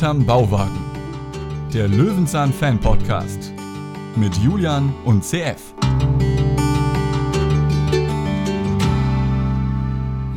Hinterm 0.00 0.24
Bauwagen. 0.24 0.80
Der 1.74 1.86
Löwenzahn 1.86 2.54
Fan 2.54 2.80
Podcast 2.80 3.52
mit 4.16 4.34
Julian 4.36 4.94
und 5.04 5.22
CF. 5.22 5.74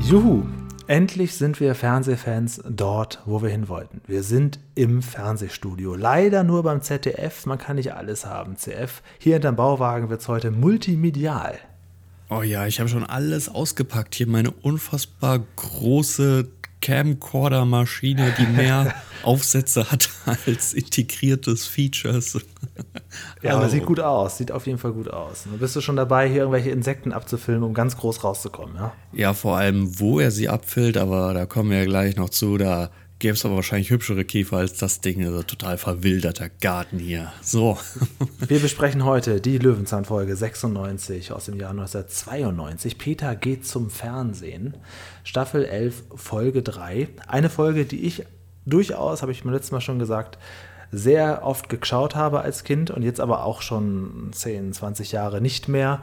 Juhu, 0.02 0.43
endlich 0.88 1.36
sind 1.36 1.61
wir 1.61 1.75
Fernsehfans 1.75 2.61
dort, 2.70 3.21
wo 3.25 3.41
wir 3.41 3.52
hin 3.52 3.70
wollten. 3.70 4.02
Wir 4.05 4.23
sind 4.23 4.60
im 4.75 5.02
Fernsehstudio. 5.02 5.95
Leider 5.95 6.43
nur 6.43 6.64
beim 6.64 6.82
ZDF, 6.82 7.45
man 7.45 7.57
kann 7.57 7.77
nicht 7.77 7.93
alles 7.93 8.25
haben. 8.25 8.57
CF, 8.57 9.02
hier 9.18 9.36
hinterm 9.36 9.55
Bauwagen 9.55 10.09
wird 10.09 10.20
es 10.20 10.27
heute 10.27 10.52
multimedial. 10.52 11.57
Oh 12.30 12.41
ja, 12.41 12.68
ich 12.68 12.82
habe 12.82 12.89
schon 12.89 13.05
alles 13.05 13.47
ausgepackt. 13.47 14.16
Hier 14.16 14.27
meine 14.27 14.52
unfassbar 14.52 15.39
große 15.55 16.50
Camcorder-Maschine, 16.83 18.33
die 18.37 18.46
mehr 18.46 18.93
Aufsätze 19.24 19.89
hat 19.89 20.10
als 20.25 20.74
integriertes 20.74 21.65
Features. 21.65 22.37
Ja, 23.41 23.55
aber 23.55 23.69
sieht 23.69 23.86
gut 23.86 24.01
aus. 24.01 24.37
Sieht 24.37 24.51
auf 24.51 24.68
jeden 24.68 24.78
Fall 24.78 24.91
gut 24.91 25.10
aus. 25.10 25.46
Du 25.50 25.57
bist 25.57 25.75
du 25.77 25.82
schon 25.82 25.96
dabei, 25.96 26.27
hier 26.27 26.39
irgendwelche 26.39 26.71
Insekten 26.71 27.14
abzufilmen, 27.14 27.64
um 27.64 27.74
ganz 27.74 27.96
groß 27.96 28.24
rauszukommen, 28.25 28.75
ja? 28.75 28.91
Ja, 29.14 29.33
vor 29.33 29.57
allem, 29.57 29.97
wo 30.00 30.19
er 30.19 30.32
sie 30.32 30.50
abfilmt, 30.50 30.97
aber 30.97 31.33
da 31.33 31.46
kommen 31.46 31.69
wir 31.69 31.77
ja 31.77 31.86
gleich 31.86 32.17
noch 32.17 32.30
zu. 32.30 32.58
Da 32.58 32.89
gäbe 33.23 33.36
es 33.36 33.45
aber 33.45 33.55
wahrscheinlich 33.55 33.89
hübschere 33.89 34.25
Käfer 34.25 34.58
als 34.58 34.73
das 34.73 35.00
Ding. 35.00 35.25
Also 35.25 35.44
total 35.44 35.77
verwilderter 35.77 36.50
Garten 36.50 37.00
hier. 37.00 37.31
So. 37.41 37.77
Wir 38.49 38.59
besprechen 38.59 39.05
heute 39.05 39.39
die 39.39 39.58
Löwenzahn-Folge 39.58 40.36
96 40.36 41.31
aus 41.31 41.45
dem 41.45 41.58
Jahr 41.58 41.69
1992. 41.69 42.97
Peter 42.97 43.38
geht 43.38 43.66
zum 43.66 43.89
Fernsehen. 43.89 44.75
Staffel 45.23 45.63
11, 45.63 46.03
Folge 46.13 46.63
3. 46.63 47.07
Eine 47.25 47.49
Folge, 47.49 47.85
die 47.85 48.05
ich 48.05 48.25
durchaus, 48.65 49.21
habe 49.21 49.31
ich 49.31 49.45
mir 49.45 49.53
letztes 49.53 49.71
Mal 49.71 49.80
schon 49.80 49.99
gesagt, 49.99 50.37
sehr 50.91 51.45
oft 51.45 51.69
geschaut 51.69 52.15
habe 52.15 52.41
als 52.41 52.65
Kind 52.65 52.91
und 52.91 53.03
jetzt 53.03 53.21
aber 53.21 53.45
auch 53.45 53.61
schon 53.61 54.31
10, 54.33 54.73
20 54.73 55.13
Jahre 55.13 55.39
nicht 55.39 55.69
mehr. 55.69 56.02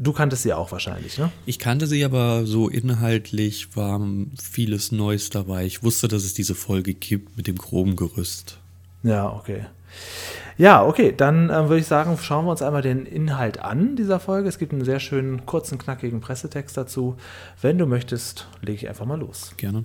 Du 0.00 0.12
kanntest 0.12 0.44
sie 0.44 0.52
auch 0.52 0.70
wahrscheinlich, 0.70 1.18
ne? 1.18 1.32
Ich 1.44 1.58
kannte 1.58 1.88
sie, 1.88 2.04
aber 2.04 2.46
so 2.46 2.68
inhaltlich 2.68 3.76
war 3.76 4.00
vieles 4.40 4.92
Neues 4.92 5.30
dabei. 5.30 5.66
Ich 5.66 5.82
wusste, 5.82 6.06
dass 6.06 6.22
es 6.22 6.34
diese 6.34 6.54
Folge 6.54 6.94
gibt 6.94 7.36
mit 7.36 7.48
dem 7.48 7.56
groben 7.56 7.96
Gerüst. 7.96 8.58
Ja, 9.02 9.28
okay. 9.28 9.66
Ja, 10.56 10.84
okay, 10.84 11.12
dann 11.16 11.50
äh, 11.50 11.68
würde 11.68 11.78
ich 11.78 11.86
sagen, 11.86 12.16
schauen 12.20 12.44
wir 12.44 12.52
uns 12.52 12.62
einmal 12.62 12.82
den 12.82 13.06
Inhalt 13.06 13.58
an 13.58 13.96
dieser 13.96 14.20
Folge. 14.20 14.48
Es 14.48 14.58
gibt 14.58 14.72
einen 14.72 14.84
sehr 14.84 15.00
schönen, 15.00 15.46
kurzen, 15.46 15.78
knackigen 15.78 16.20
Pressetext 16.20 16.76
dazu. 16.76 17.16
Wenn 17.60 17.78
du 17.78 17.86
möchtest, 17.86 18.48
lege 18.60 18.76
ich 18.76 18.88
einfach 18.88 19.06
mal 19.06 19.18
los. 19.18 19.52
Gerne. 19.56 19.84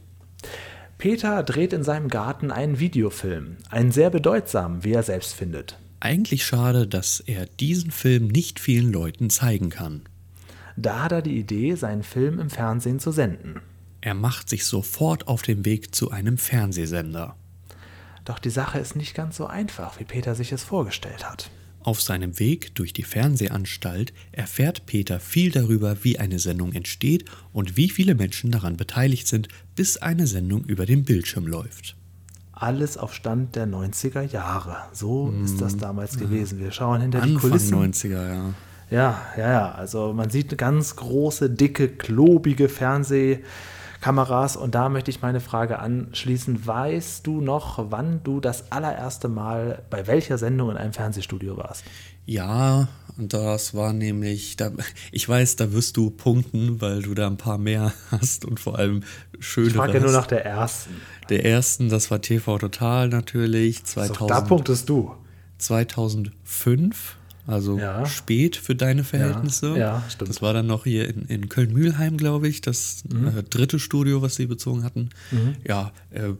Peter 0.99 1.41
dreht 1.43 1.73
in 1.73 1.83
seinem 1.83 2.07
Garten 2.07 2.51
einen 2.51 2.79
Videofilm, 2.79 3.57
einen 3.69 3.91
sehr 3.91 4.09
bedeutsamen, 4.09 4.83
wie 4.83 4.93
er 4.93 5.03
selbst 5.03 5.33
findet. 5.33 5.77
Eigentlich 6.03 6.45
schade, 6.45 6.85
dass 6.85 7.21
er 7.21 7.45
diesen 7.45 7.89
Film 7.89 8.27
nicht 8.27 8.59
vielen 8.59 8.91
Leuten 8.91 9.29
zeigen 9.29 9.69
kann. 9.69 10.01
Da 10.75 11.03
hat 11.03 11.13
er 11.13 11.21
die 11.21 11.39
Idee, 11.39 11.75
seinen 11.75 12.03
Film 12.03 12.39
im 12.39 12.49
Fernsehen 12.49 12.99
zu 12.99 13.13
senden. 13.13 13.61
Er 14.01 14.13
macht 14.13 14.49
sich 14.49 14.65
sofort 14.65 15.29
auf 15.29 15.43
den 15.43 15.63
Weg 15.63 15.95
zu 15.95 16.11
einem 16.11 16.37
Fernsehsender. 16.37 17.37
Doch 18.25 18.39
die 18.39 18.49
Sache 18.49 18.79
ist 18.79 18.97
nicht 18.97 19.15
ganz 19.15 19.37
so 19.37 19.47
einfach, 19.47 19.97
wie 19.97 20.03
Peter 20.03 20.35
sich 20.35 20.51
es 20.51 20.61
vorgestellt 20.61 21.23
hat. 21.23 21.49
Auf 21.79 22.01
seinem 22.01 22.37
Weg 22.37 22.75
durch 22.75 22.91
die 22.91 23.03
Fernsehanstalt 23.03 24.11
erfährt 24.33 24.85
Peter 24.85 25.21
viel 25.21 25.51
darüber, 25.51 26.03
wie 26.03 26.19
eine 26.19 26.39
Sendung 26.39 26.73
entsteht 26.73 27.31
und 27.53 27.77
wie 27.77 27.89
viele 27.89 28.15
Menschen 28.15 28.51
daran 28.51 28.75
beteiligt 28.75 29.29
sind, 29.29 29.47
bis 29.77 29.95
eine 29.95 30.27
Sendung 30.27 30.65
über 30.65 30.85
den 30.85 31.05
Bildschirm 31.05 31.47
läuft. 31.47 31.95
Alles 32.53 32.97
auf 32.97 33.13
Stand 33.13 33.55
der 33.55 33.67
90er 33.67 34.21
Jahre. 34.21 34.77
So 34.93 35.25
mm. 35.25 35.43
ist 35.43 35.59
das 35.59 35.75
damals 35.75 36.17
gewesen. 36.17 36.59
Wir 36.59 36.71
schauen 36.71 37.01
hinter 37.01 37.23
Anfang 37.23 37.33
die 37.33 37.47
Kulissen. 37.47 37.93
90er, 37.93 38.29
ja. 38.29 38.53
Ja, 38.91 39.21
ja, 39.37 39.51
ja. 39.51 39.71
Also 39.71 40.13
man 40.13 40.29
sieht 40.29 40.55
ganz 40.57 40.95
große, 40.95 41.49
dicke, 41.49 41.87
klobige 41.89 42.69
Fernsehkameras. 42.69 44.55
Und 44.55 44.75
da 44.75 44.89
möchte 44.89 45.09
ich 45.09 45.23
meine 45.23 45.39
Frage 45.39 45.79
anschließen. 45.79 46.67
Weißt 46.67 47.25
du 47.25 47.41
noch, 47.41 47.89
wann 47.89 48.21
du 48.23 48.39
das 48.39 48.71
allererste 48.71 49.29
Mal 49.29 49.81
bei 49.89 50.05
welcher 50.05 50.37
Sendung 50.37 50.69
in 50.69 50.77
einem 50.77 50.93
Fernsehstudio 50.93 51.57
warst? 51.57 51.83
Ja, 52.25 52.87
und 53.17 53.33
das 53.33 53.73
war 53.73 53.93
nämlich, 53.93 54.57
da, 54.57 54.71
ich 55.11 55.27
weiß, 55.27 55.55
da 55.57 55.71
wirst 55.71 55.97
du 55.97 56.09
punkten, 56.09 56.81
weil 56.81 57.01
du 57.01 57.13
da 57.13 57.27
ein 57.27 57.37
paar 57.37 57.57
mehr 57.57 57.93
hast 58.11 58.45
und 58.45 58.59
vor 58.59 58.77
allem 58.79 59.03
schöne. 59.39 59.67
Ich 59.67 59.73
frage 59.73 59.93
ja 59.93 59.99
nur 59.99 60.11
nach 60.11 60.27
der 60.27 60.45
ersten. 60.45 60.95
Der 61.29 61.45
ersten, 61.45 61.89
das 61.89 62.11
war 62.11 62.21
TV 62.21 62.57
Total 62.57 63.07
natürlich. 63.09 63.83
2000, 63.83 64.17
so, 64.17 64.27
da 64.27 64.41
punktest 64.41 64.89
du. 64.89 65.15
2005, 65.59 67.15
also 67.47 67.77
ja. 67.77 68.05
spät 68.05 68.57
für 68.57 68.75
deine 68.75 69.03
Verhältnisse. 69.03 69.69
Ja, 69.69 69.77
ja, 69.77 70.03
stimmt. 70.09 70.29
Das 70.29 70.41
war 70.41 70.53
dann 70.53 70.67
noch 70.67 70.83
hier 70.83 71.07
in, 71.07 71.23
in 71.27 71.47
Köln-Mühlheim, 71.47 72.17
glaube 72.17 72.47
ich, 72.47 72.61
das 72.61 73.03
mhm. 73.05 73.27
äh, 73.27 73.43
dritte 73.43 73.79
Studio, 73.79 74.21
was 74.21 74.35
sie 74.35 74.47
bezogen 74.47 74.83
hatten. 74.83 75.09
Mhm. 75.31 75.55
Ja, 75.65 75.91
äh, 76.09 76.33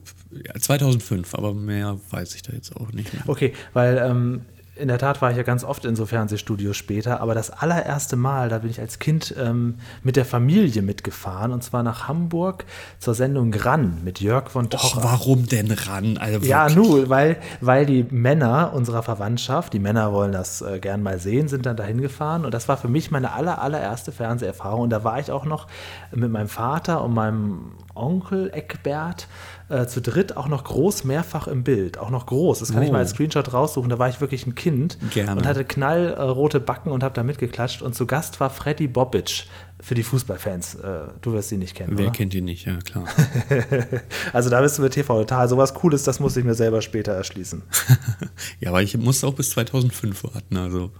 2005, 0.58 1.34
aber 1.34 1.54
mehr 1.54 1.98
weiß 2.10 2.34
ich 2.34 2.42
da 2.42 2.52
jetzt 2.52 2.76
auch 2.76 2.92
nicht 2.92 3.14
mehr. 3.14 3.22
Okay, 3.26 3.54
weil 3.72 3.96
ähm, 3.98 4.42
in 4.76 4.88
der 4.88 4.98
Tat 4.98 5.22
war 5.22 5.30
ich 5.30 5.36
ja 5.36 5.44
ganz 5.44 5.62
oft 5.62 5.84
in 5.84 5.94
so 5.94 6.04
Fernsehstudios 6.04 6.76
später, 6.76 7.20
aber 7.20 7.34
das 7.34 7.50
allererste 7.50 8.16
Mal, 8.16 8.48
da 8.48 8.58
bin 8.58 8.70
ich 8.70 8.80
als 8.80 8.98
Kind 8.98 9.34
ähm, 9.38 9.76
mit 10.02 10.16
der 10.16 10.24
Familie 10.24 10.82
mitgefahren 10.82 11.52
und 11.52 11.62
zwar 11.62 11.82
nach 11.82 12.08
Hamburg 12.08 12.64
zur 12.98 13.14
Sendung 13.14 13.54
Ran 13.54 14.02
mit 14.04 14.20
Jörg 14.20 14.50
von 14.50 14.70
Tocher. 14.70 14.98
Och, 14.98 15.04
warum 15.04 15.46
denn 15.46 15.70
Ran? 15.70 16.18
Also 16.18 16.44
ja, 16.46 16.68
nur, 16.68 17.08
weil, 17.08 17.36
weil 17.60 17.86
die 17.86 18.04
Männer 18.10 18.72
unserer 18.74 19.02
Verwandtschaft, 19.02 19.72
die 19.72 19.78
Männer 19.78 20.12
wollen 20.12 20.32
das 20.32 20.60
äh, 20.60 20.80
gern 20.80 21.02
mal 21.02 21.20
sehen, 21.20 21.46
sind 21.46 21.66
dann 21.66 21.76
dahin 21.76 22.00
gefahren 22.00 22.44
und 22.44 22.52
das 22.52 22.68
war 22.68 22.76
für 22.76 22.88
mich 22.88 23.12
meine 23.12 23.32
aller, 23.32 23.62
allererste 23.62 24.10
Fernseherfahrung 24.10 24.80
und 24.82 24.90
da 24.90 25.04
war 25.04 25.20
ich 25.20 25.30
auch 25.30 25.44
noch 25.44 25.68
mit 26.12 26.30
meinem 26.30 26.48
Vater 26.48 27.04
und 27.04 27.14
meinem 27.14 27.72
Onkel 27.94 28.50
Eckbert 28.52 29.28
äh, 29.68 29.86
zu 29.86 30.02
dritt 30.02 30.36
auch 30.36 30.48
noch 30.48 30.64
groß 30.64 31.04
mehrfach 31.04 31.48
im 31.48 31.64
Bild. 31.64 31.98
Auch 31.98 32.10
noch 32.10 32.26
groß. 32.26 32.58
Das 32.58 32.72
kann 32.72 32.82
oh. 32.82 32.84
ich 32.84 32.92
mal 32.92 32.98
als 32.98 33.10
Screenshot 33.10 33.52
raussuchen. 33.52 33.88
Da 33.88 33.98
war 33.98 34.08
ich 34.08 34.20
wirklich 34.20 34.46
ein 34.46 34.54
Kind 34.54 34.98
Gerne. 35.10 35.40
und 35.40 35.46
hatte 35.46 35.64
knallrote 35.64 36.60
Backen 36.60 36.90
und 36.90 37.02
habe 37.02 37.14
da 37.14 37.22
mitgeklatscht. 37.22 37.82
Und 37.82 37.94
zu 37.94 38.06
Gast 38.06 38.40
war 38.40 38.50
Freddy 38.50 38.88
Bobic 38.88 39.46
für 39.80 39.94
die 39.94 40.02
Fußballfans. 40.02 40.76
Äh, 40.76 40.98
du 41.20 41.32
wirst 41.32 41.50
ihn 41.52 41.60
nicht 41.60 41.74
kennen. 41.74 41.96
Wer 41.96 42.06
oder? 42.06 42.12
kennt 42.12 42.34
ihn 42.34 42.44
nicht, 42.44 42.66
ja 42.66 42.78
klar. 42.78 43.06
also 44.32 44.50
da 44.50 44.60
bist 44.60 44.78
du 44.78 44.82
mit 44.82 44.92
TV 44.92 45.20
total. 45.20 45.48
Sowas 45.48 45.72
Cooles, 45.74 46.02
das 46.04 46.20
muss 46.20 46.36
ich 46.36 46.44
mir 46.44 46.54
selber 46.54 46.82
später 46.82 47.12
erschließen. 47.12 47.62
ja, 48.60 48.68
aber 48.68 48.82
ich 48.82 48.96
musste 48.98 49.26
auch 49.26 49.34
bis 49.34 49.50
2005 49.50 50.24
warten. 50.24 50.56
Also. 50.56 50.90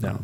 ja. 0.00 0.08
ja. 0.08 0.18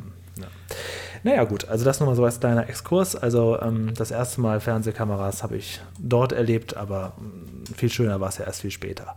Naja, 1.23 1.45
gut, 1.45 1.69
also 1.69 1.85
das 1.85 2.01
nochmal 2.01 2.17
so 2.17 2.25
als 2.25 2.41
kleiner 2.41 2.69
Exkurs. 2.69 3.17
Also 3.17 3.61
ähm, 3.61 3.93
das 3.97 4.11
erste 4.11 4.41
Mal 4.41 4.61
Fernsehkameras 4.61 5.43
habe 5.43 5.57
ich 5.57 5.81
dort 5.99 6.33
erlebt, 6.33 6.77
aber 6.77 7.13
ähm, 7.19 7.65
viel 7.75 7.91
schöner 7.91 8.21
war 8.21 8.29
es 8.29 8.39
ja 8.39 8.45
erst 8.45 8.63
viel 8.63 8.71
später. 8.71 9.17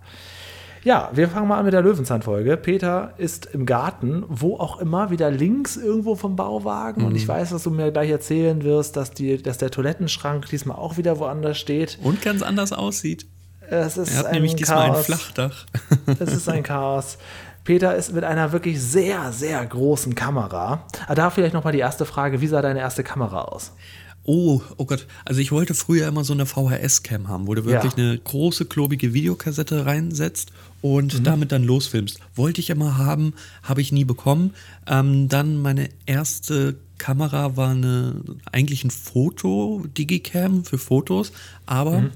Ja, 0.83 1.09
wir 1.13 1.27
fangen 1.27 1.47
mal 1.47 1.59
an 1.59 1.65
mit 1.65 1.73
der 1.73 1.81
Löwenzahn-Folge. 1.81 2.55
Peter 2.55 3.13
ist 3.17 3.47
im 3.47 3.65
Garten, 3.65 4.23
wo 4.29 4.55
auch 4.55 4.79
immer, 4.79 5.11
wieder 5.11 5.29
links 5.29 5.75
irgendwo 5.75 6.15
vom 6.15 6.35
Bauwagen. 6.35 7.01
Mhm. 7.01 7.07
Und 7.07 7.15
ich 7.15 7.23
mhm. 7.23 7.29
weiß, 7.29 7.49
dass 7.49 7.63
du 7.63 7.71
mir 7.71 7.91
gleich 7.91 8.09
erzählen 8.09 8.63
wirst, 8.63 8.95
dass, 8.95 9.11
die, 9.11 9.41
dass 9.41 9.57
der 9.57 9.71
Toilettenschrank 9.71 10.47
diesmal 10.47 10.77
auch 10.77 10.97
wieder 10.97 11.19
woanders 11.19 11.57
steht. 11.57 11.99
Und 12.01 12.21
ganz 12.21 12.41
anders 12.41 12.71
aussieht. 12.71 13.25
Es 13.69 13.97
ist 13.97 14.13
er 14.13 14.19
hat 14.19 14.25
ein 14.27 14.33
nämlich 14.33 14.53
Chaos. 14.53 14.57
diesmal 14.57 14.91
ein 14.91 15.03
Flachdach. 15.03 15.65
Es 16.19 16.33
ist 16.33 16.49
ein 16.49 16.63
Chaos. 16.63 17.17
Peter 17.69 17.95
ist 17.95 18.13
mit 18.13 18.23
einer 18.23 18.51
wirklich 18.51 18.81
sehr, 18.81 19.31
sehr 19.31 19.63
großen 19.63 20.15
Kamera. 20.15 20.87
Aber 21.05 21.13
da 21.13 21.29
vielleicht 21.29 21.53
nochmal 21.53 21.71
die 21.71 21.77
erste 21.77 22.03
Frage: 22.03 22.41
Wie 22.41 22.47
sah 22.47 22.63
deine 22.63 22.79
erste 22.79 23.03
Kamera 23.03 23.43
aus? 23.43 23.73
Oh, 24.23 24.59
oh 24.77 24.85
Gott. 24.85 25.05
Also 25.23 25.39
ich 25.39 25.51
wollte 25.51 25.75
früher 25.75 26.07
immer 26.07 26.23
so 26.23 26.33
eine 26.33 26.47
VHS-Cam 26.47 27.27
haben, 27.27 27.45
wo 27.45 27.53
du 27.53 27.65
wirklich 27.65 27.93
ja. 27.93 28.03
eine 28.03 28.17
große, 28.17 28.65
klobige 28.65 29.13
Videokassette 29.13 29.85
reinsetzt 29.85 30.51
und 30.81 31.19
mhm. 31.19 31.23
damit 31.23 31.51
dann 31.51 31.63
losfilmst. 31.63 32.19
Wollte 32.33 32.59
ich 32.59 32.71
immer 32.71 32.97
haben, 32.97 33.35
habe 33.61 33.81
ich 33.81 33.91
nie 33.91 34.03
bekommen. 34.03 34.55
Ähm, 34.87 35.29
dann 35.29 35.61
meine 35.61 35.89
erste 36.07 36.75
Kamera 36.97 37.55
war 37.55 37.69
eine, 37.69 38.15
eigentlich 38.51 38.83
ein 38.83 38.89
Foto-Digicam 38.89 40.65
für 40.65 40.79
Fotos, 40.79 41.31
aber 41.67 42.01
mhm. 42.01 42.11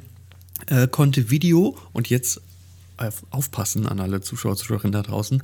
äh, 0.65 0.87
konnte 0.87 1.29
Video 1.29 1.77
und 1.91 2.09
jetzt 2.09 2.41
aufpassen 3.29 3.87
an 3.87 3.99
alle 3.99 4.21
Zuschauer, 4.21 4.55
Zuschauerinnen 4.55 4.93
da 4.93 5.01
draußen, 5.01 5.43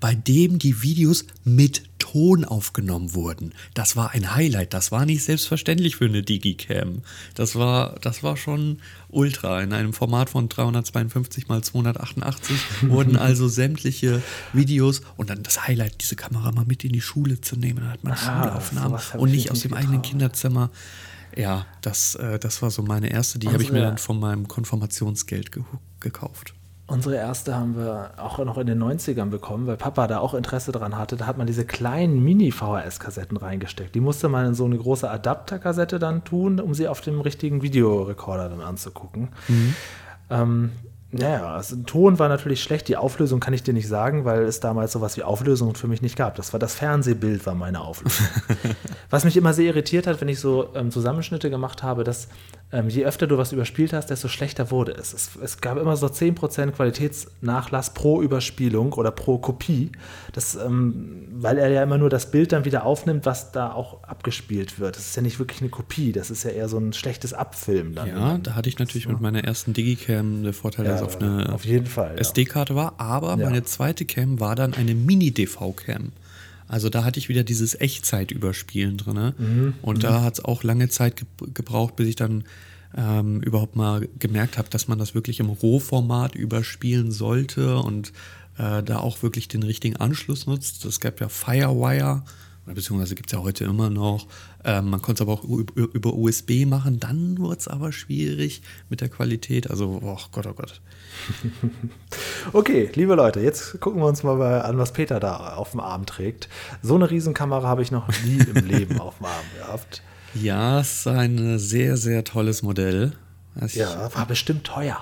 bei 0.00 0.14
dem 0.14 0.58
die 0.58 0.82
Videos 0.82 1.24
mit 1.44 1.82
Ton 1.98 2.44
aufgenommen 2.44 3.14
wurden. 3.14 3.52
Das 3.74 3.94
war 3.94 4.12
ein 4.12 4.34
Highlight. 4.34 4.72
Das 4.72 4.92
war 4.92 5.04
nicht 5.04 5.24
selbstverständlich 5.24 5.96
für 5.96 6.06
eine 6.06 6.22
Digicam. 6.22 7.02
Das 7.34 7.54
war, 7.54 7.96
das 8.00 8.22
war 8.22 8.36
schon 8.36 8.78
ultra. 9.08 9.60
In 9.60 9.74
einem 9.74 9.92
Format 9.92 10.30
von 10.30 10.48
352 10.48 11.48
mal 11.48 11.62
288 11.62 12.56
wurden 12.88 13.16
also 13.16 13.48
sämtliche 13.48 14.22
Videos 14.54 15.02
und 15.16 15.28
dann 15.28 15.42
das 15.42 15.66
Highlight, 15.66 16.00
diese 16.00 16.16
Kamera 16.16 16.50
mal 16.52 16.64
mit 16.64 16.84
in 16.84 16.92
die 16.92 17.02
Schule 17.02 17.40
zu 17.40 17.56
nehmen. 17.56 17.80
Dann 17.80 17.92
hat 17.92 18.04
man 18.04 18.12
ah, 18.14 18.16
Schulaufnahmen 18.16 19.00
und 19.18 19.30
nicht 19.30 19.50
aus 19.50 19.60
dem 19.60 19.72
getraut. 19.72 19.84
eigenen 19.84 20.02
Kinderzimmer. 20.02 20.70
Ja, 21.36 21.66
das, 21.82 22.14
äh, 22.14 22.38
das 22.38 22.62
war 22.62 22.70
so 22.70 22.82
meine 22.82 23.10
erste. 23.10 23.38
Die 23.38 23.48
habe 23.48 23.62
ich 23.62 23.70
mir 23.70 23.82
dann 23.82 23.98
von 23.98 24.18
meinem 24.18 24.48
Konfirmationsgeld 24.48 25.52
ge 25.52 25.62
gekauft. 26.00 26.54
Unsere 26.90 27.16
erste 27.16 27.54
haben 27.54 27.76
wir 27.76 28.12
auch 28.16 28.38
noch 28.38 28.56
in 28.56 28.66
den 28.66 28.82
90ern 28.82 29.26
bekommen, 29.26 29.66
weil 29.66 29.76
Papa 29.76 30.06
da 30.06 30.20
auch 30.20 30.32
Interesse 30.32 30.72
dran 30.72 30.96
hatte. 30.96 31.18
Da 31.18 31.26
hat 31.26 31.36
man 31.36 31.46
diese 31.46 31.66
kleinen 31.66 32.24
Mini-VHS-Kassetten 32.24 33.36
reingesteckt. 33.36 33.94
Die 33.94 34.00
musste 34.00 34.30
man 34.30 34.46
in 34.46 34.54
so 34.54 34.64
eine 34.64 34.78
große 34.78 35.08
Adapterkassette 35.08 35.98
dann 35.98 36.24
tun, 36.24 36.58
um 36.60 36.72
sie 36.72 36.88
auf 36.88 37.02
dem 37.02 37.20
richtigen 37.20 37.60
Videorekorder 37.60 38.48
dann 38.48 38.62
anzugucken. 38.62 39.28
Mhm. 39.48 39.74
Ähm, 40.30 40.72
naja, 41.10 41.54
also 41.54 41.76
Ton 41.76 42.18
war 42.18 42.28
natürlich 42.28 42.62
schlecht. 42.62 42.86
Die 42.88 42.96
Auflösung 42.98 43.40
kann 43.40 43.54
ich 43.54 43.62
dir 43.62 43.72
nicht 43.72 43.88
sagen, 43.88 44.26
weil 44.26 44.42
es 44.42 44.60
damals 44.60 44.92
sowas 44.92 45.16
wie 45.16 45.22
Auflösung 45.22 45.74
für 45.74 45.88
mich 45.88 46.02
nicht 46.02 46.16
gab. 46.16 46.34
Das 46.34 46.52
war 46.52 46.60
das 46.60 46.74
Fernsehbild, 46.74 47.46
war 47.46 47.54
meine 47.54 47.80
Auflösung. 47.80 48.26
was 49.10 49.24
mich 49.24 49.36
immer 49.38 49.54
sehr 49.54 49.66
irritiert 49.66 50.06
hat, 50.06 50.20
wenn 50.20 50.28
ich 50.28 50.38
so 50.38 50.68
ähm, 50.74 50.90
Zusammenschnitte 50.90 51.48
gemacht 51.48 51.82
habe, 51.82 52.04
dass 52.04 52.28
ähm, 52.70 52.90
je 52.90 53.06
öfter 53.06 53.26
du 53.26 53.38
was 53.38 53.52
überspielt 53.52 53.94
hast, 53.94 54.10
desto 54.10 54.28
schlechter 54.28 54.70
wurde 54.70 54.92
es. 54.92 55.14
Es, 55.14 55.30
es 55.42 55.60
gab 55.62 55.78
immer 55.78 55.96
so 55.96 56.06
10% 56.06 56.72
Qualitätsnachlass 56.72 57.94
pro 57.94 58.20
Überspielung 58.20 58.92
oder 58.92 59.10
pro 59.10 59.38
Kopie, 59.38 59.92
das, 60.34 60.56
ähm, 60.56 61.26
weil 61.32 61.56
er 61.56 61.70
ja 61.70 61.82
immer 61.82 61.96
nur 61.96 62.10
das 62.10 62.30
Bild 62.30 62.52
dann 62.52 62.66
wieder 62.66 62.84
aufnimmt, 62.84 63.24
was 63.24 63.52
da 63.52 63.72
auch 63.72 64.04
abgespielt 64.04 64.78
wird. 64.78 64.96
Das 64.96 65.06
ist 65.06 65.16
ja 65.16 65.22
nicht 65.22 65.38
wirklich 65.38 65.62
eine 65.62 65.70
Kopie, 65.70 66.12
das 66.12 66.30
ist 66.30 66.42
ja 66.42 66.50
eher 66.50 66.68
so 66.68 66.76
ein 66.76 66.92
schlechtes 66.92 67.32
Abfilmen. 67.32 67.94
Dann 67.94 68.08
ja, 68.08 68.36
da 68.36 68.54
hatte 68.54 68.68
ich 68.68 68.78
natürlich 68.78 69.04
so. 69.04 69.10
mit 69.10 69.22
meiner 69.22 69.42
ersten 69.42 69.72
Digicam 69.72 70.42
den 70.42 70.52
Vorteil, 70.52 70.84
ja, 70.84 70.97
dass 71.00 71.10
es 71.10 71.16
auf 71.16 71.22
eine 71.22 71.52
auf 71.52 71.64
jeden 71.64 71.86
Fall, 71.86 72.14
ja. 72.14 72.20
SD-Karte 72.20 72.74
war, 72.74 72.94
aber 72.98 73.30
ja. 73.30 73.36
meine 73.36 73.64
zweite 73.64 74.04
Cam 74.04 74.40
war 74.40 74.54
dann 74.56 74.74
eine 74.74 74.94
Mini-DV-Cam. 74.94 76.12
Also 76.68 76.90
da 76.90 77.02
hatte 77.02 77.18
ich 77.18 77.28
wieder 77.28 77.44
dieses 77.44 77.80
Echtzeitüberspielen 77.80 78.98
drin. 78.98 79.32
Mhm. 79.38 79.74
Und 79.80 79.98
mhm. 79.98 80.02
da 80.02 80.22
hat 80.22 80.34
es 80.34 80.44
auch 80.44 80.62
lange 80.62 80.88
Zeit 80.88 81.16
ge 81.16 81.26
gebraucht, 81.54 81.96
bis 81.96 82.08
ich 82.08 82.16
dann 82.16 82.44
ähm, 82.96 83.40
überhaupt 83.40 83.76
mal 83.76 84.08
gemerkt 84.18 84.58
habe, 84.58 84.68
dass 84.68 84.88
man 84.88 84.98
das 84.98 85.14
wirklich 85.14 85.40
im 85.40 85.48
Rohformat 85.48 86.34
überspielen 86.34 87.10
sollte 87.10 87.78
und 87.78 88.12
äh, 88.58 88.82
da 88.82 88.98
auch 88.98 89.22
wirklich 89.22 89.48
den 89.48 89.62
richtigen 89.62 89.96
Anschluss 89.96 90.46
nutzt. 90.46 90.84
Es 90.84 91.00
gab 91.00 91.20
ja 91.20 91.28
Firewire, 91.28 92.22
beziehungsweise 92.74 93.14
gibt 93.14 93.30
es 93.30 93.36
ja 93.36 93.42
heute 93.42 93.64
immer 93.64 93.90
noch. 93.90 94.26
Ähm, 94.64 94.90
man 94.90 95.02
konnte 95.02 95.22
es 95.22 95.28
aber 95.28 95.32
auch 95.32 95.44
über 95.44 96.14
USB 96.14 96.66
machen. 96.66 97.00
Dann 97.00 97.38
wurde 97.38 97.58
es 97.58 97.68
aber 97.68 97.92
schwierig 97.92 98.62
mit 98.88 99.00
der 99.00 99.08
Qualität. 99.08 99.70
Also, 99.70 100.00
oh 100.02 100.18
Gott, 100.32 100.46
oh 100.46 100.54
Gott. 100.54 100.80
okay, 102.52 102.90
liebe 102.94 103.14
Leute, 103.14 103.40
jetzt 103.40 103.80
gucken 103.80 104.00
wir 104.00 104.06
uns 104.06 104.22
mal 104.22 104.62
an, 104.62 104.78
was 104.78 104.92
Peter 104.92 105.20
da 105.20 105.54
auf 105.54 105.72
dem 105.72 105.80
Arm 105.80 106.06
trägt. 106.06 106.48
So 106.82 106.94
eine 106.94 107.10
Riesenkamera 107.10 107.66
habe 107.66 107.82
ich 107.82 107.90
noch 107.90 108.08
nie 108.24 108.38
im 108.38 108.66
Leben 108.66 109.00
auf 109.00 109.18
dem 109.18 109.26
Arm 109.26 109.44
gehabt. 109.56 110.02
Ja, 110.34 110.80
es 110.80 110.98
ist 110.98 111.06
ein 111.06 111.58
sehr, 111.58 111.96
sehr 111.96 112.24
tolles 112.24 112.62
Modell. 112.62 113.12
ja, 113.72 114.14
war 114.14 114.26
bestimmt 114.26 114.64
teuer. 114.64 115.00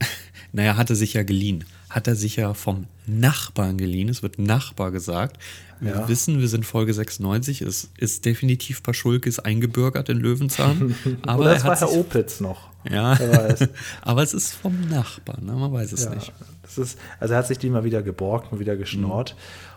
naja, 0.52 0.76
hatte 0.76 0.96
sich 0.96 1.14
ja 1.14 1.22
geliehen. 1.22 1.64
Hat 1.92 2.06
er 2.06 2.16
sich 2.16 2.36
ja 2.36 2.54
vom 2.54 2.86
Nachbarn 3.06 3.76
geliehen. 3.76 4.08
Es 4.08 4.22
wird 4.22 4.38
Nachbar 4.38 4.92
gesagt. 4.92 5.38
Wir 5.78 5.92
ja. 5.92 6.08
wissen, 6.08 6.40
wir 6.40 6.48
sind 6.48 6.64
Folge 6.64 6.94
96. 6.94 7.60
Es 7.60 7.90
ist 7.98 8.24
definitiv 8.24 8.82
Paschulkes 8.82 9.38
eingebürgert 9.40 10.08
in 10.08 10.18
Löwenzahn. 10.18 10.94
Aber 11.26 11.42
Oder 11.42 11.56
es 11.56 11.64
war 11.64 11.78
Herr 11.78 11.92
Opitz 11.92 12.40
noch. 12.40 12.70
Ja, 12.90 13.16
aber 14.02 14.22
es 14.22 14.34
ist 14.34 14.54
vom 14.54 14.88
Nachbarn, 14.88 15.44
ne? 15.44 15.52
man 15.52 15.72
weiß 15.72 15.92
es 15.92 16.02
ja, 16.02 16.10
nicht. 16.10 16.32
Das 16.62 16.78
ist, 16.78 16.98
also 17.20 17.34
er 17.34 17.38
hat 17.38 17.46
sich 17.46 17.58
die 17.58 17.70
mal 17.70 17.84
wieder 17.84 18.02
geborgt 18.02 18.50
und 18.50 18.58
wieder 18.58 18.76
geschnort 18.76 19.36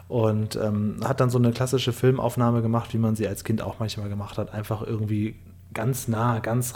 mhm. 0.09 0.15
und 0.15 0.55
ähm, 0.55 0.97
hat 1.03 1.19
dann 1.19 1.29
so 1.29 1.37
eine 1.37 1.51
klassische 1.51 1.93
Filmaufnahme 1.93 2.63
gemacht, 2.63 2.95
wie 2.95 2.97
man 2.97 3.15
sie 3.15 3.27
als 3.27 3.43
Kind 3.43 3.61
auch 3.61 3.77
manchmal 3.77 4.09
gemacht 4.09 4.39
hat. 4.39 4.55
Einfach 4.55 4.81
irgendwie 4.81 5.35
ganz 5.71 6.07
nah, 6.07 6.39
ganz 6.39 6.73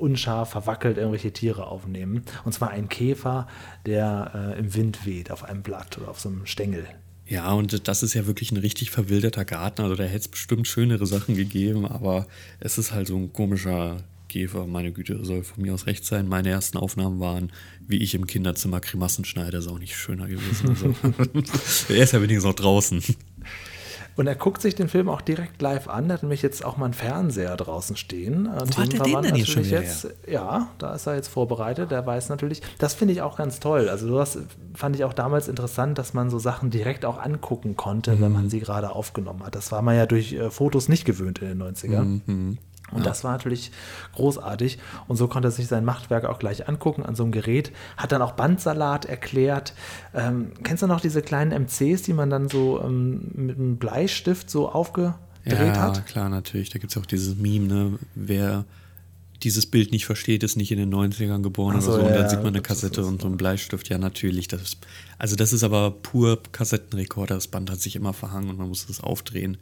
unscharf, 0.00 0.50
verwackelt 0.50 0.96
irgendwelche 0.96 1.32
Tiere 1.32 1.66
aufnehmen. 1.66 2.24
Und 2.44 2.52
zwar 2.52 2.70
ein 2.70 2.88
Käfer, 2.88 3.46
der 3.86 4.54
äh, 4.56 4.58
im 4.58 4.74
Wind 4.74 5.06
weht 5.06 5.30
auf 5.30 5.44
einem 5.44 5.62
Blatt 5.62 5.98
oder 5.98 6.08
auf 6.08 6.20
so 6.20 6.28
einem 6.28 6.46
Stängel. 6.46 6.86
Ja, 7.26 7.52
und 7.52 7.86
das 7.86 8.02
ist 8.02 8.14
ja 8.14 8.26
wirklich 8.26 8.52
ein 8.52 8.56
richtig 8.56 8.90
verwilderter 8.90 9.44
Garten. 9.44 9.82
Also 9.82 9.96
da 9.96 10.04
hätte 10.04 10.16
es 10.16 10.28
bestimmt 10.28 10.66
schönere 10.66 11.04
Sachen 11.06 11.34
gegeben, 11.34 11.84
aber 11.86 12.26
es 12.58 12.78
ist 12.78 12.92
halt 12.92 13.06
so 13.06 13.16
ein 13.16 13.32
komischer 13.32 13.98
Käfer, 14.28 14.66
meine 14.66 14.92
Güte, 14.92 15.24
soll 15.24 15.42
von 15.42 15.62
mir 15.62 15.74
aus 15.74 15.86
recht 15.86 16.04
sein. 16.04 16.28
Meine 16.28 16.50
ersten 16.50 16.78
Aufnahmen 16.78 17.20
waren, 17.20 17.52
wie 17.86 17.98
ich 17.98 18.14
im 18.14 18.26
Kinderzimmer 18.26 18.80
Grimassen 18.80 19.24
schneide, 19.24 19.58
ist 19.58 19.68
auch 19.68 19.78
nicht 19.78 19.96
schöner 19.96 20.26
gewesen. 20.26 20.70
Also, 20.70 20.94
er 21.92 22.02
ist 22.02 22.12
ja 22.12 22.22
wenigstens 22.22 22.50
auch 22.50 22.54
draußen. 22.54 23.02
Und 24.18 24.26
er 24.26 24.34
guckt 24.34 24.60
sich 24.60 24.74
den 24.74 24.88
Film 24.88 25.08
auch 25.08 25.20
direkt 25.20 25.62
live 25.62 25.86
an. 25.86 26.10
Er 26.10 26.14
hat 26.14 26.24
nämlich 26.24 26.42
jetzt 26.42 26.64
auch 26.64 26.76
mal 26.76 26.86
einen 26.86 26.94
Fernseher 26.94 27.56
draußen 27.56 27.94
stehen. 27.94 28.48
Wo 28.52 28.76
hat 28.76 28.92
er 28.92 29.04
den 29.04 29.22
denn 29.22 29.36
jetzt 29.36 29.50
schon 29.50 29.62
jetzt, 29.62 30.08
Ja, 30.26 30.70
da 30.78 30.94
ist 30.94 31.06
er 31.06 31.14
jetzt 31.14 31.28
vorbereitet. 31.28 31.92
Der 31.92 32.04
weiß 32.04 32.28
natürlich, 32.28 32.60
das 32.78 32.94
finde 32.94 33.14
ich 33.14 33.22
auch 33.22 33.36
ganz 33.36 33.60
toll. 33.60 33.88
Also 33.88 34.12
das 34.18 34.36
fand 34.74 34.96
ich 34.96 35.04
auch 35.04 35.12
damals 35.12 35.46
interessant, 35.46 35.98
dass 35.98 36.14
man 36.14 36.30
so 36.30 36.40
Sachen 36.40 36.70
direkt 36.70 37.04
auch 37.04 37.22
angucken 37.22 37.76
konnte, 37.76 38.16
mhm. 38.16 38.20
wenn 38.22 38.32
man 38.32 38.50
sie 38.50 38.58
gerade 38.58 38.90
aufgenommen 38.90 39.46
hat. 39.46 39.54
Das 39.54 39.70
war 39.70 39.82
man 39.82 39.94
ja 39.94 40.06
durch 40.06 40.32
äh, 40.32 40.50
Fotos 40.50 40.88
nicht 40.88 41.04
gewöhnt 41.04 41.38
in 41.38 41.56
den 41.56 41.62
90ern. 41.62 42.20
Mhm. 42.26 42.58
Und 42.90 43.00
ja. 43.00 43.04
das 43.04 43.24
war 43.24 43.32
natürlich 43.32 43.70
großartig. 44.14 44.78
Und 45.06 45.16
so 45.16 45.28
konnte 45.28 45.48
er 45.48 45.52
sich 45.52 45.66
sein 45.66 45.84
Machtwerk 45.84 46.24
auch 46.24 46.38
gleich 46.38 46.68
angucken 46.68 47.04
an 47.04 47.14
so 47.14 47.22
einem 47.22 47.32
Gerät. 47.32 47.72
Hat 47.96 48.12
dann 48.12 48.22
auch 48.22 48.32
Bandsalat 48.32 49.04
erklärt. 49.04 49.74
Ähm, 50.14 50.52
kennst 50.62 50.82
du 50.82 50.86
noch 50.86 51.00
diese 51.00 51.22
kleinen 51.22 51.52
MCs, 51.52 52.02
die 52.02 52.12
man 52.12 52.30
dann 52.30 52.48
so 52.48 52.80
ähm, 52.82 53.30
mit 53.34 53.58
einem 53.58 53.76
Bleistift 53.76 54.50
so 54.50 54.70
aufgedreht 54.70 55.14
ja, 55.44 55.76
hat? 55.76 55.96
Ja, 55.96 56.02
klar, 56.02 56.28
natürlich. 56.28 56.70
Da 56.70 56.78
gibt 56.78 56.92
es 56.92 56.96
auch 56.96 57.06
dieses 57.06 57.36
Meme, 57.36 57.66
ne? 57.66 57.98
Wer 58.14 58.64
dieses 59.42 59.66
Bild 59.66 59.92
nicht 59.92 60.04
versteht, 60.04 60.42
ist 60.42 60.56
nicht 60.56 60.72
in 60.72 60.78
den 60.78 60.92
90ern 60.92 61.42
geboren 61.42 61.80
so, 61.80 61.92
oder 61.92 62.00
so. 62.00 62.06
Und 62.06 62.14
dann 62.14 62.22
ja, 62.22 62.28
sieht 62.28 62.38
man 62.38 62.48
eine 62.48 62.62
Kassette 62.62 63.04
und 63.04 63.20
so 63.20 63.28
einen 63.28 63.36
Bleistift. 63.36 63.88
Ja, 63.88 63.98
natürlich. 63.98 64.48
Das 64.48 64.62
ist, 64.62 64.78
also 65.16 65.36
das 65.36 65.52
ist 65.52 65.62
aber 65.62 65.90
pur 65.90 66.42
Kassettenrekorder. 66.50 67.36
Das 67.36 67.48
Band 67.48 67.70
hat 67.70 67.80
sich 67.80 67.94
immer 67.96 68.12
verhangen 68.12 68.50
und 68.50 68.58
man 68.58 68.68
muss 68.68 68.86
das 68.86 69.00
aufdrehen. 69.00 69.58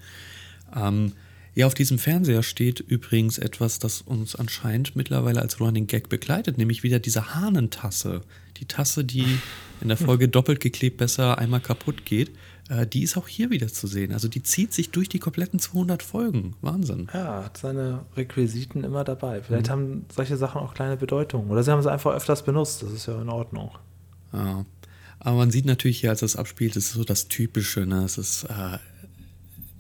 Ähm, 0.75 1.13
ja, 1.57 1.67
auf 1.67 1.73
diesem 1.73 1.99
Fernseher 1.99 2.43
steht 2.43 2.81
übrigens 2.81 3.39
etwas, 3.39 3.79
das 3.79 4.03
uns 4.03 4.37
anscheinend 4.37 4.95
mittlerweile 4.95 5.41
als 5.41 5.59
Running 5.59 5.87
Gag 5.87 6.11
begleitet, 6.11 6.59
nämlich 6.59 6.83
wieder 6.83 6.99
diese 6.99 7.35
Hahnentasse. 7.35 8.21
Die 8.59 8.67
Tasse, 8.67 9.05
die 9.05 9.39
in 9.81 9.89
der 9.89 9.97
Folge 9.97 10.29
doppelt 10.29 10.61
geklebt 10.61 10.99
besser 10.99 11.39
einmal 11.39 11.61
kaputt 11.61 12.05
geht, 12.05 12.31
äh, 12.69 12.87
die 12.87 13.03
ist 13.03 13.17
auch 13.17 13.27
hier 13.27 13.49
wieder 13.49 13.69
zu 13.69 13.87
sehen. 13.87 14.13
Also 14.13 14.29
die 14.29 14.43
zieht 14.43 14.75
sich 14.75 14.91
durch 14.91 15.09
die 15.09 15.19
kompletten 15.19 15.59
200 15.59 16.03
Folgen. 16.03 16.57
Wahnsinn. 16.61 17.09
Ja, 17.15 17.45
hat 17.45 17.57
seine 17.57 18.05
Requisiten 18.19 18.85
immer 18.85 19.05
dabei. 19.05 19.41
Vielleicht 19.41 19.69
mhm. 19.69 19.73
haben 19.73 20.07
solche 20.15 20.37
Sachen 20.37 20.61
auch 20.61 20.75
kleine 20.75 20.99
Bedeutung. 20.99 21.49
Oder 21.49 21.63
sie 21.63 21.71
haben 21.71 21.81
sie 21.81 21.91
einfach 21.91 22.13
öfters 22.13 22.45
benutzt. 22.45 22.83
Das 22.83 22.93
ist 22.93 23.07
ja 23.07 23.19
in 23.19 23.31
Ordnung. 23.31 23.71
Ja. 24.35 24.67
Aber 25.21 25.37
man 25.37 25.51
sieht 25.51 25.65
natürlich 25.65 26.01
hier, 26.01 26.11
als 26.11 26.21
das 26.21 26.37
abspielt, 26.37 26.77
das 26.77 26.85
ist 26.85 26.93
so 26.93 27.05
das 27.05 27.29
Typische. 27.29 27.87
Ne? 27.87 28.05
Es 28.05 28.19
ist 28.19 28.45
äh, 28.45 28.79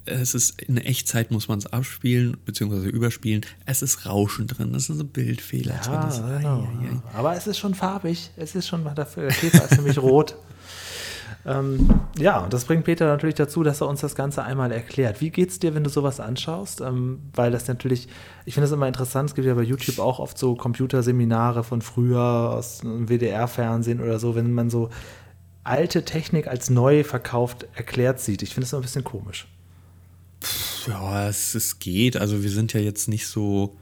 es 0.06 0.34
ist 0.34 0.62
in 0.62 0.76
Echtzeit 0.78 1.30
muss 1.30 1.48
man 1.48 1.58
es 1.58 1.66
abspielen 1.66 2.36
bzw. 2.44 2.88
überspielen. 2.88 3.44
Es 3.64 3.82
ist 3.82 4.06
Rauschen 4.06 4.46
drin, 4.46 4.74
es 4.74 4.86
sind 4.86 5.12
Bildfehler 5.12 5.74
ja, 5.84 6.08
drin. 6.08 6.38
Genau. 6.38 6.60
Ai, 6.60 6.86
ai, 6.86 6.90
ai. 6.92 7.18
Aber 7.18 7.36
es 7.36 7.46
ist 7.46 7.58
schon 7.58 7.74
farbig. 7.74 8.30
Es 8.36 8.54
ist 8.54 8.68
schon 8.68 8.84
dafür. 8.94 9.24
Der 9.24 9.32
Käfer 9.32 9.64
ist 9.64 9.76
nämlich 9.76 9.98
rot. 9.98 10.36
Ähm, 11.46 12.00
ja, 12.18 12.40
und 12.40 12.52
das 12.52 12.64
bringt 12.64 12.84
Peter 12.84 13.06
natürlich 13.06 13.36
dazu, 13.36 13.62
dass 13.62 13.80
er 13.80 13.88
uns 13.88 14.00
das 14.00 14.16
Ganze 14.16 14.42
einmal 14.42 14.72
erklärt. 14.72 15.20
Wie 15.20 15.30
geht 15.30 15.50
es 15.50 15.60
dir, 15.60 15.76
wenn 15.76 15.84
du 15.84 15.90
sowas 15.90 16.18
anschaust? 16.18 16.80
Ähm, 16.80 17.20
weil 17.34 17.52
das 17.52 17.68
natürlich, 17.68 18.08
ich 18.46 18.54
finde 18.54 18.66
es 18.66 18.72
immer 18.72 18.88
interessant, 18.88 19.30
es 19.30 19.34
gibt 19.36 19.46
ja 19.46 19.54
bei 19.54 19.62
YouTube 19.62 20.00
auch 20.00 20.18
oft 20.18 20.36
so 20.36 20.56
Computerseminare 20.56 21.62
von 21.62 21.82
früher 21.82 22.20
aus 22.20 22.78
dem 22.78 23.08
WDR-Fernsehen 23.08 24.00
oder 24.00 24.18
so, 24.18 24.34
wenn 24.34 24.52
man 24.52 24.70
so 24.70 24.90
alte 25.62 26.04
Technik 26.04 26.48
als 26.48 26.68
neu 26.68 27.04
verkauft 27.04 27.66
erklärt 27.74 28.18
sieht. 28.18 28.42
Ich 28.42 28.52
finde 28.52 28.64
es 28.64 28.72
immer 28.72 28.80
ein 28.80 28.82
bisschen 28.82 29.04
komisch. 29.04 29.46
Ja, 30.86 31.28
es, 31.28 31.54
es 31.54 31.78
geht. 31.78 32.16
Also 32.16 32.42
wir 32.42 32.50
sind 32.50 32.72
ja 32.72 32.80
jetzt 32.80 33.08
nicht 33.08 33.26
so, 33.26 33.76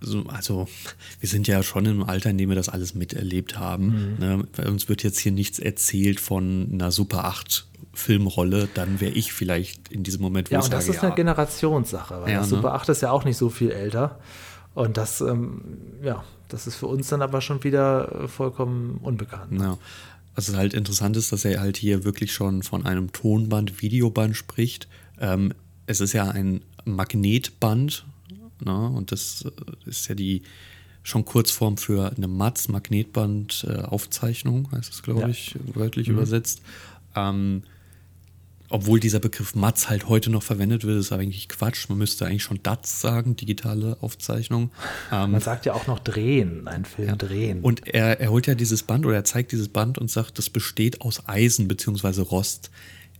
so, 0.00 0.24
also 0.26 0.68
wir 1.20 1.28
sind 1.28 1.46
ja 1.46 1.62
schon 1.62 1.86
im 1.86 2.02
Alter, 2.02 2.30
in 2.30 2.38
dem 2.38 2.48
wir 2.48 2.56
das 2.56 2.68
alles 2.68 2.94
miterlebt 2.94 3.58
haben. 3.58 4.14
Mhm. 4.14 4.18
Ne? 4.18 4.48
Bei 4.56 4.68
uns 4.68 4.88
wird 4.88 5.02
jetzt 5.02 5.18
hier 5.18 5.32
nichts 5.32 5.58
erzählt 5.58 6.20
von 6.20 6.68
einer 6.72 6.90
Super 6.90 7.24
8 7.24 7.66
Filmrolle, 7.92 8.68
dann 8.74 9.00
wäre 9.00 9.12
ich 9.12 9.32
vielleicht 9.32 9.88
in 9.88 10.02
diesem 10.02 10.20
Moment, 10.20 10.50
wo 10.50 10.54
ja, 10.54 10.58
ich 10.58 10.64
sage, 10.64 10.74
Ja, 10.74 10.78
und 10.80 10.88
das 10.88 10.96
ist 10.96 11.04
eine 11.04 11.14
Generationssache, 11.14 12.22
weil 12.22 12.32
ja, 12.32 12.40
ne? 12.40 12.46
Super 12.46 12.74
8 12.74 12.88
ist 12.88 13.02
ja 13.02 13.10
auch 13.10 13.24
nicht 13.24 13.36
so 13.36 13.50
viel 13.50 13.70
älter. 13.70 14.18
Und 14.74 14.96
das, 14.96 15.20
ähm, 15.20 15.60
ja, 16.02 16.24
das 16.48 16.66
ist 16.66 16.74
für 16.76 16.86
uns 16.86 17.08
dann 17.08 17.22
aber 17.22 17.40
schon 17.40 17.62
wieder 17.62 18.28
vollkommen 18.28 18.98
unbekannt. 19.02 19.60
Ja. 19.60 19.78
Was 20.34 20.52
halt 20.54 20.74
interessant 20.74 21.16
ist, 21.16 21.30
dass 21.32 21.44
er 21.44 21.60
halt 21.60 21.76
hier 21.76 22.04
wirklich 22.04 22.32
schon 22.32 22.64
von 22.64 22.84
einem 22.84 23.12
Tonband, 23.12 23.80
Videoband 23.80 24.36
spricht. 24.36 24.88
Ähm, 25.20 25.54
es 25.86 26.00
ist 26.00 26.12
ja 26.12 26.30
ein 26.30 26.62
Magnetband, 26.84 28.04
ne? 28.64 28.88
und 28.88 29.12
das 29.12 29.44
äh, 29.44 29.88
ist 29.88 30.08
ja 30.08 30.14
die 30.14 30.42
schon 31.02 31.24
Kurzform 31.24 31.76
für 31.76 32.12
eine 32.16 32.28
MATS, 32.28 32.68
Magnetband-Aufzeichnung, 32.68 34.70
heißt 34.72 34.92
es, 34.92 35.02
glaube 35.02 35.20
ja. 35.20 35.28
ich, 35.28 35.56
wörtlich 35.74 36.08
mhm. 36.08 36.14
übersetzt. 36.14 36.62
Ähm, 37.14 37.62
obwohl 38.70 38.98
dieser 38.98 39.20
Begriff 39.20 39.54
Matz 39.54 39.88
halt 39.88 40.08
heute 40.08 40.30
noch 40.30 40.42
verwendet 40.42 40.84
wird, 40.84 40.98
ist 40.98 41.12
eigentlich 41.12 41.48
Quatsch. 41.48 41.88
Man 41.90 41.98
müsste 41.98 42.26
eigentlich 42.26 42.42
schon 42.42 42.62
DATS 42.62 43.00
sagen, 43.00 43.36
digitale 43.36 43.98
Aufzeichnung. 44.00 44.70
Ähm, 45.12 45.32
Man 45.32 45.40
sagt 45.40 45.66
ja 45.66 45.74
auch 45.74 45.86
noch 45.86 45.98
drehen, 45.98 46.66
einen 46.66 46.86
Film 46.86 47.08
ja. 47.08 47.16
drehen. 47.16 47.60
Und 47.60 47.86
er, 47.86 48.20
er 48.20 48.30
holt 48.30 48.46
ja 48.46 48.54
dieses 48.54 48.82
Band 48.82 49.04
oder 49.04 49.16
er 49.16 49.24
zeigt 49.24 49.52
dieses 49.52 49.68
Band 49.68 49.98
und 49.98 50.10
sagt, 50.10 50.38
das 50.38 50.48
besteht 50.48 51.02
aus 51.02 51.28
Eisen 51.28 51.68
bzw. 51.68 52.22
Rost. 52.22 52.70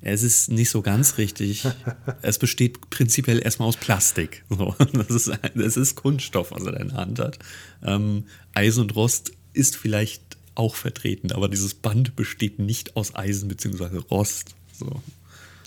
Es 0.06 0.22
ist 0.22 0.50
nicht 0.50 0.68
so 0.68 0.82
ganz 0.82 1.16
richtig. 1.16 1.66
es 2.22 2.38
besteht 2.38 2.90
prinzipiell 2.90 3.42
erstmal 3.42 3.68
aus 3.68 3.78
Plastik. 3.78 4.44
So, 4.50 4.76
das, 4.92 5.10
ist, 5.10 5.32
das 5.54 5.76
ist 5.76 5.96
Kunststoff, 5.96 6.50
was 6.50 6.64
er 6.64 6.78
in 6.78 6.88
der 6.88 6.96
Hand 6.98 7.18
hat. 7.18 7.38
Ähm, 7.82 8.24
Eisen 8.52 8.82
und 8.82 8.94
Rost 8.94 9.32
ist 9.54 9.76
vielleicht 9.76 10.36
auch 10.54 10.74
vertreten, 10.74 11.32
aber 11.32 11.48
dieses 11.48 11.74
Band 11.74 12.16
besteht 12.16 12.58
nicht 12.58 12.96
aus 12.96 13.14
Eisen 13.14 13.48
bzw. 13.48 13.98
Rost. 14.10 14.54
So. 14.78 15.00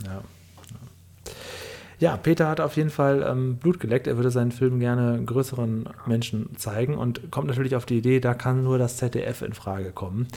Ja. 0.05 0.23
Ja, 1.99 2.15
Peter 2.15 2.47
hat 2.47 2.59
auf 2.59 2.77
jeden 2.77 2.91
Fall 2.91 3.25
ähm, 3.27 3.57
Blut 3.57 3.79
geleckt. 3.79 4.05
Er 4.05 4.17
würde 4.17 4.29
seinen 4.29 4.51
Film 4.51 4.79
gerne 4.79 5.19
größeren 5.25 5.89
Menschen 6.05 6.55
zeigen 6.57 6.95
und 6.95 7.31
kommt 7.31 7.47
natürlich 7.47 7.75
auf 7.75 7.87
die 7.87 7.97
Idee, 7.97 8.19
da 8.19 8.35
kann 8.35 8.63
nur 8.63 8.77
das 8.77 8.97
ZDF 8.97 9.41
in 9.41 9.53
Frage 9.53 9.91
kommen. 9.91 10.27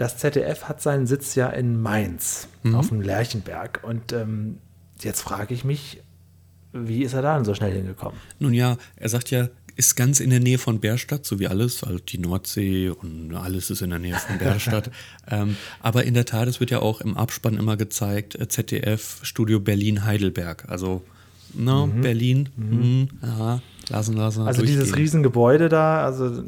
Das 0.00 0.16
ZDF 0.16 0.64
hat 0.64 0.80
seinen 0.80 1.06
Sitz 1.06 1.34
ja 1.34 1.50
in 1.50 1.78
Mainz 1.78 2.48
mhm. 2.62 2.74
auf 2.74 2.88
dem 2.88 3.02
Lerchenberg. 3.02 3.80
Und 3.82 4.14
ähm, 4.14 4.56
jetzt 4.98 5.20
frage 5.20 5.52
ich 5.52 5.62
mich, 5.62 6.00
wie 6.72 7.02
ist 7.02 7.12
er 7.12 7.20
da 7.20 7.36
denn 7.36 7.44
so 7.44 7.52
schnell 7.52 7.72
hingekommen? 7.72 8.18
Nun 8.38 8.54
ja, 8.54 8.78
er 8.96 9.08
sagt 9.10 9.30
ja, 9.30 9.48
ist 9.76 9.96
ganz 9.96 10.20
in 10.20 10.30
der 10.30 10.40
Nähe 10.40 10.56
von 10.56 10.80
Bärstadt, 10.80 11.26
so 11.26 11.38
wie 11.38 11.48
alles, 11.48 11.84
also 11.84 11.98
die 11.98 12.16
Nordsee 12.16 12.88
und 12.88 13.34
alles 13.34 13.68
ist 13.68 13.82
in 13.82 13.90
der 13.90 13.98
Nähe 13.98 14.14
von 14.14 14.38
Bärstadt. 14.38 14.90
ähm, 15.30 15.58
aber 15.80 16.04
in 16.04 16.14
der 16.14 16.24
Tat, 16.24 16.48
es 16.48 16.60
wird 16.60 16.70
ja 16.70 16.80
auch 16.80 17.02
im 17.02 17.18
Abspann 17.18 17.58
immer 17.58 17.76
gezeigt, 17.76 18.40
äh, 18.40 18.48
ZDF 18.48 19.20
Studio 19.20 19.60
Berlin 19.60 20.06
Heidelberg. 20.06 20.64
Also 20.70 21.02
no, 21.52 21.88
mhm. 21.88 22.00
Berlin, 22.00 22.48
mhm. 22.56 23.08
Mh, 23.20 23.28
ja, 23.38 23.62
lassen, 23.90 24.16
lassen. 24.16 24.46
Also 24.46 24.62
dieses 24.62 24.96
Riesengebäude 24.96 25.68
da, 25.68 26.06
also 26.06 26.42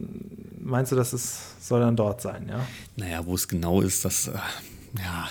meinst 0.62 0.92
du, 0.92 0.96
dass 0.96 1.12
es 1.12 1.54
soll 1.60 1.80
dann 1.80 1.96
dort 1.96 2.20
sein, 2.20 2.48
ja? 2.48 2.66
Naja, 2.96 3.26
wo 3.26 3.34
es 3.34 3.48
genau 3.48 3.80
ist, 3.80 4.04
das, 4.04 4.28
äh, 4.28 4.32
ja, 4.98 5.28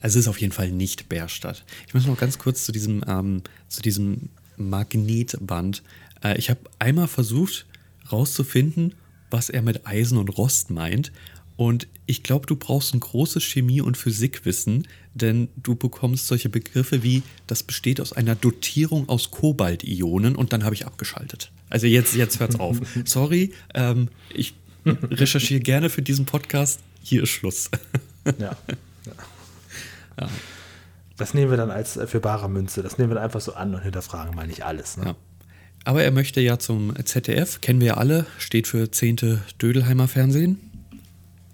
also 0.00 0.18
es 0.18 0.24
ist 0.24 0.28
auf 0.28 0.40
jeden 0.40 0.52
Fall 0.52 0.70
nicht 0.70 1.08
Bärstadt. 1.08 1.64
Ich 1.86 1.94
muss 1.94 2.06
noch 2.06 2.18
ganz 2.18 2.38
kurz 2.38 2.64
zu 2.64 2.72
diesem, 2.72 3.04
ähm, 3.06 3.42
zu 3.68 3.82
diesem 3.82 4.30
Magnetband 4.56 5.82
äh, 6.22 6.38
ich 6.38 6.50
habe 6.50 6.60
einmal 6.78 7.08
versucht 7.08 7.66
rauszufinden, 8.10 8.94
was 9.30 9.48
er 9.48 9.62
mit 9.62 9.86
Eisen 9.86 10.18
und 10.18 10.28
Rost 10.28 10.70
meint. 10.70 11.12
Und 11.56 11.86
ich 12.06 12.22
glaube, 12.22 12.46
du 12.46 12.56
brauchst 12.56 12.94
ein 12.94 13.00
großes 13.00 13.42
Chemie- 13.42 13.82
und 13.82 13.96
Physikwissen, 13.96 14.88
denn 15.14 15.48
du 15.56 15.74
bekommst 15.74 16.26
solche 16.26 16.48
Begriffe 16.48 17.02
wie, 17.02 17.22
das 17.46 17.62
besteht 17.62 18.00
aus 18.00 18.12
einer 18.12 18.34
Dotierung 18.34 19.08
aus 19.08 19.30
Kobaltionen 19.30 20.34
und 20.34 20.52
dann 20.52 20.64
habe 20.64 20.74
ich 20.74 20.86
abgeschaltet. 20.86 21.52
Also 21.68 21.86
jetzt, 21.86 22.14
jetzt 22.14 22.40
hört's 22.40 22.58
auf. 22.58 22.78
Sorry, 23.04 23.52
ähm, 23.74 24.08
ich 24.34 24.54
recherchiere 25.10 25.60
gerne 25.60 25.90
für 25.90 26.02
diesen 26.02 26.26
Podcast. 26.26 26.80
Hier 27.02 27.22
ist 27.22 27.30
Schluss. 27.30 27.70
ja. 28.38 28.56
ja. 30.16 30.28
Das 31.16 31.34
nehmen 31.34 31.50
wir 31.50 31.56
dann 31.56 31.70
als 31.70 31.98
für 32.06 32.20
bare 32.20 32.48
Münze. 32.48 32.82
Das 32.82 32.98
nehmen 32.98 33.10
wir 33.10 33.16
dann 33.16 33.24
einfach 33.24 33.40
so 33.40 33.54
an 33.54 33.74
und 33.74 33.82
hinterfragen 33.82 34.34
mal 34.34 34.46
nicht 34.46 34.64
alles. 34.64 34.96
Ne? 34.96 35.04
Ja. 35.06 35.16
Aber 35.84 36.02
er 36.02 36.10
möchte 36.10 36.40
ja 36.40 36.58
zum 36.58 36.94
ZDF, 37.04 37.60
kennen 37.60 37.80
wir 37.80 37.88
ja 37.88 37.94
alle, 37.94 38.26
steht 38.38 38.68
für 38.68 38.90
10. 38.90 39.40
Dödelheimer 39.60 40.08
Fernsehen. 40.08 40.58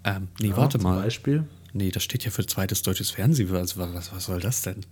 Ähm, 0.03 0.27
nee, 0.39 0.49
ja, 0.49 0.57
warte 0.57 0.77
mal. 0.77 0.95
Zum 0.95 1.03
Beispiel? 1.03 1.43
Nee, 1.73 1.91
das 1.91 2.03
steht 2.03 2.25
ja 2.25 2.31
für 2.31 2.45
zweites 2.45 2.81
deutsches 2.83 3.11
Fernsehen. 3.11 3.53
Also, 3.55 3.79
was, 3.79 4.13
was 4.13 4.25
soll 4.25 4.39
das 4.39 4.61
denn? 4.61 4.85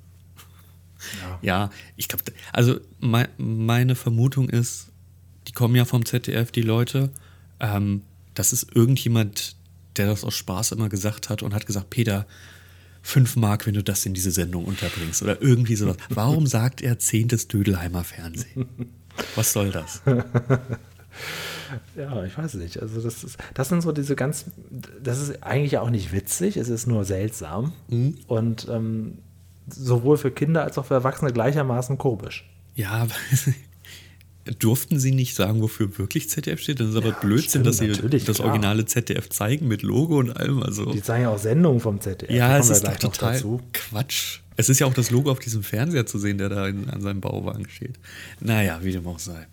Ja, 1.21 1.39
ja 1.41 1.69
ich 1.95 2.07
glaube, 2.07 2.23
also 2.51 2.79
me 2.99 3.29
meine 3.37 3.95
Vermutung 3.95 4.49
ist, 4.49 4.87
die 5.47 5.53
kommen 5.53 5.75
ja 5.75 5.85
vom 5.85 6.05
ZDF, 6.05 6.51
die 6.51 6.61
Leute. 6.61 7.11
Ähm, 7.59 8.01
das 8.37 8.53
ist 8.53 8.75
irgendjemand, 8.75 9.55
der 9.97 10.07
das 10.07 10.23
aus 10.23 10.35
Spaß 10.35 10.71
immer 10.73 10.89
gesagt 10.89 11.29
hat 11.29 11.41
und 11.41 11.53
hat 11.53 11.65
gesagt, 11.65 11.89
Peter, 11.89 12.27
5 13.01 13.37
Mark, 13.37 13.65
wenn 13.65 13.73
du 13.73 13.83
das 13.83 14.05
in 14.05 14.13
diese 14.13 14.31
Sendung 14.31 14.65
unterbringst 14.65 15.23
oder 15.23 15.41
irgendwie 15.41 15.75
sowas. 15.75 15.97
Warum 16.09 16.45
sagt 16.45 16.81
er 16.81 16.99
10. 16.99 17.29
Dödelheimer 17.49 18.03
Fernsehen? 18.03 18.67
Was 19.35 19.53
soll 19.53 19.71
das? 19.71 20.01
ja, 21.95 22.23
ich 22.25 22.37
weiß 22.37 22.55
nicht. 22.55 22.81
Also 22.81 23.01
das 23.01 23.23
ist, 23.23 23.37
das 23.53 23.69
sind 23.69 23.81
so 23.81 23.91
diese 23.91 24.15
ganz, 24.15 24.45
das 25.01 25.19
ist 25.19 25.43
eigentlich 25.43 25.77
auch 25.77 25.89
nicht 25.89 26.11
witzig, 26.11 26.57
es 26.57 26.69
ist 26.69 26.85
nur 26.85 27.05
seltsam 27.05 27.73
mhm. 27.87 28.17
und 28.27 28.67
ähm, 28.69 29.19
sowohl 29.67 30.17
für 30.17 30.31
Kinder 30.31 30.63
als 30.63 30.77
auch 30.77 30.85
für 30.85 30.95
Erwachsene 30.95 31.31
gleichermaßen 31.31 31.97
komisch. 31.97 32.47
Ja, 32.75 33.07
durften 34.59 34.99
sie 34.99 35.11
nicht 35.11 35.35
sagen, 35.35 35.61
wofür 35.61 35.97
wirklich 35.97 36.29
ZDF 36.29 36.59
steht? 36.59 36.79
Das 36.79 36.89
ist 36.89 36.95
aber 36.95 37.09
ja, 37.09 37.19
Blödsinn, 37.19 37.49
stimmt, 37.49 37.67
dass 37.67 37.77
sie 37.77 38.19
das 38.19 38.37
klar. 38.37 38.47
originale 38.47 38.85
ZDF 38.85 39.29
zeigen 39.29 39.67
mit 39.67 39.81
Logo 39.83 40.17
und 40.19 40.35
allem. 40.35 40.63
Also. 40.63 40.91
Die 40.91 41.01
zeigen 41.01 41.23
ja 41.23 41.29
auch 41.29 41.39
Sendungen 41.39 41.79
vom 41.79 41.99
ZDF. 41.99 42.31
Ja, 42.31 42.57
es 42.57 42.69
ist 42.69 42.85
doch 42.85 42.95
total 42.95 43.41
Quatsch. 43.73 44.39
Es 44.55 44.69
ist 44.69 44.79
ja 44.79 44.87
auch 44.87 44.93
das 44.93 45.11
Logo 45.11 45.29
auf 45.31 45.39
diesem 45.39 45.61
Fernseher 45.63 46.05
zu 46.05 46.17
sehen, 46.17 46.39
der 46.39 46.49
da 46.49 46.67
in, 46.67 46.89
an 46.89 47.01
seinem 47.01 47.21
Bauwagen 47.21 47.69
steht. 47.69 47.99
Naja, 48.39 48.79
wie 48.81 48.91
dem 48.91 49.05
auch 49.07 49.19
sei. 49.19 49.47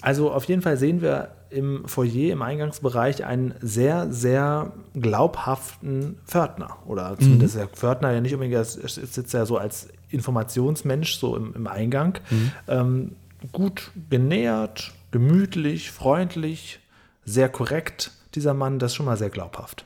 Also 0.00 0.32
auf 0.32 0.44
jeden 0.44 0.62
Fall 0.62 0.76
sehen 0.76 1.00
wir 1.00 1.30
im 1.50 1.86
Foyer, 1.86 2.32
im 2.32 2.42
Eingangsbereich 2.42 3.24
einen 3.24 3.54
sehr, 3.60 4.10
sehr 4.10 4.72
glaubhaften 4.94 6.18
Pförtner. 6.26 6.78
Oder 6.86 7.16
zumindest 7.18 7.54
mhm. 7.54 7.58
der 7.60 7.68
Pförtner 7.68 8.10
ja 8.10 8.20
nicht 8.20 8.32
unbedingt, 8.32 8.56
er 8.56 8.64
sitzt 8.64 9.32
ja 9.32 9.46
so 9.46 9.58
als 9.58 9.88
Informationsmensch 10.10 11.16
so 11.16 11.36
im, 11.36 11.54
im 11.54 11.66
Eingang. 11.66 12.18
Mhm. 12.30 12.52
Ähm, 12.68 13.12
gut 13.50 13.90
genähert, 14.10 14.92
gemütlich, 15.10 15.90
freundlich, 15.90 16.80
sehr 17.24 17.48
korrekt. 17.48 18.12
Dieser 18.34 18.54
Mann, 18.54 18.78
das 18.78 18.92
ist 18.92 18.96
schon 18.96 19.06
mal 19.06 19.16
sehr 19.16 19.30
glaubhaft. 19.30 19.84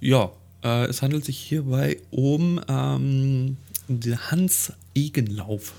Ja, 0.00 0.30
äh, 0.62 0.84
es 0.86 1.02
handelt 1.02 1.24
sich 1.24 1.38
hierbei 1.38 1.98
um 2.10 2.60
ähm, 2.68 3.56
Hans 4.30 4.72
Egenlauf. 4.94 5.74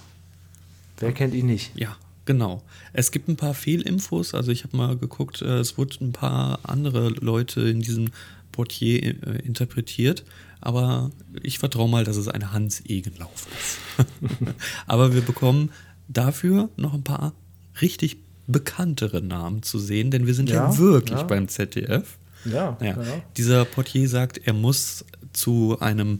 Wer 0.99 1.11
kennt 1.11 1.33
ihn 1.33 1.47
nicht? 1.47 1.71
Ja, 1.75 1.97
genau. 2.25 2.63
Es 2.93 3.11
gibt 3.11 3.27
ein 3.27 3.35
paar 3.35 3.53
Fehlinfos. 3.53 4.33
Also 4.33 4.51
ich 4.51 4.63
habe 4.63 4.77
mal 4.77 4.97
geguckt, 4.97 5.41
äh, 5.41 5.59
es 5.59 5.77
wurden 5.77 6.09
ein 6.09 6.11
paar 6.13 6.59
andere 6.63 7.09
Leute 7.09 7.61
in 7.61 7.81
diesem 7.81 8.11
Portier 8.51 9.03
äh, 9.03 9.39
interpretiert. 9.43 10.23
Aber 10.61 11.11
ich 11.43 11.59
vertraue 11.59 11.89
mal, 11.89 12.03
dass 12.03 12.17
es 12.17 12.27
ein 12.27 12.51
Hans 12.51 12.83
Egenlauf 12.85 13.47
ist. 13.59 14.07
aber 14.87 15.13
wir 15.13 15.21
bekommen 15.21 15.71
dafür 16.07 16.69
noch 16.75 16.93
ein 16.93 17.03
paar 17.03 17.33
richtig 17.81 18.17
bekanntere 18.47 19.21
Namen 19.21 19.63
zu 19.63 19.79
sehen, 19.79 20.11
denn 20.11 20.27
wir 20.27 20.33
sind 20.33 20.49
ja, 20.49 20.69
ja 20.69 20.77
wirklich 20.77 21.19
ja. 21.19 21.23
beim 21.23 21.47
ZDF. 21.47 22.17
Ja, 22.45 22.77
ja. 22.81 22.97
Dieser 23.37 23.63
Portier 23.65 24.07
sagt, 24.07 24.39
er 24.45 24.53
muss 24.53 25.03
zu 25.33 25.79
einem 25.79 26.19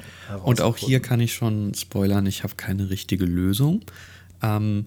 Und 0.44 0.60
auch 0.60 0.76
hier 0.76 1.00
kann 1.00 1.18
ich 1.18 1.32
schon 1.32 1.72
spoilern, 1.72 2.26
ich 2.26 2.42
habe 2.42 2.56
keine 2.56 2.90
richtige 2.90 3.24
Lösung. 3.24 3.80
Ähm, 4.42 4.84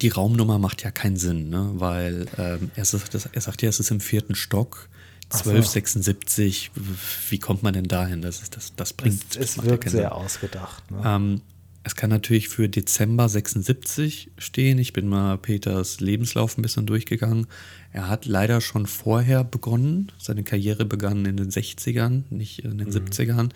die 0.00 0.08
Raumnummer 0.08 0.58
macht 0.58 0.82
ja 0.82 0.90
keinen 0.90 1.18
Sinn, 1.18 1.50
ne? 1.50 1.72
weil 1.74 2.24
ähm, 2.38 2.70
er, 2.74 2.86
sagt, 2.86 3.14
er 3.14 3.40
sagt 3.42 3.60
ja, 3.60 3.68
es 3.68 3.80
ist 3.80 3.90
im 3.90 4.00
vierten 4.00 4.34
Stock. 4.34 4.88
1276, 5.24 6.70
so. 6.74 6.82
wie 7.28 7.38
kommt 7.38 7.62
man 7.62 7.74
denn 7.74 7.84
dahin? 7.88 8.22
Das, 8.22 8.48
das, 8.48 8.74
das 8.76 8.94
bringt. 8.94 9.22
Es, 9.36 9.58
es 9.58 9.62
wirkt 9.62 9.90
sehr 9.90 10.14
ausgedacht. 10.14 10.90
Ne? 10.90 11.02
Ähm, 11.04 11.40
es 11.84 11.96
kann 11.96 12.08
natürlich 12.08 12.48
für 12.48 12.68
Dezember 12.68 13.28
76 13.28 14.30
stehen. 14.38 14.78
Ich 14.78 14.94
bin 14.94 15.06
mal 15.06 15.36
Peters 15.36 16.00
Lebenslauf 16.00 16.56
ein 16.56 16.62
bisschen 16.62 16.86
durchgegangen. 16.86 17.46
Er 17.92 18.08
hat 18.08 18.24
leider 18.24 18.62
schon 18.62 18.86
vorher 18.86 19.44
begonnen. 19.44 20.10
Seine 20.18 20.44
Karriere 20.44 20.86
begann 20.86 21.26
in 21.26 21.36
den 21.36 21.50
60ern, 21.50 22.22
nicht 22.30 22.64
in 22.64 22.78
den 22.78 22.88
mhm. 22.88 22.94
70ern. 22.94 23.50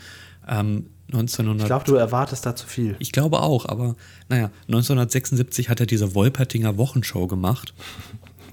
Ähm, 0.47 0.87
1900, 1.11 1.62
ich 1.62 1.66
glaube, 1.66 1.85
du 1.87 1.94
erwartest 1.94 2.44
da 2.44 2.54
zu 2.54 2.66
viel. 2.66 2.97
Ich 2.99 3.12
glaube 3.12 3.40
auch, 3.40 3.64
aber 3.64 3.97
naja, 4.28 4.50
1976 4.66 5.70
hat 5.70 5.80
er 5.80 5.87
diese 5.87 6.14
Wolpertinger 6.14 6.76
Wochenshow 6.76 7.26
gemacht. 7.26 7.73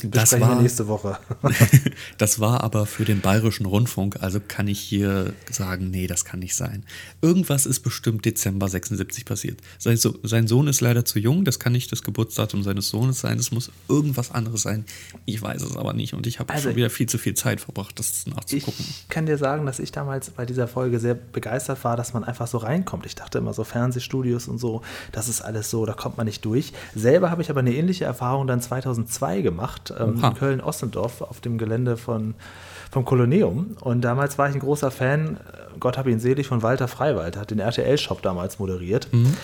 Die 0.01 0.07
besprechen 0.07 0.39
das 0.39 0.49
war, 0.49 0.57
wir 0.57 0.61
nächste 0.61 0.87
Woche. 0.87 1.17
das 2.17 2.39
war 2.39 2.63
aber 2.63 2.85
für 2.85 3.05
den 3.05 3.21
Bayerischen 3.21 3.65
Rundfunk, 3.65 4.17
also 4.21 4.39
kann 4.45 4.67
ich 4.67 4.79
hier 4.79 5.33
sagen, 5.49 5.89
nee, 5.89 6.07
das 6.07 6.25
kann 6.25 6.39
nicht 6.39 6.55
sein. 6.55 6.83
Irgendwas 7.21 7.65
ist 7.65 7.81
bestimmt 7.81 8.25
Dezember 8.25 8.67
76 8.67 9.25
passiert. 9.25 9.61
Sein, 9.77 9.97
so 9.97 10.17
sein 10.23 10.47
Sohn 10.47 10.67
ist 10.67 10.81
leider 10.81 11.05
zu 11.05 11.19
jung, 11.19 11.45
das 11.45 11.59
kann 11.59 11.73
nicht 11.73 11.91
das 11.91 12.03
Geburtsdatum 12.03 12.63
seines 12.63 12.89
Sohnes 12.89 13.19
sein, 13.19 13.37
es 13.39 13.51
muss 13.51 13.71
irgendwas 13.87 14.31
anderes 14.31 14.61
sein. 14.63 14.85
Ich 15.25 15.41
weiß 15.41 15.61
es 15.61 15.75
aber 15.77 15.93
nicht 15.93 16.13
und 16.13 16.27
ich 16.27 16.39
habe 16.39 16.53
also 16.53 16.69
schon 16.69 16.75
wieder 16.75 16.89
viel 16.89 17.07
zu 17.07 17.17
viel 17.17 17.33
Zeit 17.33 17.61
verbracht, 17.61 17.97
das 17.99 18.25
nachzugucken. 18.27 18.85
Ich 18.87 19.09
kann 19.09 19.25
dir 19.25 19.37
sagen, 19.37 19.65
dass 19.65 19.79
ich 19.79 19.91
damals 19.91 20.29
bei 20.29 20.45
dieser 20.45 20.67
Folge 20.67 20.99
sehr 20.99 21.15
begeistert 21.15 21.83
war, 21.83 21.97
dass 21.97 22.13
man 22.13 22.23
einfach 22.23 22.47
so 22.47 22.57
reinkommt. 22.57 23.05
Ich 23.05 23.15
dachte 23.15 23.37
immer 23.37 23.53
so 23.53 23.63
Fernsehstudios 23.63 24.47
und 24.47 24.57
so, 24.57 24.81
das 25.11 25.29
ist 25.29 25.41
alles 25.41 25.69
so, 25.69 25.85
da 25.85 25.93
kommt 25.93 26.17
man 26.17 26.25
nicht 26.25 26.43
durch. 26.45 26.73
Selber 26.95 27.31
habe 27.31 27.41
ich 27.41 27.49
aber 27.49 27.59
eine 27.59 27.73
ähnliche 27.73 28.05
Erfahrung 28.05 28.47
dann 28.47 28.61
2002 28.61 29.41
gemacht, 29.41 29.84
ähm, 29.97 30.21
in 30.23 30.33
Köln-Ossendorf 30.33 31.21
auf 31.21 31.41
dem 31.41 31.57
Gelände 31.57 31.97
von, 31.97 32.35
vom 32.91 33.05
Koloneum. 33.05 33.77
Und 33.81 34.01
damals 34.01 34.37
war 34.37 34.49
ich 34.49 34.55
ein 34.55 34.61
großer 34.61 34.91
Fan, 34.91 35.37
äh, 35.37 35.79
Gott 35.79 35.97
habe 35.97 36.11
ihn 36.11 36.19
selig, 36.19 36.47
von 36.47 36.63
Walter 36.63 36.87
Freiwald, 36.87 37.37
hat 37.37 37.51
den 37.51 37.59
RTL-Shop 37.59 38.21
damals 38.21 38.59
moderiert. 38.59 39.09
Mhm 39.11 39.35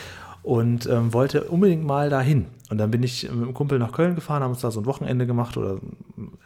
und 0.44 0.88
ähm, 0.88 1.14
wollte 1.14 1.44
unbedingt 1.46 1.86
mal 1.86 2.10
dahin. 2.10 2.48
Und 2.72 2.78
dann 2.78 2.90
bin 2.90 3.04
ich 3.04 3.24
mit 3.24 3.34
einem 3.34 3.54
Kumpel 3.54 3.80
nach 3.80 3.92
Köln 3.92 4.16
gefahren, 4.16 4.44
haben 4.44 4.52
uns 4.52 4.62
da 4.62 4.72
so 4.72 4.80
ein 4.80 4.86
Wochenende 4.86 5.28
gemacht 5.28 5.58
oder 5.58 5.80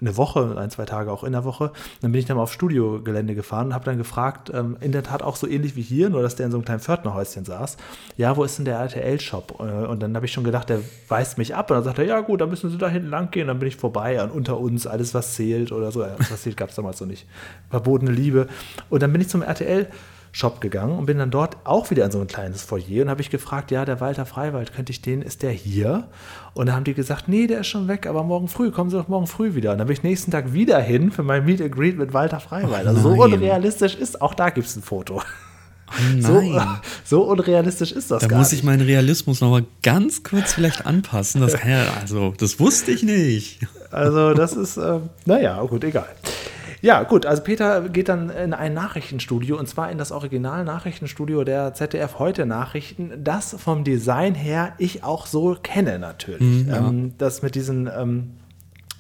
eine 0.02 0.18
Woche, 0.18 0.56
ein, 0.58 0.72
zwei 0.72 0.86
Tage 0.86 1.12
auch 1.12 1.24
in 1.24 1.34
der 1.34 1.44
Woche. 1.44 1.72
Dann 2.02 2.12
bin 2.12 2.20
ich 2.20 2.26
dann 2.26 2.36
mal 2.36 2.44
auf 2.44 2.52
Studiogelände 2.52 3.36
gefahren 3.36 3.68
und 3.68 3.74
habe 3.76 3.86
dann 3.86 3.98
gefragt, 3.98 4.52
ähm, 4.52 4.76
in 4.82 4.92
der 4.92 5.04
Tat 5.04 5.22
auch 5.22 5.36
so 5.36 5.48
ähnlich 5.48 5.76
wie 5.76 5.84
hier, 5.84 6.10
nur 6.10 6.24
dass 6.24 6.36
der 6.36 6.48
in 6.48 6.52
so 6.52 6.58
einem 6.58 6.66
kleinen 6.66 6.80
Pförtnerhäuschen 6.80 7.46
saß. 7.46 7.78
Ja, 8.18 8.36
wo 8.36 8.44
ist 8.44 8.58
denn 8.58 8.66
der 8.66 8.80
RTL-Shop? 8.80 9.60
Äh, 9.60 9.86
und 9.86 10.02
dann 10.02 10.16
habe 10.16 10.26
ich 10.26 10.34
schon 10.34 10.44
gedacht, 10.44 10.68
der 10.70 10.80
weist 11.10 11.38
mich 11.38 11.56
ab. 11.56 11.70
Und 11.70 11.78
dann 11.78 11.84
sagt 11.84 12.00
er, 12.00 12.06
ja 12.06 12.20
gut, 12.22 12.42
dann 12.42 12.50
müssen 12.50 12.72
Sie 12.72 12.78
da 12.80 12.90
hinten 12.90 13.10
lang 13.10 13.30
gehen. 13.30 13.48
Dann 13.48 13.60
bin 13.60 13.68
ich 13.68 13.76
vorbei 13.76 14.20
an 14.20 14.32
unter 14.32 14.60
uns, 14.60 14.88
alles 14.88 15.14
was 15.14 15.36
zählt 15.36 15.72
oder 15.72 15.92
so. 15.92 16.02
Alles 16.02 16.32
was 16.32 16.42
zählt 16.42 16.58
gab 16.58 16.70
es 16.70 16.76
damals 16.76 16.98
so 16.98 17.06
nicht. 17.06 17.28
Verbotene 17.70 18.12
Liebe. 18.12 18.48
Und 18.90 19.04
dann 19.04 19.12
bin 19.12 19.22
ich 19.22 19.30
zum 19.30 19.44
RTL-Shop 19.44 19.94
Shop 20.36 20.60
gegangen 20.60 21.00
und 21.00 21.06
bin 21.06 21.18
dann 21.18 21.32
dort 21.32 21.56
auch 21.64 21.90
wieder 21.92 22.04
in 22.04 22.12
so 22.12 22.20
ein 22.20 22.28
kleines 22.28 22.62
Foyer 22.62 23.04
und 23.04 23.10
habe 23.10 23.22
ich 23.22 23.30
gefragt, 23.30 23.72
ja, 23.72 23.86
der 23.86 24.02
Walter 24.02 24.26
Freiwald, 24.26 24.74
könnte 24.74 24.92
ich 24.92 25.02
den, 25.02 25.22
ist 25.22 25.44
der 25.44 25.52
hier? 25.52 26.10
Und 26.54 26.66
dann 26.66 26.76
haben 26.76 26.84
die 26.84 26.94
gesagt, 26.94 27.30
nee, 27.30 27.48
der 27.48 27.62
ist 27.62 27.68
schon 27.68 27.88
weg, 27.88 28.06
aber 28.06 28.22
morgen 28.22 28.50
früh, 28.50 28.70
kommen 28.70 28.90
Sie 28.90 28.98
doch 28.98 29.08
morgen 29.08 29.28
früh 29.28 29.56
wieder. 29.56 29.72
Und 29.72 29.78
dann 29.78 29.88
bin 29.88 29.94
ich 29.94 30.04
nächsten 30.04 30.32
Tag 30.32 30.52
wieder 30.52 30.78
hin 30.82 31.14
für 31.14 31.24
mein 31.24 31.46
Meet 31.46 31.62
and 31.62 31.72
Greet 31.74 31.98
mit 31.98 32.12
Walter 32.12 32.42
Freiwald. 32.42 32.86
also 32.86 33.14
so 33.14 33.24
unrealistisch 33.24 33.96
ist, 33.96 34.22
auch 34.22 34.34
da 34.34 34.50
gibt 34.50 34.68
es 34.68 34.76
ein 34.76 34.82
Foto. 34.82 35.22
Oh 35.88 36.20
so, 36.20 36.62
so, 37.06 37.22
unrealistisch 37.22 37.94
ist 37.94 38.12
das 38.12 38.24
da 38.24 38.28
gar 38.28 38.40
muss 38.40 38.52
ich 38.52 38.62
meinen 38.62 38.82
Realismus 38.82 39.40
noch 39.40 39.52
mal 39.52 39.64
ganz 39.84 40.24
kurz 40.24 40.52
vielleicht 40.52 40.86
anpassen. 40.86 41.40
Das, 41.40 41.56
also, 42.02 42.34
das 42.38 42.60
wusste 42.60 42.92
ich 42.92 43.04
nicht. 43.04 43.60
Also, 43.90 44.34
das 44.34 44.52
ist, 44.52 44.76
äh, 44.76 45.00
naja, 45.26 45.62
gut, 45.62 45.86
egal. 45.86 46.10
Ja, 46.82 47.04
gut, 47.04 47.26
also 47.26 47.44
Peter 47.44 47.90
geht 47.90 48.10
dann 48.10 48.30
in 48.30 48.54
ein 48.54 48.74
Nachrichtenstudio 48.74 49.58
und 49.58 49.68
zwar 49.68 49.92
in 49.92 49.98
das 49.98 50.12
Original-Nachrichtenstudio 50.12 51.44
der 51.44 51.74
ZDF 51.74 52.20
Heute 52.20 52.46
Nachrichten, 52.46 53.12
das 53.24 53.56
vom 53.58 53.84
Design 53.84 54.36
her 54.36 54.74
ich 54.78 55.04
auch 55.04 55.26
so 55.26 55.56
kenne 55.62 56.00
natürlich. 56.00 56.66
Mhm, 56.66 56.70
ja. 56.70 56.78
ähm, 56.78 57.14
das 57.18 57.42
mit 57.42 57.56
diesen 57.56 57.88
ähm, 57.88 58.32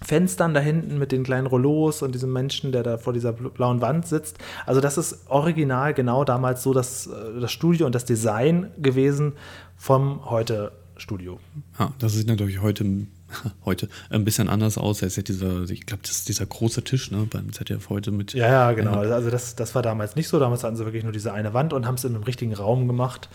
Fenstern 0.02 0.54
da 0.54 0.60
hinten 0.60 0.98
mit 1.00 1.12
den 1.12 1.24
kleinen 1.24 1.48
Rollos 1.48 2.02
und 2.02 2.14
diesem 2.14 2.32
Menschen, 2.32 2.72
der 2.72 2.84
da 2.84 2.98
vor 2.98 3.14
dieser 3.14 3.34
blauen 3.34 3.82
Wand 3.82 4.06
sitzt. 4.06 4.38
Also 4.66 4.82
das 4.82 4.98
ist 4.98 5.30
original 5.30 5.94
genau 5.94 6.24
damals 6.24 6.64
so 6.64 6.74
das, 6.74 7.08
äh, 7.08 7.40
das 7.40 7.52
Studio 7.52 7.86
und 7.86 7.96
das 7.96 8.06
Design 8.06 8.72
gewesen 8.78 9.34
vom 9.78 10.30
Heute-Studio. 10.30 11.40
Ja, 11.80 11.92
das 12.00 12.16
ist 12.16 12.28
natürlich 12.28 12.62
heute 12.62 13.08
heute 13.66 13.90
ein 14.10 14.26
bisschen 14.26 14.50
anders 14.50 14.78
aus. 14.78 15.02
Er 15.02 15.08
ist 15.08 15.18
ja 15.18 15.24
dieser, 15.24 15.70
ich 15.70 15.86
glaube, 15.86 16.04
das 16.04 16.12
ist 16.12 16.30
dieser 16.30 16.46
große 16.46 16.84
Tisch 16.84 17.12
ne, 17.12 17.28
beim 17.30 17.52
ZDF 17.54 17.90
heute 17.90 18.12
mit. 18.12 18.34
Ja, 18.34 18.48
ja, 18.48 18.72
genau. 18.74 19.04
Äh, 19.04 19.12
also 19.12 19.30
das, 19.30 19.56
das 19.56 19.76
war 19.76 19.82
damals 19.82 20.16
nicht 20.16 20.28
so. 20.28 20.40
Damals 20.40 20.64
hatten 20.64 20.76
sie 20.76 20.86
wirklich 20.86 21.04
nur 21.04 21.14
diese 21.14 21.34
eine 21.34 21.54
Wand 21.54 21.74
und 21.74 21.86
haben 21.86 21.96
es 21.96 22.04
in 22.04 22.16
einem 22.16 22.24
richtigen 22.24 22.54
Raum 22.54 22.88
gemacht. 22.88 23.30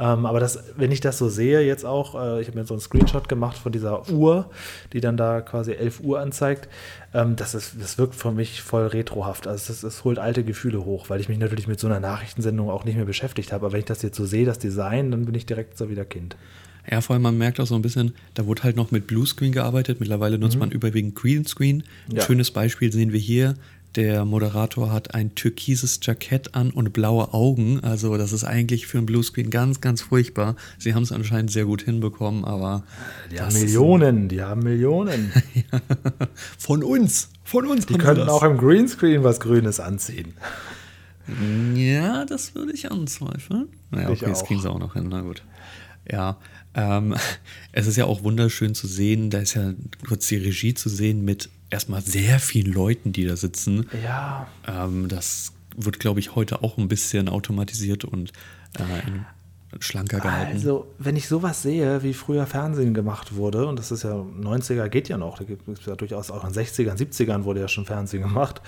Ähm, 0.00 0.26
aber 0.26 0.38
das, 0.38 0.62
wenn 0.76 0.92
ich 0.92 1.00
das 1.00 1.18
so 1.18 1.28
sehe 1.28 1.60
jetzt 1.60 1.84
auch, 1.84 2.14
äh, 2.14 2.40
ich 2.40 2.46
habe 2.46 2.58
mir 2.58 2.64
so 2.64 2.74
einen 2.74 2.80
Screenshot 2.80 3.28
gemacht 3.28 3.56
von 3.56 3.72
dieser 3.72 4.08
Uhr, 4.10 4.50
die 4.92 5.00
dann 5.00 5.16
da 5.16 5.40
quasi 5.40 5.72
11 5.72 6.00
Uhr 6.00 6.20
anzeigt. 6.20 6.68
Ähm, 7.12 7.34
das, 7.34 7.54
ist, 7.54 7.74
das 7.80 7.98
wirkt 7.98 8.14
für 8.14 8.30
mich 8.30 8.62
voll 8.62 8.86
retrohaft. 8.86 9.48
Also 9.48 9.72
es, 9.72 9.82
es 9.82 10.04
holt 10.04 10.18
alte 10.18 10.44
Gefühle 10.44 10.84
hoch, 10.84 11.10
weil 11.10 11.20
ich 11.20 11.28
mich 11.28 11.38
natürlich 11.38 11.66
mit 11.66 11.80
so 11.80 11.88
einer 11.88 12.00
Nachrichtensendung 12.00 12.70
auch 12.70 12.84
nicht 12.84 12.96
mehr 12.96 13.06
beschäftigt 13.06 13.52
habe. 13.52 13.66
Aber 13.66 13.72
wenn 13.72 13.80
ich 13.80 13.86
das 13.86 14.02
jetzt 14.02 14.16
so 14.16 14.24
sehe, 14.24 14.46
das 14.46 14.58
Design, 14.58 15.10
dann 15.10 15.24
bin 15.24 15.34
ich 15.34 15.46
direkt 15.46 15.76
so 15.76 15.90
wieder 15.90 16.04
Kind. 16.04 16.36
Ja, 16.90 17.00
vor 17.00 17.14
allem 17.14 17.22
man 17.22 17.36
merkt 17.36 17.60
auch 17.60 17.66
so 17.66 17.74
ein 17.74 17.82
bisschen, 17.82 18.14
da 18.34 18.46
wurde 18.46 18.62
halt 18.62 18.76
noch 18.76 18.90
mit 18.90 19.06
Bluescreen 19.06 19.52
gearbeitet. 19.52 20.00
Mittlerweile 20.00 20.38
nutzt 20.38 20.54
mhm. 20.54 20.60
man 20.60 20.70
überwiegend 20.70 21.14
Greenscreen. 21.14 21.82
Ein 22.08 22.16
ja. 22.16 22.22
schönes 22.22 22.50
Beispiel 22.50 22.92
sehen 22.92 23.12
wir 23.12 23.20
hier. 23.20 23.54
Der 23.94 24.24
Moderator 24.24 24.92
hat 24.92 25.14
ein 25.14 25.34
türkises 25.34 25.98
Jackett 26.02 26.54
an 26.54 26.70
und 26.70 26.92
blaue 26.92 27.32
Augen. 27.34 27.80
Also 27.80 28.16
das 28.16 28.32
ist 28.32 28.44
eigentlich 28.44 28.86
für 28.86 28.98
ein 28.98 29.06
Bluescreen 29.06 29.50
ganz, 29.50 29.80
ganz 29.80 30.02
furchtbar. 30.02 30.56
Sie 30.78 30.94
haben 30.94 31.02
es 31.02 31.12
anscheinend 31.12 31.50
sehr 31.50 31.64
gut 31.64 31.82
hinbekommen, 31.82 32.44
aber... 32.44 32.84
Die 33.32 33.40
haben 33.40 33.52
Millionen, 33.52 34.28
die 34.28 34.42
haben 34.42 34.62
Millionen. 34.62 35.32
Von 36.58 36.84
uns, 36.84 37.30
von 37.44 37.66
uns. 37.66 37.86
Die 37.86 37.94
können 37.94 38.28
auch 38.28 38.42
im 38.42 38.58
Greenscreen 38.58 39.24
was 39.24 39.40
Grünes 39.40 39.80
anziehen. 39.80 40.34
Ja, 41.74 42.24
das 42.24 42.54
würde 42.54 42.72
ich 42.72 42.90
anzweifeln. 42.90 43.68
Naja, 43.90 44.10
okay, 44.10 44.26
das 44.26 44.44
kriegen 44.44 44.60
sie 44.60 44.70
auch 44.70 44.78
noch 44.78 44.94
hin, 44.94 45.08
na 45.10 45.22
gut. 45.22 45.42
Ja, 46.10 46.38
ähm, 46.78 47.16
es 47.72 47.86
ist 47.86 47.96
ja 47.96 48.04
auch 48.04 48.22
wunderschön 48.22 48.74
zu 48.74 48.86
sehen, 48.86 49.30
da 49.30 49.38
ist 49.38 49.54
ja 49.54 49.74
kurz 50.06 50.28
die 50.28 50.36
Regie 50.36 50.74
zu 50.74 50.88
sehen 50.88 51.24
mit 51.24 51.50
erstmal 51.70 52.00
sehr 52.00 52.38
vielen 52.38 52.72
Leuten, 52.72 53.12
die 53.12 53.26
da 53.26 53.36
sitzen. 53.36 53.86
Ja. 54.02 54.48
Ähm, 54.66 55.08
das 55.08 55.52
wird, 55.76 55.98
glaube 55.98 56.20
ich, 56.20 56.34
heute 56.34 56.62
auch 56.62 56.78
ein 56.78 56.88
bisschen 56.88 57.28
automatisiert 57.28 58.04
und 58.04 58.32
äh, 58.78 59.06
in 59.06 59.24
schlanker 59.80 60.20
gehalten. 60.20 60.52
Also, 60.54 60.86
wenn 60.98 61.16
ich 61.16 61.28
sowas 61.28 61.62
sehe, 61.62 62.02
wie 62.02 62.14
früher 62.14 62.46
Fernsehen 62.46 62.94
gemacht 62.94 63.34
wurde, 63.34 63.66
und 63.66 63.78
das 63.78 63.90
ist 63.90 64.02
ja 64.02 64.12
90er, 64.12 64.88
geht 64.88 65.08
ja 65.08 65.18
noch, 65.18 65.38
da 65.38 65.44
gibt 65.44 65.68
es 65.68 65.84
ja 65.84 65.94
durchaus 65.94 66.30
auch 66.30 66.44
in 66.44 66.50
60ern, 66.50 66.96
70ern 66.96 67.44
wurde 67.44 67.60
ja 67.60 67.68
schon 67.68 67.84
Fernsehen 67.84 68.22
gemacht, 68.22 68.62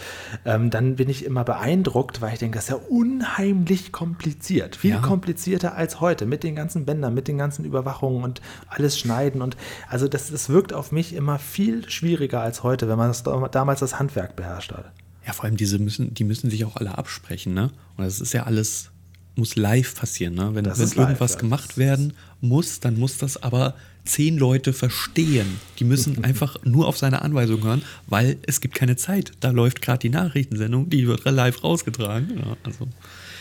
ähm, 0.44 0.70
dann 0.70 0.96
bin 0.96 1.08
ich 1.08 1.24
immer 1.24 1.42
beeindruckt, 1.44 2.20
weil 2.20 2.34
ich 2.34 2.38
denke, 2.38 2.56
das 2.56 2.64
ist 2.64 2.70
ja 2.70 2.76
unheimlich 2.88 3.92
kompliziert. 3.92 4.76
Viel 4.76 4.92
ja. 4.92 5.00
komplizierter 5.00 5.74
als 5.74 6.00
heute, 6.00 6.26
mit 6.26 6.42
den 6.42 6.54
ganzen 6.54 6.84
Bändern, 6.84 7.14
mit 7.14 7.28
den 7.28 7.38
ganzen 7.38 7.64
Überwachungen 7.64 8.22
und 8.22 8.42
alles 8.68 8.98
schneiden. 8.98 9.40
Und 9.40 9.56
also 9.88 10.06
das, 10.06 10.30
das 10.30 10.50
wirkt 10.50 10.72
auf 10.72 10.92
mich 10.92 11.14
immer 11.14 11.38
viel 11.38 11.88
schwieriger 11.88 12.42
als 12.42 12.62
heute, 12.62 12.88
wenn 12.88 12.98
man 12.98 13.08
das, 13.08 13.22
damals 13.22 13.80
das 13.80 13.98
Handwerk 13.98 14.36
beherrscht 14.36 14.72
hat. 14.72 14.92
Ja, 15.26 15.32
vor 15.32 15.46
allem 15.46 15.56
diese 15.56 15.78
müssen, 15.78 16.12
die 16.12 16.24
müssen 16.24 16.50
sich 16.50 16.64
auch 16.64 16.76
alle 16.76 16.96
absprechen, 16.96 17.54
ne? 17.54 17.70
Und 17.96 18.04
das 18.04 18.20
ist 18.20 18.32
ja 18.32 18.44
alles 18.44 18.90
muss 19.36 19.56
live 19.56 19.94
passieren. 19.94 20.34
Ne? 20.34 20.50
Wenn, 20.54 20.66
wenn 20.66 20.92
irgendwas 20.92 21.32
live, 21.32 21.40
gemacht 21.40 21.78
werden 21.78 22.14
muss, 22.40 22.80
dann 22.80 22.98
muss 22.98 23.18
das 23.18 23.42
aber 23.42 23.74
zehn 24.04 24.38
Leute 24.38 24.72
verstehen. 24.72 25.60
Die 25.78 25.84
müssen 25.84 26.24
einfach 26.24 26.56
nur 26.64 26.86
auf 26.86 26.98
seine 26.98 27.22
Anweisung 27.22 27.62
hören, 27.62 27.82
weil 28.06 28.38
es 28.46 28.60
gibt 28.60 28.74
keine 28.74 28.96
Zeit. 28.96 29.32
Da 29.40 29.50
läuft 29.50 29.82
gerade 29.82 29.98
die 29.98 30.10
Nachrichtensendung, 30.10 30.90
die 30.90 31.06
wird 31.06 31.24
live 31.24 31.62
rausgetragen. 31.62 32.38
Ja, 32.38 32.56
also. 32.64 32.88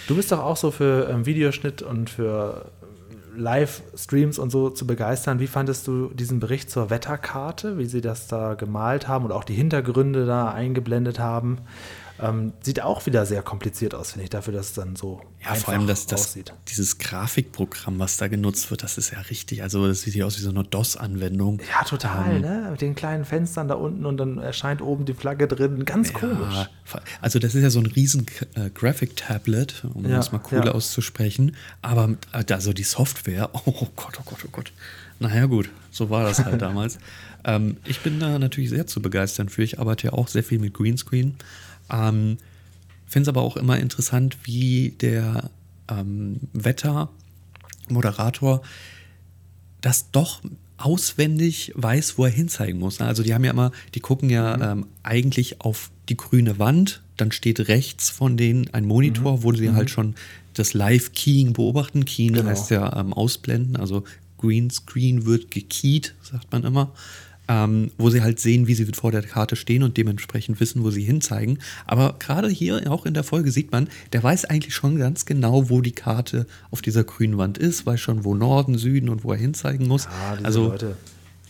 Du 0.07 0.15
bist 0.15 0.31
doch 0.31 0.39
auch 0.39 0.57
so 0.57 0.71
für 0.71 1.09
ähm, 1.09 1.25
Videoschnitt 1.25 1.81
und 1.81 2.09
für 2.09 2.71
Livestreams 3.35 4.39
und 4.39 4.49
so 4.49 4.69
zu 4.69 4.85
begeistern. 4.87 5.39
Wie 5.39 5.47
fandest 5.47 5.87
du 5.87 6.09
diesen 6.09 6.39
Bericht 6.39 6.69
zur 6.69 6.89
Wetterkarte, 6.89 7.77
wie 7.77 7.85
sie 7.85 8.01
das 8.01 8.27
da 8.27 8.55
gemalt 8.55 9.07
haben 9.07 9.25
und 9.25 9.31
auch 9.31 9.43
die 9.43 9.53
Hintergründe 9.53 10.25
da 10.25 10.51
eingeblendet 10.51 11.19
haben? 11.19 11.59
Ähm, 12.21 12.53
sieht 12.61 12.81
auch 12.81 13.05
wieder 13.05 13.25
sehr 13.25 13.41
kompliziert 13.41 13.95
aus, 13.95 14.11
finde 14.11 14.25
ich, 14.25 14.29
dafür, 14.29 14.53
dass 14.53 14.67
es 14.67 14.73
dann 14.73 14.95
so 14.95 15.21
ja, 15.43 15.53
vor 15.55 15.73
allem 15.73 15.87
das, 15.87 16.05
das, 16.05 16.21
aussieht. 16.21 16.53
Dieses 16.67 16.97
Grafikprogramm, 16.97 17.97
was 17.99 18.17
da 18.17 18.27
genutzt 18.27 18.69
wird, 18.71 18.83
das 18.83 18.97
ist 18.97 19.11
ja 19.11 19.19
richtig. 19.21 19.63
Also, 19.63 19.87
das 19.87 20.01
sieht 20.01 20.15
ja 20.15 20.25
aus 20.25 20.37
wie 20.37 20.41
so 20.41 20.49
eine 20.49 20.63
DOS-Anwendung. 20.63 21.59
Ja, 21.59 21.83
total, 21.85 22.35
ähm, 22.35 22.41
ne? 22.41 22.67
Mit 22.71 22.81
den 22.81 22.95
kleinen 22.95 23.23
Fenstern 23.23 23.67
da 23.67 23.75
unten 23.75 24.05
und 24.05 24.17
dann 24.17 24.37
erscheint 24.37 24.81
oben 24.81 25.05
die 25.05 25.13
Flagge 25.13 25.47
drin. 25.47 25.85
Ganz 25.85 26.09
ja, 26.09 26.19
komisch. 26.19 26.69
Also, 27.21 27.39
das 27.39 27.55
ist 27.55 27.63
ja 27.63 27.69
so 27.69 27.79
ein 27.79 27.85
riesen 27.85 28.25
äh, 28.55 28.69
Graphic-Tablet, 28.69 29.85
um 29.93 30.03
ja, 30.03 30.17
das 30.17 30.31
mal 30.31 30.41
cool 30.51 30.65
ja. 30.65 30.71
auszusprechen. 30.71 31.55
Aber 31.81 32.15
äh, 32.33 32.53
also 32.53 32.73
die 32.73 32.83
Software, 32.83 33.49
oh 33.65 33.87
Gott, 33.95 34.19
oh 34.19 34.23
Gott, 34.25 34.39
oh 34.45 34.49
Gott. 34.51 34.73
Naja, 35.19 35.45
gut, 35.45 35.69
so 35.91 36.09
war 36.09 36.23
das 36.23 36.43
halt 36.43 36.61
damals. 36.61 36.97
Ähm, 37.43 37.77
ich 37.85 38.01
bin 38.01 38.19
da 38.19 38.37
natürlich 38.39 38.69
sehr 38.69 38.87
zu 38.87 39.01
begeistern 39.01 39.49
für. 39.49 39.63
Ich 39.63 39.79
arbeite 39.79 40.07
ja 40.07 40.13
auch 40.13 40.27
sehr 40.27 40.43
viel 40.43 40.59
mit 40.59 40.73
Greenscreen. 40.73 41.35
Ähm, 41.91 42.37
Finde 43.05 43.23
es 43.23 43.29
aber 43.29 43.41
auch 43.41 43.57
immer 43.57 43.79
interessant, 43.79 44.37
wie 44.43 44.95
der 45.01 45.49
ähm, 45.89 46.39
Wettermoderator 46.53 48.61
das 49.81 50.11
doch 50.11 50.41
auswendig 50.77 51.73
weiß, 51.75 52.17
wo 52.17 52.25
er 52.25 52.31
hinzeigen 52.31 52.79
muss. 52.79 53.01
Also 53.01 53.23
die 53.23 53.33
haben 53.33 53.43
ja 53.43 53.51
immer, 53.51 53.71
die 53.95 53.99
gucken 53.99 54.29
ja 54.29 54.55
mhm. 54.55 54.63
ähm, 54.63 54.85
eigentlich 55.03 55.61
auf 55.61 55.91
die 56.07 56.17
grüne 56.17 56.59
Wand, 56.59 57.03
dann 57.17 57.31
steht 57.31 57.67
rechts 57.67 58.09
von 58.09 58.37
denen 58.37 58.73
ein 58.73 58.85
Monitor, 58.85 59.37
mhm. 59.37 59.43
wo 59.43 59.53
sie 59.53 59.69
mhm. 59.69 59.75
halt 59.75 59.89
schon 59.89 60.15
das 60.53 60.73
Live-Keying 60.73 61.53
beobachten. 61.53 62.05
Keying 62.05 62.33
genau. 62.33 62.49
heißt 62.49 62.71
ja 62.71 62.97
ähm, 62.97 63.13
ausblenden, 63.13 63.75
also 63.75 64.03
Greenscreen 64.37 65.25
wird 65.25 65.51
gekeyed, 65.51 66.15
sagt 66.21 66.51
man 66.51 66.63
immer. 66.63 66.93
Ähm, 67.49 67.91
wo 67.97 68.09
sie 68.09 68.21
halt 68.21 68.39
sehen, 68.39 68.67
wie 68.67 68.75
sie 68.75 68.85
vor 68.85 69.11
der 69.11 69.23
Karte 69.23 69.55
stehen 69.55 69.83
und 69.83 69.97
dementsprechend 69.97 70.59
wissen, 70.59 70.83
wo 70.83 70.91
sie 70.91 71.01
hinzeigen. 71.01 71.59
Aber 71.85 72.15
gerade 72.19 72.47
hier, 72.47 72.89
auch 72.89 73.05
in 73.05 73.15
der 73.15 73.23
Folge, 73.23 73.51
sieht 73.51 73.71
man, 73.71 73.89
der 74.13 74.23
weiß 74.23 74.45
eigentlich 74.45 74.75
schon 74.75 74.97
ganz 74.97 75.25
genau, 75.25 75.69
wo 75.69 75.81
die 75.81 75.91
Karte 75.91 76.45
auf 76.69 76.81
dieser 76.81 77.03
grünen 77.03 77.37
Wand 77.37 77.57
ist, 77.57 77.85
weiß 77.85 77.99
schon, 77.99 78.23
wo 78.23 78.35
Norden, 78.35 78.77
Süden 78.77 79.09
und 79.09 79.23
wo 79.23 79.31
er 79.31 79.39
hinzeigen 79.39 79.87
muss. 79.87 80.05
Ja, 80.05 80.37
also 80.43 80.67
Leute. 80.67 80.95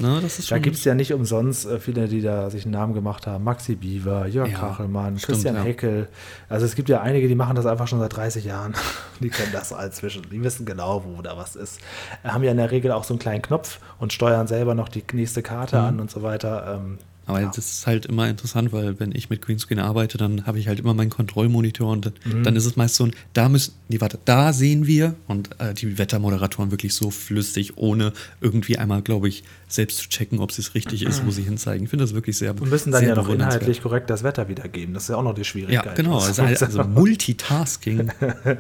Ne, 0.01 0.21
da 0.49 0.57
gibt 0.59 0.77
es 0.77 0.85
ja 0.85 0.95
nicht 0.95 1.13
umsonst 1.13 1.65
äh, 1.65 1.77
viele, 1.77 2.07
die 2.07 2.21
da 2.21 2.49
sich 2.49 2.63
einen 2.63 2.71
Namen 2.71 2.93
gemacht 2.93 3.27
haben. 3.27 3.43
Maxi 3.43 3.75
Bieber, 3.75 4.27
Jörg 4.27 4.49
ja, 4.49 4.57
Kachelmann, 4.57 5.19
stimmt, 5.19 5.33
Christian 5.33 5.55
ja. 5.55 5.63
Heckel. 5.63 6.07
Also 6.47 6.65
es 6.65 6.75
gibt 6.75 6.87
ja 6.87 7.01
einige, 7.01 7.27
die 7.27 7.35
machen 7.35 7.57
das 7.57 7.65
einfach 7.65 7.87
schon 7.87 7.99
seit 7.99 8.15
30 8.15 8.45
Jahren. 8.45 8.73
die 9.19 9.29
kennen 9.29 9.51
das 9.51 9.71
inzwischen. 9.71 10.23
Die 10.31 10.41
wissen 10.41 10.65
genau, 10.65 11.03
wo 11.03 11.21
da 11.21 11.35
was 11.35 11.57
ist. 11.57 11.81
Haben 12.23 12.43
ja 12.45 12.51
in 12.51 12.57
der 12.57 12.71
Regel 12.71 12.93
auch 12.93 13.03
so 13.03 13.13
einen 13.13 13.19
kleinen 13.19 13.41
Knopf 13.41 13.79
und 13.99 14.13
steuern 14.13 14.47
selber 14.47 14.73
noch 14.73 14.87
die 14.87 15.03
nächste 15.11 15.41
Karte 15.41 15.77
mhm. 15.77 15.85
an 15.85 15.99
und 15.99 16.11
so 16.11 16.23
weiter. 16.23 16.79
Ähm, 16.79 16.97
aber 17.29 17.41
ja. 17.41 17.51
das 17.55 17.71
ist 17.71 17.87
halt 17.87 18.07
immer 18.07 18.27
interessant, 18.27 18.73
weil 18.73 18.99
wenn 18.99 19.13
ich 19.13 19.29
mit 19.29 19.41
Greenscreen 19.41 19.79
arbeite, 19.79 20.17
dann 20.17 20.47
habe 20.47 20.57
ich 20.57 20.67
halt 20.67 20.79
immer 20.79 20.95
meinen 20.95 21.11
Kontrollmonitor 21.11 21.91
und 21.91 22.11
mhm. 22.25 22.43
dann 22.43 22.55
ist 22.55 22.65
es 22.65 22.75
meist 22.75 22.95
so 22.95 23.05
ein, 23.05 23.13
da 23.33 23.49
müssen, 23.49 23.75
nee, 23.87 24.01
warte, 24.01 24.17
da 24.25 24.51
sehen 24.51 24.87
wir 24.87 25.15
und 25.27 25.49
äh, 25.59 25.75
die 25.75 25.99
Wettermoderatoren 25.99 26.71
wirklich 26.71 26.95
so 26.95 27.11
flüssig, 27.11 27.77
ohne 27.77 28.13
irgendwie 28.41 28.77
einmal, 28.77 29.03
glaube 29.03 29.27
ich, 29.27 29.43
selbst 29.67 29.99
zu 29.99 30.09
checken, 30.09 30.39
ob 30.39 30.49
es 30.49 30.73
richtig 30.73 31.03
ist, 31.03 31.25
wo 31.25 31.29
sie 31.29 31.43
hinzeigen. 31.43 31.83
Ich 31.83 31.89
finde 31.91 32.03
das 32.03 32.15
wirklich 32.15 32.37
sehr 32.37 32.59
Und 32.59 32.69
müssen 32.69 32.91
dann 32.91 33.05
ja 33.05 33.13
noch 33.13 33.29
inhaltlich 33.29 33.83
korrekt 33.83 34.09
das 34.09 34.23
Wetter 34.23 34.49
wiedergeben. 34.49 34.95
Das 34.95 35.03
ist 35.03 35.09
ja 35.09 35.17
auch 35.17 35.23
noch 35.23 35.35
die 35.35 35.45
Schwierigkeit. 35.45 35.85
Ja, 35.85 35.93
genau. 35.93 36.17
Also, 36.19 36.41
also 36.41 36.83
Multitasking. 36.83 38.11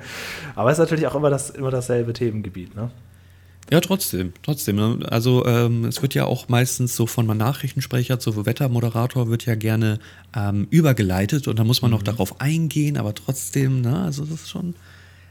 Aber 0.55 0.69
es 0.69 0.77
ist 0.77 0.79
natürlich 0.79 1.07
auch 1.07 1.15
immer, 1.15 1.31
das, 1.31 1.49
immer 1.49 1.71
dasselbe 1.71 2.13
Themengebiet, 2.13 2.75
ne? 2.75 2.91
Ja, 3.71 3.79
trotzdem, 3.81 4.33
trotzdem. 4.41 4.77
Ne? 4.77 4.99
Also 5.09 5.45
ähm, 5.45 5.85
es 5.85 6.01
wird 6.01 6.15
ja 6.15 6.25
auch 6.25 6.49
meistens 6.49 6.95
so 6.95 7.05
von 7.05 7.29
einem 7.29 7.37
Nachrichtensprecher 7.37 8.19
zu 8.19 8.45
Wettermoderator 8.45 9.29
wird 9.29 9.45
ja 9.45 9.55
gerne 9.55 9.99
ähm, 10.35 10.67
übergeleitet 10.71 11.47
und 11.47 11.59
da 11.59 11.63
muss 11.63 11.81
man 11.81 11.91
mhm. 11.91 11.97
noch 11.97 12.03
darauf 12.03 12.41
eingehen, 12.41 12.97
aber 12.97 13.13
trotzdem, 13.13 13.81
ne? 13.81 13.99
also 13.99 14.25
das 14.25 14.41
ist 14.41 14.49
schon. 14.49 14.75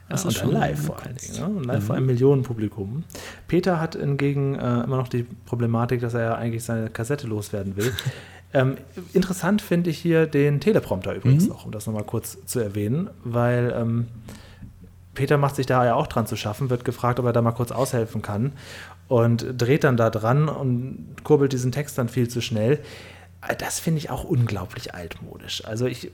Das 0.09 0.23
ja, 0.23 0.31
ist 0.31 0.39
schon 0.39 0.53
live 0.53 0.81
vor 0.81 1.03
allen 1.03 1.17
Dingen. 1.17 1.57
Ne? 1.57 1.63
Live 1.67 1.83
mhm. 1.83 1.87
vor 1.87 1.97
einem 1.97 2.07
Millionenpublikum. 2.07 3.05
Peter 3.47 3.79
hat 3.79 3.95
hingegen 3.95 4.55
äh, 4.55 4.85
immer 4.85 4.97
noch 4.97 5.09
die 5.09 5.27
Problematik, 5.45 6.01
dass 6.01 6.15
er 6.15 6.23
ja 6.23 6.35
eigentlich 6.35 6.65
seine 6.65 6.89
Kassette 6.89 7.27
loswerden 7.27 7.77
will. 7.77 7.93
ähm, 8.55 8.77
interessant 9.13 9.61
finde 9.61 9.91
ich 9.91 9.99
hier 9.99 10.27
den 10.27 10.61
Teleprompter 10.61 11.15
übrigens 11.15 11.43
mhm. 11.43 11.51
noch, 11.51 11.67
um 11.67 11.73
das 11.73 11.87
nochmal 11.87 12.05
kurz 12.05 12.39
zu 12.47 12.61
erwähnen, 12.61 13.11
weil 13.23 13.75
ähm, 13.77 14.07
Peter 15.19 15.37
macht 15.37 15.57
sich 15.57 15.67
da 15.67 15.85
ja 15.85 15.95
auch 15.97 16.07
dran 16.07 16.29
zu 16.29 16.37
schaffen, 16.37 16.71
wird 16.71 16.85
gefragt, 16.85 17.19
ob 17.19 17.27
er 17.27 17.33
da 17.33 17.43
mal 17.43 17.51
kurz 17.51 17.73
aushelfen 17.73 18.23
kann 18.23 18.53
und 19.09 19.45
dreht 19.59 19.83
dann 19.83 19.97
da 19.97 20.11
dran 20.11 20.49
und 20.49 21.17
kurbelt 21.25 21.53
diesen 21.53 21.73
Text 21.73 21.99
dann 21.99 22.09
viel 22.09 22.29
zu 22.29 22.41
schnell. 22.41 22.79
Das 23.59 23.81
finde 23.81 23.99
ich 23.99 24.11
auch 24.11 24.23
unglaublich 24.23 24.95
altmodisch. 24.95 25.65
Also 25.65 25.87
ich, 25.87 26.13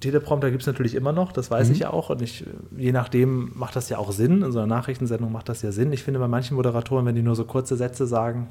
Teleprompter 0.00 0.50
gibt 0.50 0.62
es 0.62 0.66
natürlich 0.66 0.94
immer 0.94 1.12
noch, 1.12 1.32
das 1.32 1.50
weiß 1.50 1.68
mhm. 1.68 1.74
ich 1.74 1.80
ja 1.80 1.90
auch. 1.90 2.08
Und 2.08 2.22
ich, 2.22 2.46
je 2.74 2.92
nachdem 2.92 3.52
macht 3.54 3.76
das 3.76 3.90
ja 3.90 3.98
auch 3.98 4.12
Sinn. 4.12 4.40
In 4.40 4.50
so 4.50 4.60
einer 4.60 4.66
Nachrichtensendung 4.66 5.30
macht 5.30 5.50
das 5.50 5.60
ja 5.60 5.70
Sinn. 5.70 5.92
Ich 5.92 6.02
finde 6.02 6.18
bei 6.18 6.28
manchen 6.28 6.56
Moderatoren, 6.56 7.04
wenn 7.04 7.14
die 7.14 7.22
nur 7.22 7.36
so 7.36 7.44
kurze 7.44 7.76
Sätze 7.76 8.06
sagen, 8.06 8.48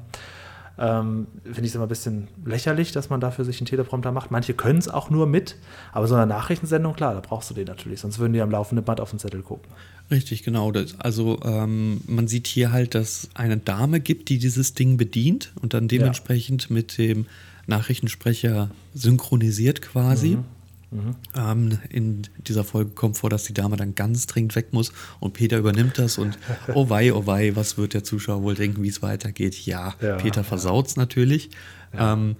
ähm, 0.78 1.26
Finde 1.44 1.62
ich 1.62 1.68
es 1.68 1.74
immer 1.74 1.84
ein 1.84 1.88
bisschen 1.88 2.28
lächerlich, 2.44 2.92
dass 2.92 3.10
man 3.10 3.20
dafür 3.20 3.44
sich 3.44 3.60
einen 3.60 3.66
Teleprompter 3.66 4.10
macht. 4.10 4.30
Manche 4.30 4.54
können 4.54 4.78
es 4.78 4.88
auch 4.88 5.10
nur 5.10 5.26
mit, 5.26 5.56
aber 5.92 6.06
so 6.06 6.14
eine 6.14 6.26
Nachrichtensendung, 6.26 6.94
klar, 6.94 7.14
da 7.14 7.20
brauchst 7.20 7.50
du 7.50 7.54
den 7.54 7.66
natürlich, 7.66 8.00
sonst 8.00 8.18
würden 8.18 8.32
die 8.32 8.40
am 8.40 8.50
laufenden 8.50 8.84
Band 8.84 9.00
auf 9.00 9.10
den 9.10 9.18
Zettel 9.18 9.42
gucken. 9.42 9.70
Richtig, 10.10 10.42
genau. 10.42 10.72
Das, 10.72 10.98
also 10.98 11.40
ähm, 11.44 12.00
man 12.06 12.26
sieht 12.26 12.46
hier 12.46 12.72
halt, 12.72 12.94
dass 12.94 13.28
eine 13.34 13.56
Dame 13.56 14.00
gibt, 14.00 14.28
die 14.28 14.38
dieses 14.38 14.74
Ding 14.74 14.96
bedient 14.96 15.52
und 15.60 15.74
dann 15.74 15.88
dementsprechend 15.88 16.68
ja. 16.68 16.74
mit 16.74 16.98
dem 16.98 17.26
Nachrichtensprecher 17.66 18.70
synchronisiert 18.94 19.82
quasi. 19.82 20.36
Mhm. 20.36 20.44
Mhm. 20.92 21.16
Ähm, 21.34 21.78
in 21.88 22.22
dieser 22.46 22.64
Folge 22.64 22.90
kommt 22.90 23.16
vor, 23.16 23.30
dass 23.30 23.44
die 23.44 23.54
Dame 23.54 23.76
dann 23.76 23.94
ganz 23.94 24.26
dringend 24.26 24.54
weg 24.54 24.72
muss 24.72 24.92
und 25.20 25.32
Peter 25.32 25.58
übernimmt 25.58 25.98
das 25.98 26.18
und 26.18 26.38
oh 26.74 26.88
wei, 26.90 27.12
oh 27.14 27.26
wei, 27.26 27.56
was 27.56 27.78
wird 27.78 27.94
der 27.94 28.04
Zuschauer 28.04 28.42
wohl 28.42 28.54
denken, 28.54 28.82
wie 28.82 28.88
es 28.88 29.02
weitergeht? 29.02 29.66
Ja, 29.66 29.94
ja 30.00 30.16
Peter 30.16 30.44
versaut 30.44 30.88
es 30.88 30.96
natürlich. 30.96 31.50
Ja. 31.94 32.12
Ähm, 32.12 32.36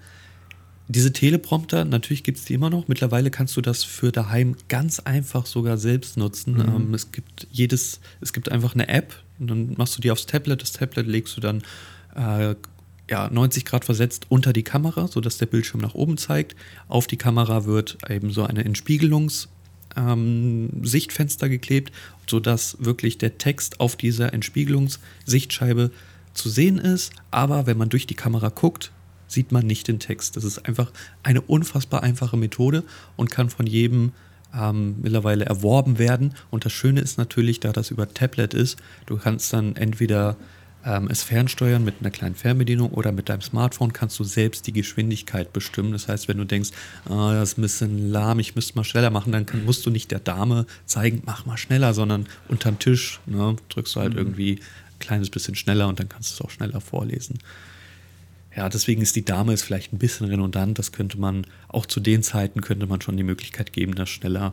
diese 0.89 1.13
Teleprompter, 1.13 1.85
natürlich 1.85 2.23
gibt 2.23 2.39
es 2.39 2.45
die 2.45 2.55
immer 2.55 2.69
noch. 2.69 2.89
Mittlerweile 2.89 3.31
kannst 3.31 3.57
du 3.57 3.63
das 3.63 3.83
für 3.83 4.13
daheim 4.13 4.57
ganz 4.69 5.01
einfach 5.01 5.47
sogar 5.47 5.79
selbst 5.79 6.19
nutzen. 6.19 6.55
Mhm. 6.55 6.61
Ähm, 6.61 6.95
es 6.95 7.13
gibt 7.13 7.47
jedes, 7.51 8.01
es 8.21 8.33
gibt 8.33 8.51
einfach 8.51 8.75
eine 8.75 8.89
App 8.89 9.15
und 9.39 9.49
dann 9.49 9.75
machst 9.79 9.97
du 9.97 10.03
die 10.03 10.11
aufs 10.11 10.27
Tablet. 10.27 10.61
Das 10.61 10.73
Tablet 10.73 11.07
legst 11.07 11.37
du 11.37 11.41
dann 11.41 11.63
äh, 12.15 12.55
ja, 13.11 13.29
90 13.29 13.65
Grad 13.65 13.85
versetzt 13.85 14.27
unter 14.29 14.53
die 14.53 14.63
Kamera, 14.63 15.09
sodass 15.09 15.39
der 15.39 15.47
Bildschirm 15.47 15.81
nach 15.81 15.95
oben 15.95 16.17
zeigt. 16.17 16.55
Auf 16.89 17.07
die 17.07 17.17
Kamera 17.17 17.65
wird 17.65 17.99
eben 18.09 18.31
so 18.31 18.45
eine 18.45 18.65
Entspiegelungs-Sichtfenster 18.65 21.47
ähm, 21.47 21.53
geklebt, 21.53 21.93
sodass 22.27 22.77
wirklich 22.81 23.19
der 23.19 23.39
Text 23.39 23.81
auf 23.81 23.97
dieser 23.97 24.33
Entspiegelungssichtscheibe 24.33 25.91
zu 26.33 26.49
sehen 26.49 26.79
ist. 26.79 27.13
Aber 27.31 27.67
wenn 27.67 27.77
man 27.77 27.89
durch 27.89 28.07
die 28.07 28.15
Kamera 28.15 28.49
guckt, 28.49 28.93
sieht 29.27 29.53
man 29.53 29.67
nicht 29.67 29.89
den 29.89 29.99
Text. 29.99 30.37
Das 30.37 30.45
ist 30.45 30.67
einfach 30.67 30.93
eine 31.23 31.41
unfassbar 31.41 32.03
einfache 32.03 32.37
Methode 32.37 32.85
und 33.17 33.31
kann 33.31 33.51
von 33.51 33.67
jedem 33.67 34.13
ähm, 34.55 34.97
mittlerweile 35.01 35.47
erworben 35.47 35.99
werden. 35.99 36.35
Und 36.51 36.65
das 36.65 36.73
Schöne 36.73 37.01
ist 37.01 37.19
natürlich, 37.19 37.61
da 37.61 37.73
das 37.73 37.91
über 37.91 38.13
Tablet 38.13 38.55
ist, 38.55 38.79
du 39.07 39.17
kannst 39.17 39.53
dann 39.53 39.77
entweder 39.77 40.37
ähm, 40.85 41.09
es 41.11 41.23
fernsteuern 41.23 41.85
mit 41.85 41.97
einer 42.01 42.11
kleinen 42.11 42.35
Fernbedienung 42.35 42.91
oder 42.91 43.13
mit 43.13 43.29
deinem 43.29 43.41
Smartphone 43.41 43.93
kannst 43.93 44.19
du 44.19 44.25
selbst 44.25 44.67
die 44.67 44.73
Geschwindigkeit 44.73 45.53
bestimmen. 45.53 45.93
Das 45.93 46.09
heißt, 46.09 46.29
wenn 46.29 46.39
du 46.39 46.45
denkst, 46.45 46.71
ah, 47.09 47.33
das 47.35 47.51
ist 47.51 47.59
ein 47.59 47.63
bisschen 47.63 48.11
lahm, 48.11 48.39
ich 48.39 48.55
müsste 48.55 48.77
mal 48.77 48.85
schneller 48.85 49.11
machen, 49.11 49.33
dann 49.33 49.47
kann, 49.47 49.65
musst 49.65 49.87
du 49.87 49.91
nicht 49.91 50.11
der 50.11 50.21
Dame 50.21 50.67
zeigen, 50.87 51.23
mach 51.25 51.47
mal 51.47 51.57
schneller, 51.57 51.95
sondern 51.95 52.27
unterm 52.49 52.79
Tisch 52.79 53.21
ne, 53.27 53.57
drückst 53.69 53.97
du 53.97 54.01
halt 54.01 54.13
mhm. 54.13 54.19
irgendwie 54.19 54.53
ein 54.55 54.99
kleines 54.99 55.31
bisschen 55.31 55.55
schneller 55.55 55.89
und 55.89 56.01
dann 56.01 56.09
kannst 56.09 56.31
du 56.31 56.35
es 56.35 56.41
auch 56.41 56.51
schneller 56.51 56.81
vorlesen. 56.81 57.39
Ja, 58.57 58.69
deswegen 58.69 59.01
ist 59.01 59.17
die 59.17 59.25
Dame 59.25 59.55
ist 59.55 59.63
vielleicht 59.63 59.93
ein 59.93 59.99
bisschen 59.99 60.27
redundant. 60.27 60.79
Das 60.79 60.93
könnte 60.93 61.19
man 61.19 61.47
auch 61.69 61.87
zu 61.87 62.01
den 62.01 62.23
Zeiten 62.23 62.61
könnte 62.61 62.87
man 62.87 63.01
schon 63.01 63.17
die 63.17 63.23
Möglichkeit 63.23 63.73
geben, 63.73 63.95
das 63.95 64.11
schneller 64.11 64.53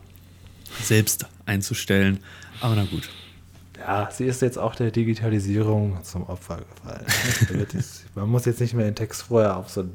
selbst 0.82 1.26
einzustellen. 1.46 2.20
Aber 2.62 2.76
na 2.76 2.86
gut, 2.86 3.10
ja, 3.80 4.10
sie 4.12 4.26
ist 4.26 4.42
jetzt 4.42 4.58
auch 4.58 4.76
der 4.76 4.92
Digitalisierung 4.92 6.04
zum 6.04 6.24
Opfer 6.24 6.58
gefallen. 6.58 7.06
man 8.16 8.30
muss 8.30 8.46
jetzt 8.46 8.60
nicht 8.60 8.74
mehr 8.74 8.86
den 8.86 8.96
Text 8.96 9.24
vorher 9.24 9.58
auf 9.58 9.70
so 9.70 9.82
ein, 9.82 9.92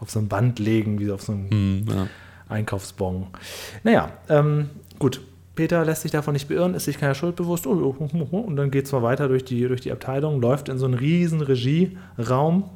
auf 0.00 0.10
so 0.10 0.18
ein 0.18 0.28
Band 0.28 0.58
legen, 0.58 0.98
wie 0.98 1.10
auf 1.10 1.22
so 1.22 1.32
einen 1.32 1.84
mm, 1.84 1.88
ja. 1.88 2.06
Einkaufsbon. 2.48 3.28
Naja, 3.84 4.12
ähm, 4.28 4.70
gut. 4.98 5.20
Peter 5.56 5.84
lässt 5.84 6.02
sich 6.02 6.10
davon 6.10 6.32
nicht 6.32 6.48
beirren, 6.48 6.74
ist 6.74 6.84
sich 6.84 6.98
keiner 6.98 7.14
Schuld 7.14 7.36
bewusst. 7.36 7.66
Oh, 7.66 7.72
oh, 7.72 8.26
oh, 8.30 8.38
und 8.38 8.56
dann 8.56 8.70
geht 8.70 8.86
es 8.86 8.92
mal 8.92 9.02
weiter 9.02 9.28
durch 9.28 9.44
die, 9.44 9.66
durch 9.66 9.82
die 9.82 9.92
Abteilung, 9.92 10.40
läuft 10.40 10.68
in 10.70 10.78
so 10.78 10.86
einen 10.86 10.94
riesen 10.94 11.42
Regieraum 11.42 12.70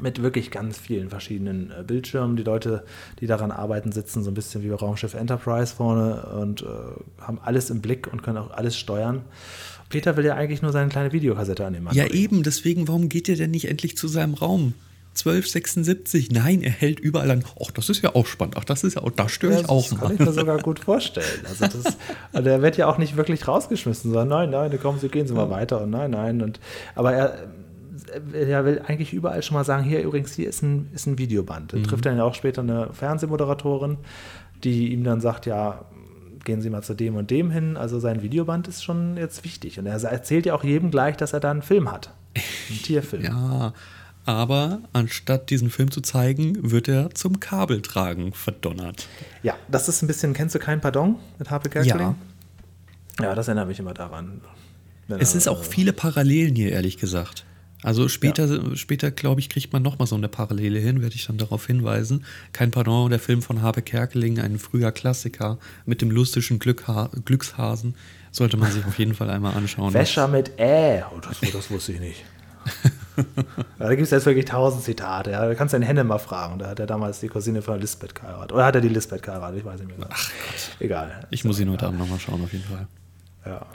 mit 0.00 0.22
wirklich 0.22 0.50
ganz 0.50 0.78
vielen 0.78 1.10
verschiedenen 1.10 1.70
äh, 1.70 1.82
Bildschirmen. 1.82 2.36
Die 2.36 2.42
Leute, 2.42 2.84
die 3.20 3.26
daran 3.26 3.50
arbeiten, 3.50 3.92
sitzen 3.92 4.22
so 4.22 4.30
ein 4.30 4.34
bisschen 4.34 4.62
wie 4.62 4.68
bei 4.68 4.76
Raumschiff 4.76 5.14
Enterprise 5.14 5.74
vorne 5.74 6.22
und 6.40 6.62
äh, 6.62 6.66
haben 7.20 7.38
alles 7.42 7.70
im 7.70 7.80
Blick 7.80 8.10
und 8.12 8.22
können 8.22 8.38
auch 8.38 8.50
alles 8.50 8.76
steuern. 8.76 9.22
Peter 9.88 10.16
will 10.16 10.24
ja 10.24 10.34
eigentlich 10.34 10.62
nur 10.62 10.72
seine 10.72 10.88
kleine 10.88 11.12
Videokassette 11.12 11.66
an 11.66 11.74
dem 11.74 11.84
Mann. 11.84 11.94
Ja, 11.94 12.04
bringen. 12.04 12.18
eben, 12.18 12.42
deswegen, 12.42 12.88
warum 12.88 13.08
geht 13.08 13.28
er 13.28 13.36
denn 13.36 13.50
nicht 13.50 13.68
endlich 13.68 13.96
zu 13.96 14.08
seinem 14.08 14.34
Raum? 14.34 14.74
1276. 15.14 16.30
Nein, 16.30 16.62
er 16.62 16.70
hält 16.70 16.98
überall 16.98 17.30
an. 17.30 17.44
Ach, 17.62 17.70
das 17.70 17.90
ist 17.90 18.02
ja 18.02 18.14
auch 18.14 18.26
spannend. 18.26 18.54
Ach, 18.56 18.64
das 18.64 18.82
ist 18.82 18.94
ja 18.94 19.02
auch, 19.02 19.10
da 19.10 19.28
störe 19.28 19.60
ich 19.60 19.68
auch 19.68 19.82
das 19.82 19.90
mal. 19.92 19.98
Das 19.98 20.08
kann 20.08 20.14
ich 20.14 20.20
mir 20.20 20.32
sogar 20.32 20.58
gut 20.58 20.78
vorstellen. 20.78 21.26
Also, 21.46 21.66
das, 21.66 21.98
also 22.32 22.44
der 22.44 22.62
wird 22.62 22.78
ja 22.78 22.86
auch 22.86 22.96
nicht 22.96 23.16
wirklich 23.16 23.46
rausgeschmissen, 23.46 24.10
sondern 24.10 24.50
nein, 24.50 24.70
nein, 24.70 24.80
kommen 24.80 24.98
Sie, 24.98 25.08
gehen 25.08 25.26
Sie 25.26 25.34
mal 25.34 25.50
weiter 25.50 25.82
und 25.82 25.90
nein, 25.90 26.12
nein. 26.12 26.40
Und, 26.40 26.60
aber 26.94 27.12
er, 27.12 27.38
er 28.32 28.64
will 28.64 28.82
eigentlich 28.86 29.12
überall 29.12 29.42
schon 29.42 29.54
mal 29.54 29.64
sagen, 29.64 29.84
hier 29.84 30.02
übrigens, 30.02 30.34
hier 30.34 30.48
ist 30.48 30.62
ein, 30.62 30.88
ist 30.94 31.06
ein 31.06 31.18
Videoband. 31.18 31.72
Mhm. 31.72 31.84
trifft 31.84 32.06
dann 32.06 32.16
ja 32.16 32.24
auch 32.24 32.34
später 32.34 32.62
eine 32.62 32.92
Fernsehmoderatorin, 32.92 33.98
die 34.64 34.92
ihm 34.92 35.04
dann 35.04 35.20
sagt, 35.20 35.46
ja, 35.46 35.84
gehen 36.44 36.60
Sie 36.60 36.70
mal 36.70 36.82
zu 36.82 36.94
dem 36.94 37.16
und 37.16 37.30
dem 37.30 37.50
hin. 37.50 37.76
Also 37.76 38.00
sein 38.00 38.22
Videoband 38.22 38.68
ist 38.68 38.82
schon 38.82 39.16
jetzt 39.16 39.44
wichtig. 39.44 39.78
Und 39.78 39.86
er 39.86 40.02
erzählt 40.02 40.46
ja 40.46 40.54
auch 40.54 40.64
jedem 40.64 40.90
gleich, 40.90 41.16
dass 41.16 41.32
er 41.32 41.40
da 41.40 41.50
einen 41.50 41.62
Film 41.62 41.90
hat. 41.90 42.12
Einen 42.34 42.78
Tierfilm. 42.82 43.22
ja, 43.24 43.72
aber 44.24 44.80
anstatt 44.92 45.50
diesen 45.50 45.70
Film 45.70 45.90
zu 45.90 46.00
zeigen, 46.00 46.70
wird 46.70 46.88
er 46.88 47.10
zum 47.14 47.40
Kabeltragen 47.40 48.32
verdonnert. 48.32 49.08
Ja, 49.42 49.54
das 49.68 49.88
ist 49.88 50.02
ein 50.02 50.06
bisschen, 50.06 50.32
kennst 50.32 50.54
du 50.54 50.58
kein 50.58 50.80
Pardon 50.80 51.16
mit 51.38 51.50
Harpe 51.50 51.68
Kerkeling? 51.68 52.14
Ja. 53.18 53.24
Ja, 53.24 53.34
das 53.34 53.48
erinnert 53.48 53.68
mich 53.68 53.78
immer 53.78 53.94
daran. 53.94 54.40
Es 55.08 55.34
ist 55.34 55.48
auch 55.48 55.64
viele 55.64 55.92
Parallelen 55.92 56.54
hier, 56.54 56.72
ehrlich 56.72 56.96
gesagt. 56.96 57.44
Also 57.82 58.08
später, 58.08 58.46
ja. 58.46 58.76
später 58.76 59.10
glaube 59.10 59.40
ich, 59.40 59.48
kriegt 59.48 59.72
man 59.72 59.82
nochmal 59.82 60.06
so 60.06 60.14
eine 60.14 60.28
Parallele 60.28 60.78
hin, 60.78 61.02
werde 61.02 61.16
ich 61.16 61.26
dann 61.26 61.38
darauf 61.38 61.66
hinweisen. 61.66 62.24
Kein 62.52 62.70
Pardon, 62.70 63.10
der 63.10 63.18
Film 63.18 63.42
von 63.42 63.62
Habe 63.62 63.82
Kerkeling, 63.82 64.38
ein 64.38 64.58
früher 64.58 64.92
Klassiker 64.92 65.58
mit 65.84 66.00
dem 66.00 66.10
lustigen 66.10 66.58
Glückha 66.58 67.10
Glückshasen. 67.24 67.94
Sollte 68.30 68.56
man 68.56 68.70
sich 68.70 68.84
auf 68.86 68.98
jeden 68.98 69.14
Fall 69.14 69.30
einmal 69.30 69.54
anschauen. 69.54 69.92
Wäscher 69.94 70.28
mit 70.28 70.58
Ä. 70.58 71.02
Oh, 71.14 71.20
das, 71.20 71.40
das 71.40 71.70
wusste 71.70 71.92
ich 71.92 72.00
nicht. 72.00 72.24
da 73.78 73.88
gibt 73.90 74.02
es 74.02 74.10
jetzt 74.10 74.24
wirklich 74.24 74.44
tausend 74.44 74.84
Zitate. 74.84 75.32
Ja. 75.32 75.44
Da 75.44 75.54
kannst 75.54 75.74
du 75.74 75.78
den 75.78 75.84
Henne 75.84 76.04
mal 76.04 76.18
fragen. 76.18 76.58
Da 76.58 76.68
hat 76.68 76.78
er 76.78 76.86
damals 76.86 77.20
die 77.20 77.28
Cousine 77.28 77.60
von 77.60 77.80
Lisbeth 77.80 78.14
geheiratet. 78.14 78.52
Oder 78.52 78.64
hat 78.64 78.74
er 78.76 78.80
die 78.80 78.88
Lisbeth 78.88 79.22
geheiratet? 79.22 79.58
Ich 79.58 79.64
weiß 79.64 79.80
nicht 79.80 79.98
mehr. 79.98 80.08
Ach 80.08 80.30
Gott. 80.30 80.76
Egal. 80.78 81.26
Ich 81.30 81.44
muss 81.44 81.58
ihn 81.58 81.70
heute 81.70 81.86
Abend 81.86 81.98
nochmal 81.98 82.20
schauen, 82.20 82.42
auf 82.42 82.52
jeden 82.52 82.64
Fall. 82.64 82.86
Ja. 83.44 83.66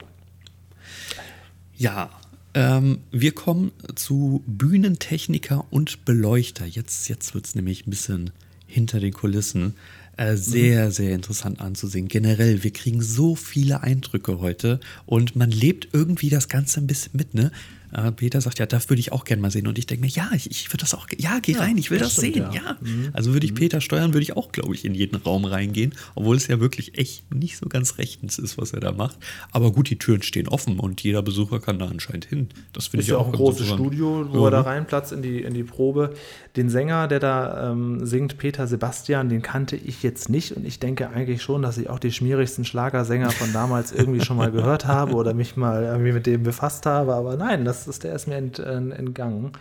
Ja, 1.75 2.09
ähm, 2.57 3.01
wir 3.11 3.33
kommen 3.33 3.71
zu 3.93 4.43
Bühnentechniker 4.47 5.65
und 5.69 6.05
Beleuchter. 6.05 6.65
Jetzt, 6.65 7.07
jetzt 7.07 7.35
wird 7.35 7.45
es 7.45 7.53
nämlich 7.53 7.85
ein 7.85 7.91
bisschen 7.91 8.31
hinter 8.65 8.99
den 8.99 9.13
Kulissen. 9.13 9.75
Äh, 10.17 10.37
sehr, 10.37 10.87
mhm. 10.87 10.91
sehr 10.91 11.13
interessant 11.13 11.61
anzusehen. 11.61 12.07
Generell, 12.07 12.63
wir 12.63 12.71
kriegen 12.71 13.03
so 13.03 13.35
viele 13.35 13.83
Eindrücke 13.83 14.39
heute 14.39 14.79
und 15.05 15.35
man 15.35 15.51
lebt 15.51 15.89
irgendwie 15.93 16.29
das 16.29 16.49
Ganze 16.49 16.79
ein 16.79 16.87
bisschen 16.87 17.11
mit, 17.13 17.35
ne? 17.35 17.51
Äh, 17.91 18.11
Peter 18.11 18.41
sagt, 18.41 18.59
ja, 18.59 18.65
das 18.65 18.89
würde 18.89 18.99
ich 18.99 19.11
auch 19.11 19.23
gerne 19.23 19.41
mal 19.41 19.51
sehen. 19.51 19.67
Und 19.67 19.77
ich 19.77 19.85
denke 19.85 20.05
mir, 20.05 20.11
ja, 20.11 20.29
ich, 20.33 20.49
ich 20.51 20.67
würde 20.69 20.81
das 20.81 20.93
auch, 20.93 21.07
ja, 21.17 21.39
geh 21.41 21.53
ja, 21.53 21.59
rein, 21.59 21.77
ich 21.77 21.89
will 21.89 21.99
das, 21.99 22.15
das 22.15 22.25
stimmt, 22.25 22.35
sehen, 22.35 22.51
ja. 22.53 22.61
ja. 22.61 22.77
Mhm. 22.81 23.09
Also 23.13 23.33
würde 23.33 23.45
ich 23.45 23.53
mhm. 23.53 23.57
Peter 23.57 23.81
steuern, 23.81 24.13
würde 24.13 24.23
ich 24.23 24.35
auch, 24.35 24.51
glaube 24.51 24.75
ich, 24.75 24.85
in 24.85 24.93
jeden 24.93 25.15
Raum 25.15 25.45
reingehen, 25.45 25.93
obwohl 26.15 26.35
es 26.35 26.47
ja 26.47 26.59
wirklich 26.59 26.97
echt 26.97 27.33
nicht 27.33 27.57
so 27.57 27.67
ganz 27.67 27.97
rechtens 27.97 28.39
ist, 28.39 28.57
was 28.57 28.73
er 28.73 28.79
da 28.79 28.91
macht. 28.91 29.17
Aber 29.51 29.71
gut, 29.71 29.89
die 29.89 29.97
Türen 29.97 30.21
stehen 30.21 30.47
offen 30.47 30.79
und 30.79 31.01
jeder 31.01 31.21
Besucher 31.21 31.59
kann 31.59 31.79
da 31.79 31.87
anscheinend 31.87 32.25
hin. 32.25 32.49
Das 32.73 32.87
finde 32.87 33.03
ich 33.03 33.09
ja 33.09 33.17
auch 33.17 33.27
ein 33.27 33.33
großes 33.33 33.67
Studio, 33.67 34.27
wo 34.31 34.39
mhm. 34.39 34.45
er 34.45 34.51
da 34.51 34.61
reinplatzt 34.61 35.11
in 35.11 35.21
die, 35.21 35.41
in 35.41 35.53
die 35.53 35.63
Probe. 35.63 36.13
Den 36.55 36.69
Sänger, 36.69 37.07
der 37.07 37.19
da 37.19 37.71
ähm, 37.71 38.05
singt, 38.05 38.37
Peter 38.37 38.67
Sebastian, 38.67 39.29
den 39.29 39.41
kannte 39.41 39.75
ich 39.75 40.03
jetzt 40.03 40.29
nicht 40.29 40.51
und 40.51 40.65
ich 40.65 40.79
denke 40.79 41.09
eigentlich 41.09 41.41
schon, 41.41 41.61
dass 41.61 41.77
ich 41.77 41.89
auch 41.89 41.99
die 41.99 42.11
schmierigsten 42.11 42.65
Schlagersänger 42.65 43.31
von 43.31 43.53
damals 43.53 43.91
irgendwie 43.91 44.21
schon 44.25 44.37
mal 44.37 44.51
gehört 44.51 44.85
habe 44.85 45.13
oder 45.13 45.33
mich 45.33 45.55
mal 45.55 45.83
irgendwie 45.83 46.11
mit 46.11 46.25
dem 46.25 46.43
befasst 46.43 46.85
habe, 46.85 47.13
aber 47.13 47.37
nein, 47.37 47.63
das 47.63 47.76
das 47.85 47.95
ist, 47.95 48.03
der 48.03 48.13
ist 48.13 48.27
mir 48.27 48.35
ent, 48.35 48.59
äh, 48.59 48.75
entgangen. 48.75 49.51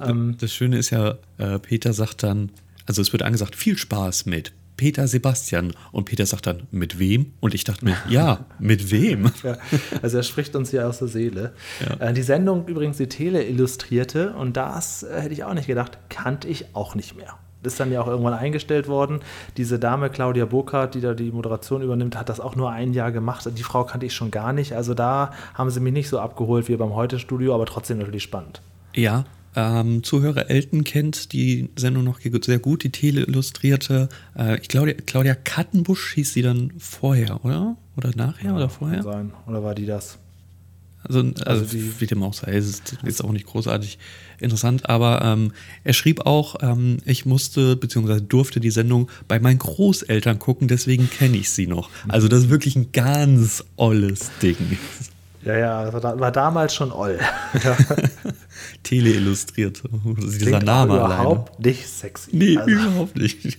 Ähm, 0.00 0.36
das 0.38 0.52
Schöne 0.52 0.78
ist 0.78 0.90
ja, 0.90 1.16
äh, 1.38 1.58
Peter 1.58 1.92
sagt 1.92 2.22
dann, 2.22 2.50
also 2.86 3.02
es 3.02 3.12
wird 3.12 3.22
angesagt, 3.22 3.56
viel 3.56 3.78
Spaß 3.78 4.26
mit 4.26 4.52
Peter 4.76 5.06
Sebastian. 5.06 5.74
Und 5.92 6.06
Peter 6.06 6.26
sagt 6.26 6.46
dann, 6.46 6.64
mit 6.70 6.98
wem? 6.98 7.34
Und 7.40 7.54
ich 7.54 7.64
dachte 7.64 7.84
mir, 7.84 7.96
ja, 8.08 8.46
mit 8.58 8.90
wem? 8.90 9.30
Ja, 9.42 9.58
also 10.02 10.18
er 10.18 10.22
spricht 10.22 10.54
uns 10.56 10.70
hier 10.70 10.88
aus 10.88 10.98
der 10.98 11.08
Seele. 11.08 11.52
Ja. 11.80 12.08
Äh, 12.08 12.12
die 12.12 12.22
Sendung 12.22 12.66
übrigens 12.66 12.96
die 12.96 13.08
Tele 13.08 13.44
illustrierte 13.44 14.34
und 14.34 14.56
das 14.56 15.02
äh, 15.02 15.20
hätte 15.20 15.34
ich 15.34 15.44
auch 15.44 15.54
nicht 15.54 15.66
gedacht, 15.66 15.98
kannte 16.08 16.48
ich 16.48 16.74
auch 16.74 16.94
nicht 16.94 17.16
mehr 17.16 17.38
ist 17.62 17.80
dann 17.80 17.92
ja 17.92 18.00
auch 18.00 18.08
irgendwann 18.08 18.34
eingestellt 18.34 18.88
worden. 18.88 19.20
Diese 19.56 19.78
Dame, 19.78 20.10
Claudia 20.10 20.44
Burkhardt, 20.44 20.94
die 20.94 21.00
da 21.00 21.14
die 21.14 21.30
Moderation 21.30 21.82
übernimmt, 21.82 22.16
hat 22.16 22.28
das 22.28 22.40
auch 22.40 22.56
nur 22.56 22.70
ein 22.70 22.92
Jahr 22.92 23.12
gemacht. 23.12 23.48
Die 23.56 23.62
Frau 23.62 23.84
kannte 23.84 24.06
ich 24.06 24.14
schon 24.14 24.30
gar 24.30 24.52
nicht. 24.52 24.74
Also 24.74 24.94
da 24.94 25.32
haben 25.54 25.70
sie 25.70 25.80
mich 25.80 25.92
nicht 25.92 26.08
so 26.08 26.18
abgeholt 26.18 26.68
wie 26.68 26.76
beim 26.76 26.94
Heute-Studio, 26.94 27.54
aber 27.54 27.66
trotzdem 27.66 27.98
natürlich 27.98 28.22
spannend. 28.22 28.60
Ja, 28.94 29.24
ähm, 29.54 30.02
Zuhörer 30.02 30.48
Elton 30.48 30.84
kennt 30.84 31.32
die 31.32 31.68
Sendung 31.76 32.04
noch 32.04 32.20
sehr 32.20 32.58
gut, 32.58 32.84
die 32.84 32.90
Tele-Illustrierte. 32.90 34.08
Äh, 34.36 34.58
ich 34.60 34.68
glaube, 34.68 34.94
Claudia 34.94 35.34
Kattenbusch 35.34 36.14
hieß 36.14 36.32
sie 36.32 36.42
dann 36.42 36.72
vorher, 36.78 37.44
oder? 37.44 37.76
Oder 37.96 38.12
nachher 38.16 38.50
ja, 38.50 38.56
oder 38.56 38.70
vorher? 38.70 39.02
Kann 39.02 39.12
sein. 39.12 39.32
Oder 39.46 39.62
war 39.62 39.74
die 39.74 39.86
das? 39.86 40.18
Also, 41.04 41.20
also, 41.20 41.44
also 41.44 41.64
die, 41.64 42.00
wie 42.00 42.06
dem 42.06 42.22
auch 42.22 42.32
sei, 42.32 42.54
es 42.54 42.66
ist 42.66 42.98
jetzt 43.04 43.24
auch 43.24 43.32
nicht 43.32 43.46
großartig 43.46 43.98
interessant, 44.42 44.88
aber 44.88 45.22
ähm, 45.22 45.52
er 45.84 45.92
schrieb 45.92 46.26
auch, 46.26 46.56
ähm, 46.60 46.98
ich 47.04 47.26
musste 47.26 47.76
bzw. 47.76 48.20
durfte 48.20 48.60
die 48.60 48.70
Sendung 48.70 49.10
bei 49.28 49.38
meinen 49.40 49.58
Großeltern 49.58 50.38
gucken, 50.38 50.68
deswegen 50.68 51.08
kenne 51.10 51.36
ich 51.36 51.50
sie 51.50 51.66
noch. 51.66 51.90
Also 52.08 52.28
das 52.28 52.44
ist 52.44 52.50
wirklich 52.50 52.76
ein 52.76 52.92
ganz 52.92 53.64
olles 53.76 54.30
Ding. 54.42 54.56
Ja, 55.44 55.56
ja, 55.56 55.90
das 55.90 56.02
war, 56.02 56.30
damals 56.30 56.74
schon 56.74 56.92
oll. 56.92 57.18
Teleillustriert. 58.84 59.82
Dieser 60.16 60.60
Name 60.60 60.94
überhaupt 60.94 61.50
alleine. 61.50 61.66
nicht 61.68 61.88
sexy. 61.88 62.30
Nee, 62.32 62.56
also. 62.56 62.70
überhaupt 62.70 63.16
nicht. 63.16 63.58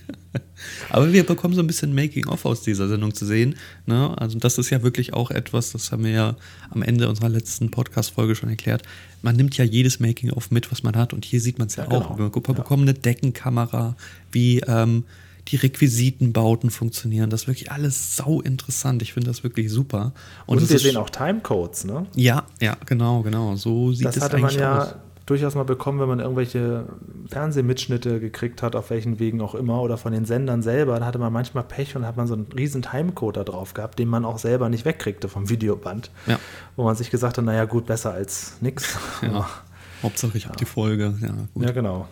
Aber 0.90 1.12
wir 1.12 1.24
bekommen 1.24 1.54
so 1.54 1.60
ein 1.60 1.66
bisschen 1.66 1.94
Making-of 1.94 2.46
aus 2.46 2.62
dieser 2.62 2.88
Sendung 2.88 3.12
zu 3.12 3.26
sehen. 3.26 3.56
Ne? 3.86 4.14
Also 4.16 4.38
das 4.38 4.56
ist 4.56 4.70
ja 4.70 4.82
wirklich 4.82 5.12
auch 5.12 5.30
etwas, 5.30 5.72
das 5.72 5.92
haben 5.92 6.04
wir 6.04 6.10
ja 6.10 6.36
am 6.70 6.82
Ende 6.82 7.08
unserer 7.08 7.28
letzten 7.28 7.70
Podcast-Folge 7.70 8.34
schon 8.34 8.48
erklärt. 8.48 8.82
Man 9.20 9.36
nimmt 9.36 9.56
ja 9.58 9.64
jedes 9.64 10.00
Making-of 10.00 10.50
mit, 10.50 10.72
was 10.72 10.82
man 10.82 10.96
hat. 10.96 11.12
Und 11.12 11.26
hier 11.26 11.40
sieht 11.40 11.58
man 11.58 11.68
es 11.68 11.76
ja, 11.76 11.84
ja, 11.84 11.90
auch. 11.90 12.16
Genau. 12.16 12.32
Wir 12.32 12.54
bekommen 12.54 12.84
eine 12.84 12.94
Deckenkamera, 12.94 13.94
wie 14.32 14.60
ähm, 14.60 15.04
die 15.48 15.56
Requisitenbauten 15.56 16.70
funktionieren. 16.70 17.30
Das 17.30 17.42
ist 17.42 17.48
wirklich 17.48 17.70
alles 17.70 18.16
sau 18.16 18.40
interessant. 18.40 19.02
Ich 19.02 19.12
finde 19.12 19.28
das 19.28 19.44
wirklich 19.44 19.70
super. 19.70 20.12
Und, 20.46 20.58
Und 20.58 20.70
wir 20.70 20.78
sehen 20.78 20.96
auch 20.96 21.10
Timecodes, 21.10 21.84
ne? 21.84 22.06
Ja, 22.14 22.44
ja, 22.60 22.76
genau, 22.86 23.22
genau. 23.22 23.56
So 23.56 23.92
sieht 23.92 24.06
das 24.06 24.16
es 24.16 24.22
hatte 24.22 24.36
eigentlich 24.36 24.58
man 24.58 24.60
ja 24.60 24.82
aus. 24.82 24.94
durchaus 25.26 25.54
mal 25.54 25.64
bekommen, 25.64 26.00
wenn 26.00 26.08
man 26.08 26.20
irgendwelche 26.20 26.86
Fernsehmitschnitte 27.28 28.20
gekriegt 28.20 28.62
hat, 28.62 28.74
auf 28.74 28.88
welchen 28.88 29.18
Wegen 29.18 29.42
auch 29.42 29.54
immer, 29.54 29.82
oder 29.82 29.98
von 29.98 30.12
den 30.12 30.24
Sendern 30.24 30.62
selber. 30.62 30.98
Da 30.98 31.04
hatte 31.04 31.18
man 31.18 31.32
manchmal 31.32 31.64
Pech 31.64 31.94
und 31.94 32.06
hat 32.06 32.16
man 32.16 32.26
so 32.26 32.34
einen 32.34 32.46
riesen 32.56 32.80
Timecode 32.80 33.36
da 33.36 33.44
drauf 33.44 33.74
gehabt, 33.74 33.98
den 33.98 34.08
man 34.08 34.24
auch 34.24 34.38
selber 34.38 34.70
nicht 34.70 34.86
wegkriegte 34.86 35.28
vom 35.28 35.50
Videoband. 35.50 36.10
Ja. 36.26 36.38
Wo 36.76 36.84
man 36.84 36.96
sich 36.96 37.10
gesagt 37.10 37.36
hat, 37.36 37.44
naja, 37.44 37.66
gut, 37.66 37.84
besser 37.84 38.12
als 38.12 38.54
nix. 38.60 38.96
Ja. 39.20 39.46
Hauptsache, 40.02 40.36
ich 40.36 40.44
ja. 40.44 40.48
habe 40.50 40.58
die 40.58 40.64
Folge. 40.64 41.14
Ja, 41.20 41.34
gut. 41.52 41.64
ja 41.64 41.72
genau. 41.72 42.08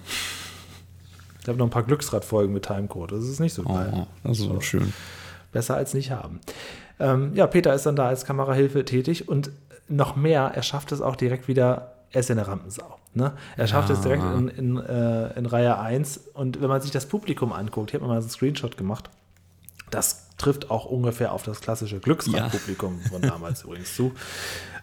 Ich 1.42 1.48
habe 1.48 1.58
noch 1.58 1.66
ein 1.66 1.70
paar 1.70 1.82
Glücksradfolgen 1.82 2.54
mit 2.54 2.66
Timecode. 2.66 3.12
Das 3.12 3.24
ist 3.24 3.40
nicht 3.40 3.52
so 3.52 3.64
geil. 3.64 3.92
Oh, 3.94 4.06
das 4.22 4.38
ist 4.38 4.44
so 4.44 4.60
schön. 4.60 4.92
Besser 5.50 5.74
als 5.74 5.92
nicht 5.92 6.12
haben. 6.12 6.40
Ähm, 7.00 7.32
ja, 7.34 7.48
Peter 7.48 7.74
ist 7.74 7.84
dann 7.84 7.96
da 7.96 8.06
als 8.06 8.24
Kamerahilfe 8.24 8.84
tätig 8.84 9.28
und 9.28 9.50
noch 9.88 10.14
mehr, 10.14 10.52
er 10.54 10.62
schafft 10.62 10.92
es 10.92 11.00
auch 11.00 11.16
direkt 11.16 11.48
wieder, 11.48 11.94
er 12.12 12.20
ist 12.20 12.30
eine 12.30 12.46
Rampensau. 12.46 12.96
Ne? 13.14 13.32
Er 13.56 13.66
schafft 13.66 13.88
ja. 13.88 13.96
es 13.96 14.00
direkt 14.02 14.22
in, 14.22 14.48
in, 14.48 14.76
äh, 14.78 15.36
in, 15.36 15.46
Reihe 15.46 15.78
1 15.78 16.28
und 16.32 16.62
wenn 16.62 16.68
man 16.68 16.80
sich 16.80 16.92
das 16.92 17.06
Publikum 17.06 17.52
anguckt, 17.52 17.90
hier 17.90 18.00
hat 18.00 18.06
man 18.06 18.14
mal 18.14 18.22
so 18.22 18.26
einen 18.26 18.30
Screenshot 18.30 18.76
gemacht, 18.76 19.10
das 19.90 20.28
trifft 20.38 20.70
auch 20.70 20.86
ungefähr 20.86 21.32
auf 21.32 21.42
das 21.42 21.60
klassische 21.60 21.98
Glücksradpublikum 21.98 23.00
ja. 23.02 23.10
von 23.10 23.22
damals 23.22 23.64
übrigens 23.64 23.94
zu. 23.94 24.12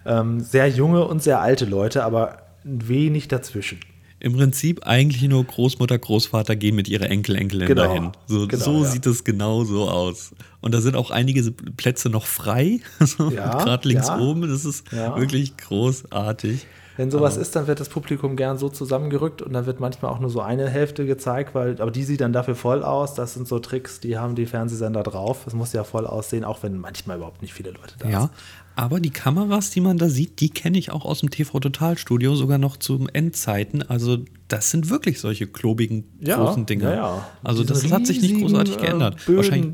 Ähm, 0.05 0.41
sehr 0.41 0.69
junge 0.69 1.05
und 1.05 1.23
sehr 1.23 1.39
alte 1.39 1.65
Leute, 1.65 2.03
aber 2.03 2.43
wenig 2.63 3.29
dazwischen 3.29 3.79
im 4.19 4.33
Prinzip 4.33 4.85
eigentlich 4.85 5.21
nur 5.29 5.43
Großmutter, 5.43 5.97
Großvater 5.97 6.55
gehen 6.55 6.75
mit 6.75 6.87
ihrer 6.87 7.09
Enkel, 7.09 7.35
Enkelin 7.35 7.67
genau, 7.67 7.83
dahin. 7.83 8.11
So, 8.27 8.47
genau, 8.47 8.63
so 8.63 8.83
ja. 8.83 8.89
sieht 8.89 9.05
es 9.05 9.23
genau 9.23 9.63
so 9.63 9.89
aus. 9.89 10.31
Und 10.61 10.73
da 10.73 10.81
sind 10.81 10.95
auch 10.95 11.11
einige 11.11 11.51
Plätze 11.51 12.09
noch 12.09 12.25
frei, 12.25 12.81
ja, 13.31 13.63
gerade 13.63 13.87
links 13.87 14.07
ja. 14.07 14.19
oben. 14.19 14.41
Das 14.41 14.65
ist 14.65 14.91
wirklich 14.91 15.55
großartig. 15.57 16.65
Wenn 16.99 17.11
sowas 17.11 17.37
ist, 17.37 17.55
dann 17.55 17.65
wird 17.67 17.79
das 17.79 17.87
Publikum 17.87 18.35
gern 18.35 18.57
so 18.57 18.67
zusammengerückt 18.67 19.41
und 19.41 19.53
dann 19.53 19.65
wird 19.65 19.79
manchmal 19.79 20.11
auch 20.11 20.19
nur 20.19 20.29
so 20.29 20.41
eine 20.41 20.67
Hälfte 20.67 21.05
gezeigt, 21.05 21.55
weil, 21.55 21.81
aber 21.81 21.91
die 21.91 22.03
sieht 22.03 22.19
dann 22.19 22.33
dafür 22.33 22.55
voll 22.55 22.83
aus. 22.83 23.13
Das 23.13 23.35
sind 23.35 23.47
so 23.47 23.59
Tricks, 23.59 24.01
die 24.01 24.17
haben 24.17 24.35
die 24.35 24.45
Fernsehsender 24.45 25.01
drauf. 25.03 25.47
Es 25.47 25.53
muss 25.53 25.71
ja 25.71 25.85
voll 25.85 26.05
aussehen, 26.05 26.43
auch 26.43 26.61
wenn 26.61 26.77
manchmal 26.77 27.15
überhaupt 27.15 27.41
nicht 27.41 27.53
viele 27.53 27.71
Leute 27.71 27.93
da 27.99 28.09
ja, 28.09 28.19
sind. 28.19 28.31
Aber 28.79 29.01
die 29.01 29.09
Kameras, 29.09 29.71
die 29.71 29.81
man 29.81 29.97
da 29.97 30.07
sieht, 30.07 30.39
die 30.39 30.51
kenne 30.51 30.77
ich 30.77 30.89
auch 30.89 31.03
aus 31.03 31.19
dem 31.19 31.29
TV 31.29 31.59
Total 31.59 31.97
Studio, 31.97 32.33
sogar 32.35 32.57
noch 32.57 32.77
zu 32.77 33.09
Endzeiten. 33.11 33.81
Also 33.81 34.19
das 34.47 34.71
sind 34.71 34.89
wirklich 34.89 35.19
solche 35.19 35.47
klobigen 35.47 36.05
ja, 36.21 36.37
großen 36.37 36.65
Dinge. 36.65 36.85
Ja, 36.85 36.95
ja. 36.95 37.29
Also 37.43 37.63
Diese 37.63 37.73
das 37.73 37.91
hat 37.91 38.07
sich 38.07 38.21
nicht 38.21 38.39
großartig 38.39 38.77
äh, 38.77 38.79
geändert. 38.79 39.17
Böden. 39.25 39.35
Wahrscheinlich 39.35 39.73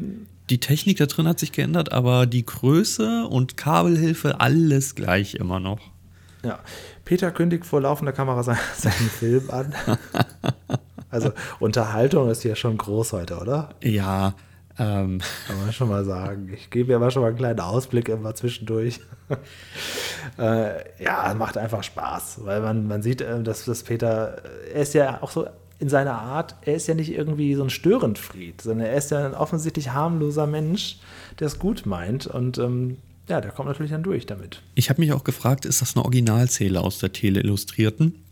die 0.50 0.60
Technik 0.60 0.98
da 0.98 1.06
drin 1.06 1.28
hat 1.28 1.38
sich 1.38 1.52
geändert, 1.52 1.92
aber 1.92 2.26
die 2.26 2.48
Größe 2.48 3.28
und 3.28 3.58
Kabelhilfe 3.58 4.40
alles 4.40 4.96
gleich 4.96 5.36
immer 5.36 5.60
noch. 5.60 5.82
Ja, 6.44 6.58
Peter 7.04 7.30
kündigt 7.30 7.64
vor 7.64 7.82
laufender 7.82 8.12
Kamera 8.12 8.42
seinen, 8.42 8.58
seinen 8.76 9.10
Film 9.12 9.52
an. 9.52 9.76
also 11.12 11.32
Unterhaltung 11.60 12.32
ist 12.32 12.44
ja 12.44 12.56
schon 12.56 12.76
groß 12.76 13.14
heute, 13.14 13.38
oder? 13.38 13.70
Ja. 13.84 14.34
Ähm. 14.78 15.22
Kann 15.48 15.60
man 15.60 15.72
schon 15.72 15.90
mal 15.90 16.04
sagen. 16.04 16.52
Ich 16.54 16.70
gebe 16.70 16.92
ja 16.92 17.00
mal 17.00 17.12
schon 17.12 17.22
mal 17.22 17.30
einen 17.30 17.38
kleinen 17.38 17.60
Ausblick 17.60 18.10
immer 18.10 18.36
zwischendurch. 18.36 19.00
äh, 20.38 21.04
ja, 21.04 21.34
macht 21.38 21.58
einfach 21.58 21.84
Spaß, 21.84 22.42
weil 22.44 22.62
man, 22.62 22.88
man 22.88 23.02
sieht, 23.02 23.22
äh, 23.22 23.42
dass, 23.42 23.66
dass 23.66 23.84
Peter, 23.84 24.42
er 24.74 24.82
ist 24.82 24.94
ja 24.94 25.22
auch 25.22 25.32
so 25.32 25.48
in 25.80 25.90
seiner 25.90 26.14
Art, 26.14 26.56
er 26.62 26.76
ist 26.76 26.88
ja 26.88 26.94
nicht 26.94 27.12
irgendwie 27.12 27.54
so 27.56 27.64
ein 27.64 27.70
Störenfried, 27.70 28.62
sondern 28.62 28.88
er 28.88 28.96
ist 28.96 29.12
ja 29.12 29.26
ein 29.26 29.34
offensichtlich 29.34 29.92
harmloser 29.92 30.48
Mensch, 30.48 31.00
der 31.40 31.48
es 31.48 31.60
gut 31.60 31.86
meint 31.86 32.28
und 32.28 32.58
ähm, 32.58 32.98
ja, 33.28 33.42
der 33.42 33.52
kommt 33.52 33.68
natürlich 33.68 33.92
dann 33.92 34.04
durch 34.04 34.26
damit. 34.26 34.62
Ich 34.76 34.90
habe 34.90 35.02
mich 35.02 35.12
auch 35.12 35.24
gefragt, 35.24 35.66
ist 35.66 35.82
das 35.82 35.96
eine 35.96 36.06
Originalzähle 36.06 36.80
aus 36.80 37.00
der 37.00 37.12
Tele 37.12 37.40
Illustrierten? 37.42 38.25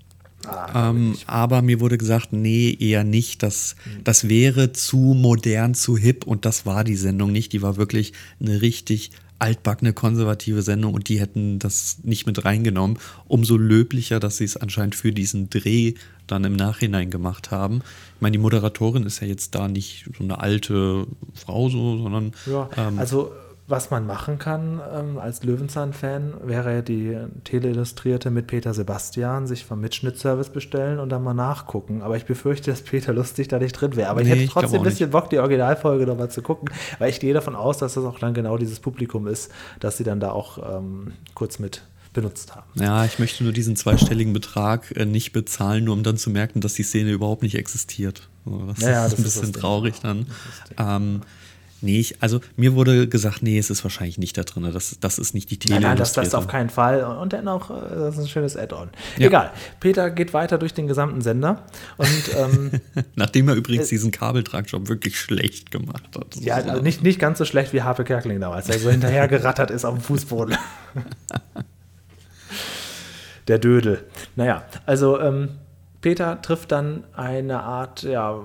Ah, 0.48 0.90
ähm, 0.90 1.16
aber 1.26 1.62
mir 1.62 1.80
wurde 1.80 1.98
gesagt, 1.98 2.34
nee, 2.34 2.76
eher 2.80 3.04
nicht. 3.04 3.44
Das, 3.44 3.76
das 4.04 4.28
wäre 4.28 4.74
zu 4.74 4.98
modern, 4.98 5.74
zu 5.74 5.98
hip 5.98 6.26
und 6.26 6.46
das 6.46 6.66
war 6.66 6.84
die 6.84 6.96
Sendung 6.96 7.32
nicht. 7.32 7.54
Die 7.54 7.62
war 7.62 7.78
wirklich 7.78 8.14
eine 8.40 8.62
richtig 8.62 9.12
altbackene 9.40 9.92
konservative 9.92 10.62
Sendung 10.62 10.94
und 10.94 11.10
die 11.10 11.20
hätten 11.20 11.60
das 11.60 11.98
nicht 12.04 12.26
mit 12.26 12.46
reingenommen. 12.46 12.98
Umso 13.28 13.58
löblicher, 13.58 14.20
dass 14.20 14.38
sie 14.38 14.46
es 14.46 14.56
anscheinend 14.56 14.96
für 14.96 15.12
diesen 15.12 15.50
Dreh 15.50 15.96
dann 16.28 16.46
im 16.46 16.56
Nachhinein 16.56 17.10
gemacht 17.10 17.52
haben. 17.52 17.82
Ich 18.16 18.22
meine, 18.22 18.34
die 18.34 18.42
Moderatorin 18.42 19.04
ist 19.04 19.20
ja 19.20 19.28
jetzt 19.28 19.54
da 19.56 19.68
nicht 19.68 20.06
so 20.18 20.24
eine 20.24 20.40
alte 20.40 21.08
Frau 21.34 21.70
so, 21.70 21.98
sondern 21.98 22.32
ja, 22.46 22.70
ähm, 22.78 22.98
also 22.98 23.34
was 23.66 23.92
man 23.92 24.06
machen 24.06 24.40
kann 24.40 24.82
ähm, 24.94 25.18
als 25.18 25.44
Löwenzahn-Fan, 25.44 26.34
wäre 26.44 26.84
die 26.84 27.18
Teleillustrierte 27.46 28.30
mit 28.30 28.48
Peter 28.48 28.74
Sebastian, 28.74 29.48
sich 29.48 29.66
vom 29.66 29.80
Mitschnittservice 29.80 30.50
bestellen 30.50 31.00
und 31.00 31.10
dann 31.10 31.24
mal 31.24 31.34
nachgucken. 31.34 32.02
Aber 32.02 32.18
ich 32.18 32.26
befürchte, 32.26 32.72
dass 32.72 32.82
Peter 32.82 33.14
Lustig 33.14 33.48
da 33.48 33.60
nicht 33.60 33.74
drin 33.74 33.96
wäre. 33.96 34.10
Aber 34.10 34.22
nee, 34.22 34.34
ich 34.34 34.42
hätte 34.42 34.52
trotzdem 34.52 34.82
ein 34.82 34.84
bisschen 34.84 35.08
nicht. 35.08 35.14
Bock, 35.14 35.30
die 35.30 35.40
Originalfolge 35.40 36.06
nochmal 36.06 36.30
zu 36.30 36.42
gucken, 36.42 36.70
weil 37.00 37.10
ich 37.10 37.22
gehe 37.22 37.34
davon 37.34 37.56
aus, 37.56 37.78
dass 37.78 37.94
das 37.94 38.04
auch 38.04 38.20
dann 38.20 38.34
genau 38.34 38.58
dieses 38.58 38.80
Publikum 38.80 39.28
ist, 39.28 39.50
dass 39.80 39.98
sie 39.98 40.04
dann 40.04 40.20
da 40.20 40.32
auch 40.32 40.78
ähm, 40.78 41.14
kurz 41.34 41.60
mit 41.60 41.84
benutzt 42.12 42.56
haben. 42.56 42.68
Ja, 42.76 43.06
ich 43.06 43.18
möchte 43.18 43.44
nur 43.44 43.54
diesen 43.54 43.76
zweistelligen 43.76 44.34
Betrag 44.34 44.96
äh, 44.96 45.06
nicht 45.06 45.32
bezahlen, 45.32 45.86
nur 45.86 45.96
um 45.96 46.04
dann 46.04 46.18
zu 46.18 46.30
merken, 46.30 46.62
dass 46.62 46.76
die 46.76 46.84
Szene 46.84 47.12
überhaupt 47.12 47.42
nicht 47.42 47.56
existiert. 47.56 48.30
Das 48.46 48.82
ja, 48.82 48.92
ja, 48.92 49.06
ist 49.08 49.18
ein 49.18 49.24
bisschen 49.24 49.54
traurig 49.54 49.96
dann. 50.02 50.28
Nee, 51.84 52.00
ich, 52.00 52.22
also 52.22 52.40
mir 52.56 52.76
wurde 52.76 53.10
gesagt, 53.10 53.44
nee, 53.44 53.58
es 53.58 53.70
ist 53.70 53.84
wahrscheinlich 53.84 54.18
nicht 54.18 54.38
da 54.38 54.44
drin. 54.44 54.70
Das, 54.72 54.98
das 55.02 55.20
ist 55.20 55.34
nicht 55.34 55.52
die 55.52 55.60
Tele. 55.60 55.76
Nein, 55.76 55.84
nein, 55.84 55.98
das, 55.98 56.14
das 56.14 56.34
auf 56.34 56.48
keinen 56.48 56.70
Fall. 56.70 57.04
Und 57.04 57.34
dennoch, 57.34 57.70
äh, 57.70 57.96
das 57.96 58.16
ist 58.16 58.22
ein 58.22 58.28
schönes 58.30 58.56
Add-on. 58.56 58.90
Ja. 59.18 59.28
Egal. 59.28 59.52
Peter 59.82 60.10
geht 60.10 60.34
weiter 60.34 60.58
durch 60.58 60.74
den 60.74 60.88
gesamten 60.88 61.22
Sender. 61.22 61.64
Und, 61.98 62.32
ähm, 62.38 62.72
Nachdem 63.16 63.50
er 63.50 63.56
übrigens 63.56 63.88
äh, 63.88 63.90
diesen 63.90 64.12
Kabeltragjob 64.12 64.88
wirklich 64.88 65.20
schlecht 65.20 65.72
gemacht 65.72 66.08
hat. 66.16 66.38
Ja, 66.38 66.56
also 66.56 66.82
nicht, 66.82 67.04
nicht 67.04 67.20
ganz 67.20 67.38
so 67.38 67.44
schlecht 67.44 67.74
wie 67.74 67.82
Harpe 67.82 68.06
Kerkeling 68.06 68.40
damals, 68.40 68.68
der 68.68 68.80
so 68.80 68.90
hinterher 68.90 69.28
gerattert 69.28 69.70
ist 69.70 69.84
auf 69.84 69.96
dem 69.96 70.02
Fußboden. 70.02 70.56
der 73.50 73.60
Dödel. 73.60 74.06
Naja, 74.38 74.64
also 74.86 75.20
ähm, 75.20 75.50
Peter 76.00 76.42
trifft 76.42 76.72
dann 76.72 77.04
eine 77.14 77.62
Art, 77.62 78.04
ja, 78.04 78.40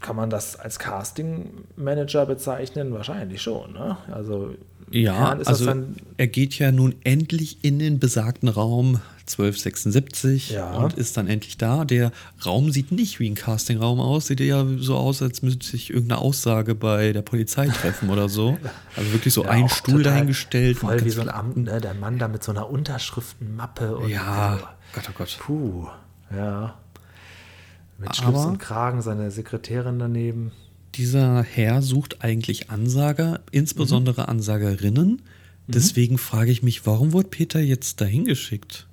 kann 0.00 0.16
man 0.16 0.30
das 0.30 0.56
als 0.56 0.78
Casting-Manager 0.78 2.26
bezeichnen? 2.26 2.92
Wahrscheinlich 2.92 3.42
schon. 3.42 3.72
Ne? 3.72 3.96
Also, 4.10 4.54
ja, 4.90 5.38
also 5.44 5.72
er 6.16 6.26
geht 6.26 6.58
ja 6.58 6.72
nun 6.72 6.96
endlich 7.04 7.64
in 7.64 7.78
den 7.78 7.98
besagten 7.98 8.48
Raum 8.48 9.00
1276 9.20 10.50
ja. 10.50 10.72
und 10.72 10.94
ist 10.94 11.16
dann 11.16 11.28
endlich 11.28 11.56
da. 11.56 11.84
Der 11.84 12.10
Raum 12.44 12.70
sieht 12.70 12.90
nicht 12.90 13.20
wie 13.20 13.30
ein 13.30 13.34
Castingraum 13.34 14.00
aus, 14.00 14.26
sieht 14.26 14.40
ja 14.40 14.66
so 14.78 14.96
aus, 14.96 15.22
als 15.22 15.42
müsste 15.42 15.66
sich 15.66 15.90
irgendeine 15.90 16.20
Aussage 16.20 16.74
bei 16.74 17.12
der 17.12 17.22
Polizei 17.22 17.68
treffen 17.68 18.10
oder 18.10 18.28
so. 18.28 18.58
Also 18.96 19.12
wirklich 19.12 19.32
so 19.32 19.44
ja, 19.44 19.50
ein 19.50 19.68
Stuhl 19.68 20.02
dahingestellt. 20.02 20.78
Voll 20.78 21.04
wie 21.04 21.10
so 21.10 21.20
ein 21.20 21.28
Amt, 21.28 21.56
ne? 21.56 21.80
der 21.80 21.94
Mann 21.94 22.18
da 22.18 22.26
mit 22.26 22.42
so 22.42 22.50
einer 22.50 22.68
Unterschriftenmappe. 22.68 23.96
Und 23.96 24.10
ja, 24.10 24.58
oh. 24.60 24.66
Gott, 24.92 25.04
oh 25.08 25.12
Gott. 25.16 25.38
Puh, 25.40 25.86
ja. 26.34 26.74
Mit 28.00 28.16
Schlips 28.16 28.46
und 28.46 28.58
Kragen, 28.58 29.02
seine 29.02 29.30
Sekretärin 29.30 29.98
daneben. 29.98 30.52
Dieser 30.94 31.42
Herr 31.42 31.82
sucht 31.82 32.24
eigentlich 32.24 32.70
Ansager, 32.70 33.40
insbesondere 33.52 34.22
mhm. 34.22 34.28
Ansagerinnen. 34.28 35.08
Mhm. 35.10 35.20
Deswegen 35.68 36.14
mhm. 36.14 36.18
frage 36.18 36.50
ich 36.50 36.62
mich, 36.62 36.86
warum 36.86 37.12
wurde 37.12 37.28
Peter 37.28 37.60
jetzt 37.60 38.00
dahin 38.00 38.24
geschickt? 38.24 38.86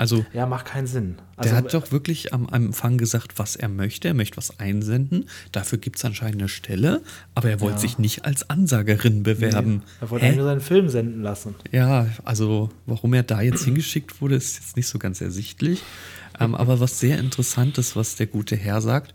Also, 0.00 0.24
ja, 0.32 0.46
macht 0.46 0.64
keinen 0.64 0.86
Sinn. 0.86 1.16
Also, 1.36 1.50
der 1.50 1.58
hat 1.58 1.74
doch 1.74 1.92
wirklich 1.92 2.32
am, 2.32 2.48
Empfang 2.48 2.96
gesagt, 2.96 3.38
was 3.38 3.54
er 3.54 3.68
möchte. 3.68 4.08
Er 4.08 4.14
möchte 4.14 4.38
was 4.38 4.58
einsenden. 4.58 5.28
Dafür 5.52 5.76
gibt 5.76 5.98
es 5.98 6.04
anscheinend 6.06 6.40
eine 6.40 6.48
Stelle. 6.48 7.02
Aber 7.34 7.50
er 7.50 7.60
wollte 7.60 7.76
ja. 7.76 7.80
sich 7.80 7.98
nicht 7.98 8.24
als 8.24 8.48
Ansagerin 8.48 9.24
bewerben. 9.24 9.74
Nee, 9.74 9.82
er 10.00 10.10
wollte 10.10 10.32
nur 10.32 10.46
seinen 10.46 10.62
Film 10.62 10.88
senden 10.88 11.20
lassen. 11.22 11.54
Ja, 11.70 12.06
also 12.24 12.70
warum 12.86 13.12
er 13.12 13.24
da 13.24 13.42
jetzt 13.42 13.64
hingeschickt 13.64 14.22
wurde, 14.22 14.36
ist 14.36 14.54
jetzt 14.54 14.74
nicht 14.74 14.86
so 14.86 14.98
ganz 14.98 15.20
ersichtlich. 15.20 15.82
Ähm, 16.40 16.54
aber 16.54 16.80
was 16.80 16.98
sehr 16.98 17.18
interessant 17.18 17.78
ist, 17.78 17.94
was 17.94 18.16
der 18.16 18.26
gute 18.26 18.56
Herr 18.56 18.80
sagt, 18.80 19.14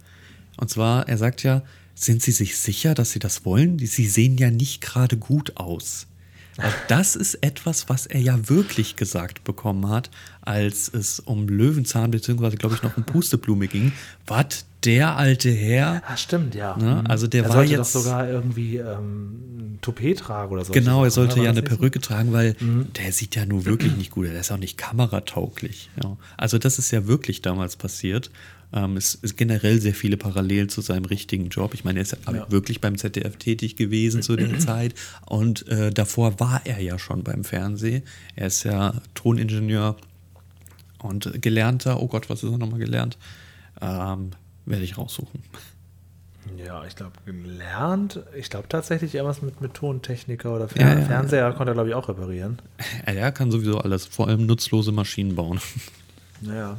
und 0.57 0.69
zwar, 0.69 1.09
er 1.09 1.17
sagt 1.17 1.43
ja, 1.43 1.63
sind 1.95 2.21
Sie 2.21 2.31
sich 2.31 2.57
sicher, 2.57 2.93
dass 2.93 3.11
Sie 3.11 3.19
das 3.19 3.43
wollen? 3.43 3.79
Sie 3.79 4.07
sehen 4.07 4.37
ja 4.37 4.51
nicht 4.51 4.81
gerade 4.81 5.17
gut 5.17 5.57
aus. 5.57 6.07
Das 6.87 7.17
ist 7.17 7.35
etwas, 7.35 7.89
was 7.89 8.05
er 8.05 8.21
ja 8.21 8.47
wirklich 8.47 8.95
gesagt 8.95 9.43
bekommen 9.43 9.89
hat, 9.89 10.09
als 10.41 10.87
es 10.87 11.19
um 11.19 11.49
Löwenzahn 11.49 12.11
beziehungsweise 12.11 12.55
glaube 12.55 12.75
ich 12.75 12.83
noch 12.83 12.95
um 12.95 13.03
Pusteblume 13.03 13.67
ging. 13.67 13.91
Was 14.25 14.65
der 14.85 15.17
alte 15.17 15.49
Herr? 15.49 16.01
Ah, 16.07 16.17
stimmt, 16.17 16.55
ja. 16.55 16.77
Ne? 16.77 17.01
Mhm. 17.01 17.07
Also 17.07 17.27
der 17.27 17.43
er 17.43 17.49
war 17.49 17.55
sollte 17.57 17.71
jetzt 17.71 17.95
doch 17.95 18.01
sogar 18.01 18.29
irgendwie 18.29 18.77
ähm, 18.77 19.77
Toupet 19.81 20.19
tragen 20.19 20.51
oder 20.51 20.65
so. 20.65 20.73
Genau, 20.73 21.03
er 21.03 21.11
sollte 21.11 21.41
ja 21.41 21.49
eine 21.49 21.61
Perücke 21.61 21.99
so? 21.99 22.07
tragen, 22.07 22.33
weil 22.33 22.55
mhm. 22.59 22.87
der 22.93 23.11
sieht 23.11 23.35
ja 23.35 23.45
nun 23.45 23.65
wirklich 23.65 23.95
nicht 23.95 24.11
gut. 24.11 24.27
Der 24.27 24.39
ist 24.39 24.51
auch 24.51 24.57
nicht 24.57 24.77
kameratauglich. 24.77 25.89
Ja. 26.03 26.17
Also 26.37 26.57
das 26.57 26.79
ist 26.79 26.91
ja 26.91 27.07
wirklich 27.07 27.41
damals 27.41 27.75
passiert. 27.75 28.31
Ähm, 28.73 28.97
es 28.97 29.15
ist 29.15 29.37
generell 29.37 29.79
sehr 29.79 29.93
viele 29.93 30.17
Parallelen 30.17 30.69
zu 30.69 30.81
seinem 30.81 31.05
richtigen 31.05 31.49
Job. 31.49 31.73
Ich 31.73 31.83
meine, 31.83 31.99
er 31.99 32.03
ist 32.03 32.17
ja. 32.25 32.51
wirklich 32.51 32.81
beim 32.81 32.97
ZDF 32.97 33.37
tätig 33.37 33.75
gewesen 33.75 34.21
zu 34.21 34.35
der 34.35 34.59
Zeit 34.59 34.93
und 35.25 35.67
äh, 35.67 35.91
davor 35.91 36.39
war 36.39 36.61
er 36.65 36.79
ja 36.79 36.99
schon 36.99 37.23
beim 37.23 37.43
Fernsehen. 37.43 38.03
Er 38.35 38.47
ist 38.47 38.63
ja 38.63 38.95
Toningenieur 39.13 39.95
und 40.99 41.41
gelernter, 41.41 42.01
oh 42.01 42.07
Gott, 42.07 42.29
was 42.29 42.43
ist 42.43 42.51
er 42.51 42.57
nochmal 42.57 42.79
gelernt? 42.79 43.17
Ähm, 43.81 44.31
werde 44.65 44.83
ich 44.83 44.97
raussuchen. 44.97 45.43
Ja, 46.57 46.85
ich 46.85 46.95
glaube, 46.95 47.13
gelernt. 47.25 48.21
Ich 48.35 48.49
glaube 48.49 48.67
tatsächlich 48.69 49.15
irgendwas 49.15 49.41
mit, 49.41 49.61
mit 49.61 49.73
Tontechniker 49.73 50.55
oder 50.55 50.67
Fer 50.67 50.81
ja, 50.81 50.99
ja, 50.99 51.05
Fernseher 51.05 51.51
konnte 51.53 51.71
er, 51.71 51.73
glaube 51.73 51.89
ich, 51.89 51.95
auch 51.95 52.07
reparieren. 52.07 52.59
Ja, 53.07 53.13
er 53.13 53.31
kann 53.31 53.51
sowieso 53.51 53.79
alles, 53.79 54.05
vor 54.05 54.27
allem 54.27 54.45
nutzlose 54.45 54.91
Maschinen 54.91 55.35
bauen. 55.35 55.59
Naja. 56.41 56.77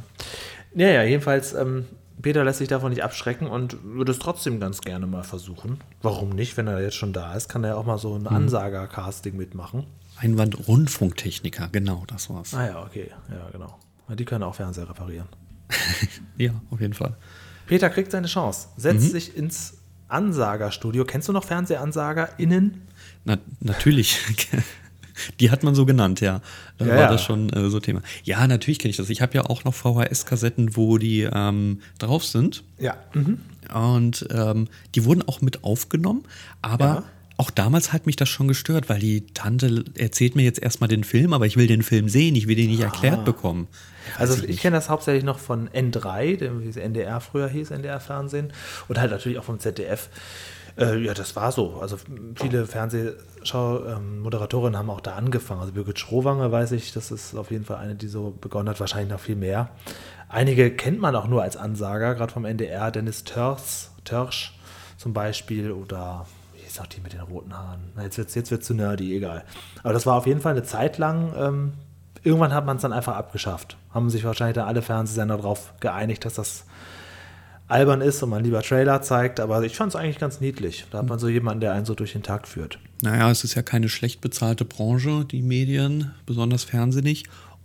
Ja, 0.73 0.87
ja, 0.87 1.03
jedenfalls, 1.03 1.53
ähm, 1.53 1.85
Peter 2.21 2.43
lässt 2.43 2.59
sich 2.59 2.67
davon 2.67 2.91
nicht 2.91 3.03
abschrecken 3.03 3.47
und 3.47 3.77
würde 3.83 4.11
es 4.11 4.19
trotzdem 4.19 4.59
ganz 4.59 4.81
gerne 4.81 5.05
mal 5.05 5.23
versuchen. 5.23 5.81
Warum 6.01 6.29
nicht? 6.29 6.57
Wenn 6.57 6.67
er 6.67 6.81
jetzt 6.81 6.95
schon 6.95 7.13
da 7.13 7.33
ist, 7.35 7.49
kann 7.49 7.63
er 7.63 7.77
auch 7.77 7.85
mal 7.85 7.97
so 7.97 8.15
ein 8.15 8.29
hm. 8.29 8.35
Ansager-Casting 8.35 9.35
mitmachen. 9.35 9.85
Einwand-Rundfunktechniker, 10.17 11.69
genau, 11.71 12.03
das 12.07 12.29
war's. 12.29 12.53
Ah 12.53 12.65
ja, 12.65 12.83
okay, 12.83 13.11
ja, 13.29 13.49
genau. 13.51 13.77
Die 14.15 14.25
können 14.25 14.43
auch 14.43 14.55
Fernseher 14.55 14.89
reparieren. 14.89 15.27
ja, 16.37 16.51
auf 16.71 16.79
jeden 16.79 16.93
Fall. 16.93 17.15
Peter 17.67 17.89
kriegt 17.89 18.11
seine 18.11 18.27
Chance, 18.27 18.69
setzt 18.77 19.07
mhm. 19.07 19.11
sich 19.11 19.37
ins 19.37 19.73
Ansagerstudio. 20.07 21.05
Kennst 21.05 21.27
du 21.27 21.33
noch 21.33 21.43
FernsehansagerInnen? 21.43 22.81
Na, 23.25 23.37
natürlich. 23.59 24.19
Die 25.39 25.49
hat 25.49 25.63
man 25.63 25.73
so 25.75 25.85
genannt, 25.85 26.21
ja. 26.21 26.41
Da 26.77 26.85
ja, 26.85 26.91
war 26.91 27.01
ja. 27.01 27.11
das 27.11 27.23
schon 27.23 27.49
äh, 27.49 27.69
so 27.69 27.79
Thema. 27.79 28.01
Ja, 28.23 28.45
natürlich 28.47 28.79
kenne 28.79 28.91
ich 28.91 28.97
das. 28.97 29.09
Ich 29.09 29.21
habe 29.21 29.33
ja 29.33 29.45
auch 29.45 29.63
noch 29.63 29.73
VHS-Kassetten, 29.73 30.77
wo 30.77 30.97
die 30.97 31.21
ähm, 31.31 31.81
drauf 31.97 32.23
sind. 32.23 32.63
Ja. 32.77 32.97
Mhm. 33.13 33.39
Und 33.73 34.27
ähm, 34.31 34.67
die 34.95 35.05
wurden 35.05 35.23
auch 35.23 35.41
mit 35.41 35.63
aufgenommen, 35.63 36.23
aber 36.61 36.85
ja. 36.85 37.03
Auch 37.37 37.51
damals 37.51 37.93
hat 37.93 38.07
mich 38.07 38.15
das 38.15 38.29
schon 38.29 38.47
gestört, 38.47 38.89
weil 38.89 38.99
die 38.99 39.27
Tante 39.27 39.85
erzählt 39.97 40.35
mir 40.35 40.41
jetzt 40.43 40.59
erstmal 40.61 40.87
den 40.87 41.03
Film, 41.03 41.33
aber 41.33 41.45
ich 41.45 41.55
will 41.55 41.67
den 41.67 41.83
Film 41.83 42.09
sehen, 42.09 42.35
ich 42.35 42.47
will 42.47 42.55
den 42.55 42.71
nicht 42.71 42.81
ah. 42.81 42.85
erklärt 42.85 43.25
bekommen. 43.25 43.67
Also 44.17 44.43
ich, 44.43 44.49
ich 44.49 44.59
kenne 44.59 44.75
das 44.75 44.89
hauptsächlich 44.89 45.23
noch 45.23 45.37
von 45.37 45.69
N3, 45.69 46.61
wie 46.61 46.67
es 46.67 46.77
NDR 46.77 47.21
früher 47.21 47.47
hieß, 47.47 47.69
NDR-Fernsehen, 47.71 48.53
und 48.87 48.99
halt 48.99 49.11
natürlich 49.11 49.37
auch 49.37 49.43
vom 49.43 49.59
ZDF. 49.59 50.09
Äh, 50.77 50.97
ja, 50.99 51.13
das 51.13 51.35
war 51.35 51.51
so. 51.51 51.77
Also 51.79 51.97
viele 52.35 52.65
Fernsehschau-Moderatorinnen 52.65 54.73
ähm, 54.73 54.79
haben 54.79 54.89
auch 54.89 55.01
da 55.01 55.13
angefangen. 55.15 55.61
Also 55.61 55.73
Birgit 55.73 55.99
Schrowanger 55.99 56.51
weiß 56.51 56.71
ich, 56.71 56.91
das 56.93 57.11
ist 57.11 57.35
auf 57.35 57.51
jeden 57.51 57.65
Fall 57.65 57.77
eine, 57.77 57.93
die 57.95 58.07
so 58.07 58.35
begonnen 58.39 58.69
hat, 58.69 58.79
wahrscheinlich 58.79 59.11
noch 59.11 59.19
viel 59.19 59.35
mehr. 59.35 59.69
Einige 60.29 60.71
kennt 60.71 60.99
man 60.99 61.15
auch 61.15 61.27
nur 61.27 61.43
als 61.43 61.57
Ansager, 61.57 62.15
gerade 62.15 62.33
vom 62.33 62.45
NDR, 62.45 62.89
Dennis 62.91 63.23
Törsch, 63.23 63.89
Törsch 64.05 64.57
zum 64.97 65.13
Beispiel 65.13 65.71
oder 65.71 66.25
ist 66.67 66.81
auch 66.81 66.87
die 66.87 67.01
mit 67.01 67.13
den 67.13 67.21
roten 67.21 67.57
Haaren? 67.57 67.79
Jetzt 68.01 68.17
wird 68.17 68.29
es 68.29 68.35
jetzt 68.35 68.51
wird's 68.51 68.67
zu 68.67 68.73
nerdy, 68.73 69.15
egal. 69.15 69.43
Aber 69.83 69.93
das 69.93 70.05
war 70.05 70.15
auf 70.15 70.27
jeden 70.27 70.41
Fall 70.41 70.53
eine 70.53 70.63
Zeit 70.63 70.97
lang 70.97 71.33
ähm, 71.37 71.73
irgendwann 72.27 72.53
hat 72.53 72.65
man 72.65 72.75
es 72.75 72.81
dann 72.81 72.93
einfach 72.93 73.15
abgeschafft. 73.15 73.77
Haben 73.93 74.09
sich 74.09 74.23
wahrscheinlich 74.23 74.55
dann 74.55 74.67
alle 74.67 74.81
Fernsehsender 74.81 75.37
darauf 75.37 75.73
geeinigt, 75.79 76.25
dass 76.25 76.35
das 76.35 76.65
albern 77.67 78.01
ist 78.01 78.21
und 78.23 78.29
man 78.29 78.43
lieber 78.43 78.61
Trailer 78.61 79.01
zeigt, 79.01 79.39
aber 79.39 79.63
ich 79.63 79.75
fand 79.75 79.93
es 79.93 79.95
eigentlich 79.95 80.19
ganz 80.19 80.39
niedlich. 80.39 80.85
Da 80.91 80.99
hat 80.99 81.07
man 81.07 81.19
so 81.19 81.27
jemanden, 81.27 81.61
der 81.61 81.73
einen 81.73 81.85
so 81.85 81.95
durch 81.95 82.13
den 82.13 82.23
Tag 82.23 82.47
führt. 82.47 82.79
Naja, 83.01 83.29
es 83.29 83.43
ist 83.43 83.55
ja 83.55 83.61
keine 83.61 83.89
schlecht 83.89 84.21
bezahlte 84.21 84.65
Branche, 84.65 85.25
die 85.25 85.41
Medien, 85.41 86.13
besonders 86.25 86.63
Fernsehen. 86.63 87.05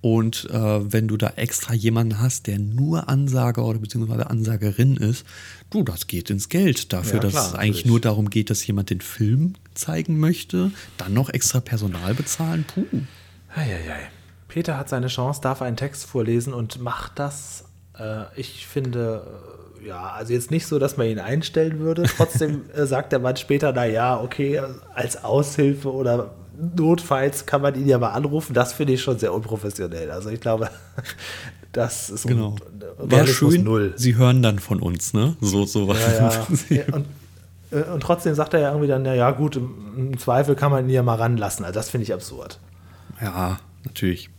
Und 0.03 0.51
äh, 0.51 0.93
wenn 0.93 1.07
du 1.07 1.17
da 1.17 1.35
extra 1.37 1.75
jemanden 1.75 2.21
hast, 2.21 2.49
der 2.49 2.59
nur 2.59 3.09
Ansager 3.09 3.65
oder 3.65 3.79
beziehungsweise 3.79 4.29
Ansagerin 4.29 4.97
ist, 4.97 5.25
du, 5.71 5.85
das 5.85 6.09
geht 6.09 6.29
ins 6.29 6.49
Geld. 6.49 6.93
Dafür, 6.93 7.23
ja, 7.23 7.29
klar, 7.29 7.33
dass 7.33 7.49
es 7.49 7.55
eigentlich 7.55 7.87
nur 7.87 8.01
darum 8.01 8.29
geht, 8.29 8.51
dass 8.51 8.67
jemand 8.67 8.91
den 8.91 9.01
Film 9.01 9.55
zeigen 9.75 10.19
möchte, 10.19 10.73
dann 10.97 11.15
noch 11.15 11.31
extra 11.31 11.61
Personal 11.61 12.15
bezahlen, 12.15 12.65
puh. 12.65 12.85
Eieiei. 13.55 14.11
Peter 14.49 14.77
hat 14.77 14.89
seine 14.89 15.07
Chance, 15.07 15.41
darf 15.41 15.63
einen 15.63 15.77
Text 15.77 16.05
vorlesen 16.05 16.53
und 16.53 16.81
macht 16.81 17.21
das. 17.21 17.65
Äh, 17.97 18.25
ich 18.35 18.67
finde, 18.67 19.23
äh, 19.81 19.87
ja, 19.87 20.11
also 20.11 20.33
jetzt 20.33 20.51
nicht 20.51 20.67
so, 20.67 20.81
dass 20.81 20.97
man 20.97 21.07
ihn 21.07 21.21
einstellen 21.21 21.79
würde. 21.79 22.03
Trotzdem 22.03 22.63
äh, 22.75 22.87
sagt 22.87 23.13
der 23.13 23.21
Mann 23.21 23.37
später, 23.37 23.73
na 23.73 23.85
ja, 23.85 24.21
okay, 24.21 24.61
als 24.95 25.23
Aushilfe 25.23 25.93
oder 25.93 26.35
notfalls 26.77 27.47
kann 27.47 27.63
man 27.63 27.75
ihn 27.75 27.89
ja 27.89 27.99
mal 27.99 28.11
anrufen. 28.11 28.55
Das 28.55 28.73
finde 28.73 28.93
ich 28.93 29.03
schon 29.03 29.19
sehr 29.19 29.33
unprofessionell. 29.33 30.11
Also 30.11 30.31
ich 30.31 30.41
glaube, 30.41 30.71
das 31.73 32.11
ist 32.11 32.27
genau. 32.27 32.57
Wäre 32.99 33.27
schön. 33.27 33.65
Null. 33.65 33.95
Sie 33.97 34.17
hören 34.17 34.43
dann 34.43 34.59
von 34.59 34.81
uns, 34.81 35.13
ne? 35.15 35.37
So 35.41 35.65
sowas. 35.65 35.99
Ja, 36.19 36.47
ja. 36.77 36.95
und 36.95 37.07
Äh, 37.73 37.83
und 37.93 38.03
trotzdem 38.03 38.35
sagt 38.35 38.55
er 38.55 38.61
ja 38.61 38.69
irgendwie 38.71 38.89
dann, 38.89 39.05
ja 39.05 39.31
gut, 39.31 39.57
im 39.57 40.19
Zweifel 40.19 40.55
kann 40.55 40.71
man 40.71 40.85
ihn 40.85 40.91
ja 40.91 41.03
mal 41.03 41.17
ranlassen. 41.17 41.65
Also 41.65 41.79
das 41.79 41.91
finde 41.91 42.05
ich 42.05 42.13
absurd. 42.13 42.59
Ja, 43.21 43.59
natürlich. 43.85 44.31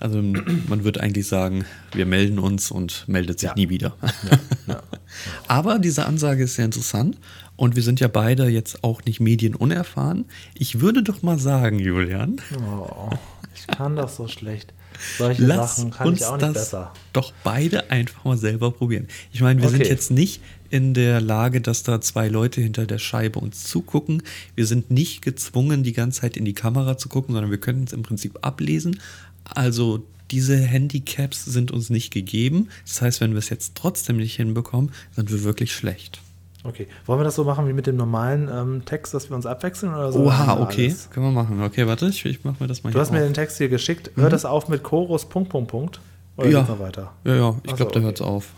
Also 0.00 0.22
man 0.22 0.84
wird 0.84 1.00
eigentlich 1.00 1.26
sagen, 1.26 1.64
wir 1.92 2.06
melden 2.06 2.38
uns 2.38 2.70
und 2.70 3.08
meldet 3.08 3.40
sich 3.40 3.48
ja. 3.48 3.54
nie 3.56 3.68
wieder. 3.68 3.96
Ja, 4.02 4.38
ja. 4.74 4.82
Aber 5.48 5.80
diese 5.80 6.06
Ansage 6.06 6.44
ist 6.44 6.54
sehr 6.54 6.66
interessant 6.66 7.16
und 7.58 7.74
wir 7.74 7.82
sind 7.82 7.98
ja 7.98 8.06
beide 8.06 8.46
jetzt 8.48 8.84
auch 8.84 9.04
nicht 9.04 9.18
medienunerfahren. 9.18 10.26
Ich 10.54 10.80
würde 10.80 11.02
doch 11.02 11.22
mal 11.22 11.40
sagen, 11.40 11.80
Julian. 11.80 12.40
Oh, 12.56 13.10
ich 13.52 13.66
kann 13.66 13.96
das 13.96 14.14
so 14.14 14.28
schlecht. 14.28 14.72
Solche 15.18 15.44
Lass 15.44 15.76
Sachen 15.76 15.90
kann 15.90 16.06
uns 16.06 16.20
ich 16.20 16.26
auch 16.26 16.36
nicht 16.36 16.42
das 16.44 16.52
besser. 16.52 16.92
Doch 17.12 17.32
beide 17.42 17.90
einfach 17.90 18.24
mal 18.24 18.38
selber 18.38 18.70
probieren. 18.70 19.08
Ich 19.32 19.40
meine, 19.40 19.60
wir 19.60 19.68
okay. 19.68 19.78
sind 19.78 19.88
jetzt 19.88 20.12
nicht 20.12 20.40
in 20.70 20.94
der 20.94 21.20
Lage, 21.20 21.60
dass 21.60 21.82
da 21.82 22.00
zwei 22.00 22.28
Leute 22.28 22.60
hinter 22.60 22.86
der 22.86 22.98
Scheibe 22.98 23.40
uns 23.40 23.64
zugucken. 23.64 24.22
Wir 24.54 24.66
sind 24.66 24.92
nicht 24.92 25.22
gezwungen, 25.22 25.82
die 25.82 25.92
ganze 25.92 26.20
Zeit 26.20 26.36
in 26.36 26.44
die 26.44 26.54
Kamera 26.54 26.96
zu 26.96 27.08
gucken, 27.08 27.34
sondern 27.34 27.50
wir 27.50 27.58
können 27.58 27.84
es 27.84 27.92
im 27.92 28.04
Prinzip 28.04 28.38
ablesen. 28.42 29.00
Also 29.42 30.06
diese 30.30 30.56
Handicaps 30.56 31.44
sind 31.44 31.72
uns 31.72 31.90
nicht 31.90 32.12
gegeben. 32.12 32.68
Das 32.86 33.02
heißt, 33.02 33.20
wenn 33.20 33.32
wir 33.32 33.38
es 33.38 33.48
jetzt 33.48 33.74
trotzdem 33.74 34.18
nicht 34.18 34.36
hinbekommen, 34.36 34.92
sind 35.16 35.32
wir 35.32 35.42
wirklich 35.42 35.72
schlecht. 35.72 36.20
Okay. 36.64 36.88
Wollen 37.06 37.20
wir 37.20 37.24
das 37.24 37.36
so 37.36 37.44
machen 37.44 37.68
wie 37.68 37.72
mit 37.72 37.86
dem 37.86 37.96
normalen 37.96 38.48
ähm, 38.52 38.84
Text, 38.84 39.14
dass 39.14 39.30
wir 39.30 39.36
uns 39.36 39.46
abwechseln 39.46 39.94
oder 39.94 40.10
so? 40.12 40.24
Oha, 40.24 40.60
okay. 40.60 40.86
Alles? 40.86 41.08
Können 41.10 41.26
wir 41.26 41.32
machen. 41.32 41.62
Okay, 41.62 41.86
warte, 41.86 42.06
ich, 42.08 42.24
ich 42.26 42.44
mache 42.44 42.56
mir 42.60 42.66
das 42.66 42.82
mal 42.82 42.92
Du 42.92 42.98
hast 42.98 43.08
auf. 43.08 43.14
mir 43.14 43.20
den 43.20 43.34
Text 43.34 43.58
hier 43.58 43.68
geschickt. 43.68 44.10
Hört 44.16 44.28
mhm. 44.28 44.32
das 44.32 44.44
auf 44.44 44.68
mit 44.68 44.82
Chorus, 44.82 45.28
Punkt, 45.28 45.50
Punkt, 45.50 45.70
Punkt? 45.70 46.00
Oder 46.36 46.48
ja. 46.48 46.62
noch 46.62 46.80
weiter? 46.80 47.12
Ja, 47.24 47.34
ja, 47.34 47.54
ich 47.62 47.74
glaube, 47.74 47.92
da 47.92 48.00
hört 48.00 48.16
es 48.16 48.22
auf. 48.22 48.52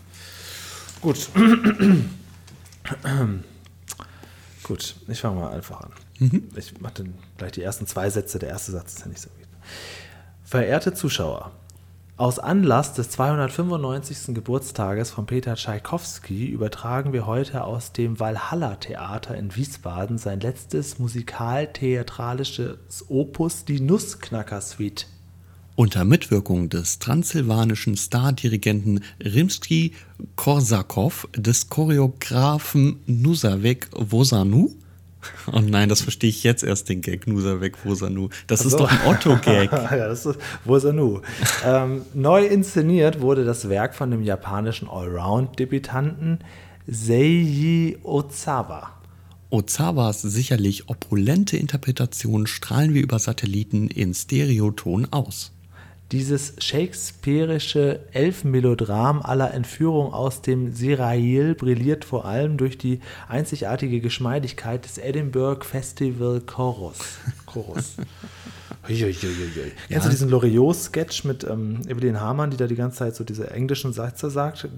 Gut. 1.03 1.29
Gut, 4.63 4.95
ich 5.09 5.21
fange 5.21 5.41
mal 5.41 5.51
einfach 5.53 5.81
an. 5.81 5.91
Mhm. 6.19 6.49
Ich 6.55 6.81
mache 6.81 6.95
dann 6.99 7.15
gleich 7.39 7.53
die 7.53 7.63
ersten 7.63 7.87
zwei 7.87 8.09
Sätze. 8.11 8.39
Der 8.39 8.51
erste 8.51 8.73
Satz 8.73 8.95
ist 8.95 9.01
ja 9.01 9.07
nicht 9.09 9.21
so 9.21 9.29
gut. 9.31 9.49
Verehrte 10.45 10.95
Zuschauer, 10.95 11.53
aus 12.21 12.39
Anlass 12.39 12.93
des 12.93 13.09
295. 13.11 14.35
Geburtstages 14.35 15.11
von 15.11 15.25
Peter 15.25 15.55
Tschaikowski 15.55 16.49
übertragen 16.49 17.15
wir 17.15 17.25
heute 17.25 17.65
aus 17.65 17.93
dem 17.93 18.21
Walhalla-Theater 18.21 19.39
in 19.39 19.57
Wiesbaden 19.57 20.19
sein 20.19 20.41
letztes 20.41 20.99
musikal-theatralisches 20.99 23.07
Opus, 23.09 23.65
die 23.65 23.81
Nussknacker-Suite. 23.81 25.07
Unter 25.77 26.05
Mitwirkung 26.05 26.69
des 26.69 26.99
transsilvanischen 26.99 27.97
Stardirigenten 27.97 29.03
Rimsky-Korsakow, 29.25 31.27
des 31.35 31.71
Choreografen 31.71 33.01
Nusavek 33.07 33.89
Vosanu 33.97 34.73
Oh 35.53 35.61
nein, 35.61 35.89
das 35.89 36.03
verstehe 36.03 36.31
ich 36.31 36.43
jetzt 36.45 36.63
erst, 36.63 36.89
den 36.89 37.01
Gag, 37.01 37.27
Nusa 37.27 37.61
weg, 37.61 37.85
Wosanu. 37.85 38.29
Das 38.47 38.61
so. 38.61 38.69
ist 38.69 38.79
doch 38.79 38.91
ein 38.91 39.01
Otto-Gag. 39.07 39.73
ja, 39.73 40.09
das 40.09 40.27
ist 40.27 40.39
Wosanu. 40.65 41.21
ähm, 41.65 42.03
neu 42.15 42.47
inszeniert 42.47 43.21
wurde 43.21 43.45
das 43.45 43.69
Werk 43.69 43.95
von 43.95 44.11
dem 44.11 44.23
japanischen 44.23 44.89
Allround-Debütanten 44.89 46.41
Seiji 46.87 47.99
Ozawa. 48.03 48.91
Ozawas 49.51 50.23
sicherlich 50.23 50.89
opulente 50.89 51.57
Interpretation 51.57 52.47
strahlen 52.47 52.95
wir 52.95 53.03
über 53.03 53.19
Satelliten 53.19 53.89
in 53.89 54.15
Stereoton 54.15 55.07
aus. 55.11 55.53
Dieses 56.13 56.55
shakespearische 56.59 58.01
Elfenmelodram 58.11 59.23
aller 59.23 59.55
Entführung 59.55 60.13
aus 60.13 60.43
dem 60.43 60.73
Serail 60.73 61.55
brilliert 61.55 62.05
vor 62.05 62.25
allem 62.25 62.57
durch 62.57 62.79
die 62.79 62.99
einzigartige 63.29 64.01
Geschmeidigkeit 64.01 64.85
des 64.85 64.99
Edinburgh 64.99 65.65
Festival 65.65 66.41
Chorus. 66.41 66.99
Chorus. 67.47 67.95
Uiuiuiui. 68.91 69.67
Ja. 69.67 69.73
Kennst 69.89 70.07
du 70.07 70.11
diesen 70.11 70.31
Loriot-Sketch 70.31 71.25
mit 71.25 71.45
ähm, 71.45 71.81
Evelyn 71.89 72.21
Hamann, 72.21 72.51
die 72.51 72.57
da 72.57 72.67
die 72.67 72.75
ganze 72.75 72.99
Zeit 72.99 73.17
so 73.17 73.25
diese 73.25 73.51
englischen 73.51 73.93
Sätze 73.93 74.31
sagt? 74.31 74.69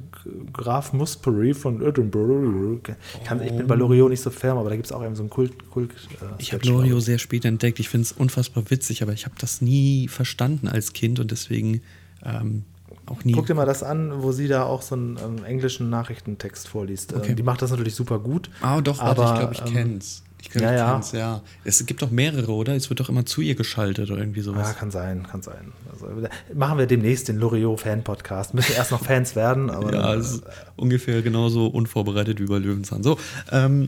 Graf 0.53 0.93
Musbury 0.93 1.55
von 1.55 1.83
Edinburgh. 1.83 2.95
Ich, 3.15 3.25
kann, 3.25 3.43
ich 3.43 3.53
bin 3.53 3.67
bei 3.67 3.75
Loriot 3.75 4.11
nicht 4.11 4.23
so 4.23 4.31
firm, 4.31 4.59
aber 4.59 4.71
da 4.71 4.77
gibt 4.77 4.87
es 4.87 4.93
auch 4.93 5.05
eben 5.05 5.17
so 5.17 5.23
einen 5.23 5.31
Kult. 5.31 5.71
Kult 5.71 5.91
äh, 6.21 6.25
ich 6.39 6.53
habe 6.53 6.67
Loriot 6.67 7.03
sehr 7.03 7.19
spät 7.19 7.45
entdeckt. 7.45 7.81
Ich 7.81 7.89
finde 7.89 8.05
es 8.05 8.13
unfassbar 8.13 8.65
witzig, 8.71 9.03
aber 9.03 9.13
ich 9.13 9.25
habe 9.25 9.35
das 9.39 9.61
nie 9.63 10.09
verstanden 10.09 10.69
als 10.69 10.93
Kind 10.93 11.21
und 11.21 11.31
deswegen 11.31 11.83
ähm, 12.25 12.65
auch 13.07 13.25
nie. 13.25 13.33
Guck 13.33 13.47
dir 13.47 13.55
mal 13.55 13.67
das 13.67 13.83
an, 13.83 14.23
wo 14.23 14.33
sie 14.33 14.49
da 14.49 14.65
auch 14.65 14.83
so 14.83 14.95
einen 14.95 15.19
ähm, 15.19 15.45
englischen 15.45 15.91
Nachrichtentext 15.91 16.69
vorliest. 16.69 17.15
Okay. 17.15 17.31
Ähm, 17.31 17.37
die 17.37 17.43
macht 17.43 17.63
das 17.63 17.71
natürlich 17.71 17.95
super 17.95 18.19
gut. 18.19 18.51
Ah, 18.61 18.81
doch, 18.81 19.01
aber, 19.01 19.25
ich 19.25 19.39
glaube, 19.39 19.55
ich 19.55 19.61
ähm, 19.61 19.73
kenn's. 19.73 20.23
Ich 20.43 20.51
glaube, 20.51 20.75
ja, 20.75 21.01
ja. 21.01 21.01
ja. 21.13 21.41
Es 21.63 21.87
gibt 21.87 22.03
doch 22.03 22.11
mehrere, 22.11 22.51
oder? 22.53 22.75
Es 22.75 22.91
wird 22.91 22.99
doch 22.99 23.09
immer 23.09 23.25
zu 23.25 23.41
ihr 23.43 23.55
geschaltet 23.55 24.11
oder 24.11 24.21
irgendwie 24.21 24.41
sowas. 24.41 24.69
Ja, 24.69 24.75
kann 24.75 24.91
sein, 24.91 25.25
kann 25.25 25.41
sein. 25.41 25.73
Also, 25.93 26.07
machen 26.53 26.79
wir 26.79 26.87
demnächst 26.87 27.29
den 27.29 27.39
Loriot-Fan-Podcast. 27.39 28.53
Müssen 28.53 28.75
erst 28.75 28.91
noch 28.91 29.05
Fans 29.05 29.37
werden, 29.37 29.71
aber. 29.71 29.93
ja, 29.93 30.15
es 30.15 30.33
ist 30.33 30.45
ungefähr 30.75 31.23
genauso 31.23 31.69
unvorbereitet 31.69 32.41
wie 32.41 32.47
bei 32.47 32.59
Löwenzahn. 32.59 33.05
So, 33.05 33.19
ähm, 33.53 33.87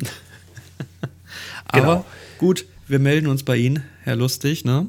aber 1.67 1.81
genau. 1.81 2.05
gut, 2.39 2.67
wir 2.87 3.01
melden 3.01 3.27
uns 3.27 3.43
bei 3.43 3.57
Ihnen, 3.57 3.83
Herr 4.05 4.15
Lustig, 4.15 4.65
ne? 4.65 4.87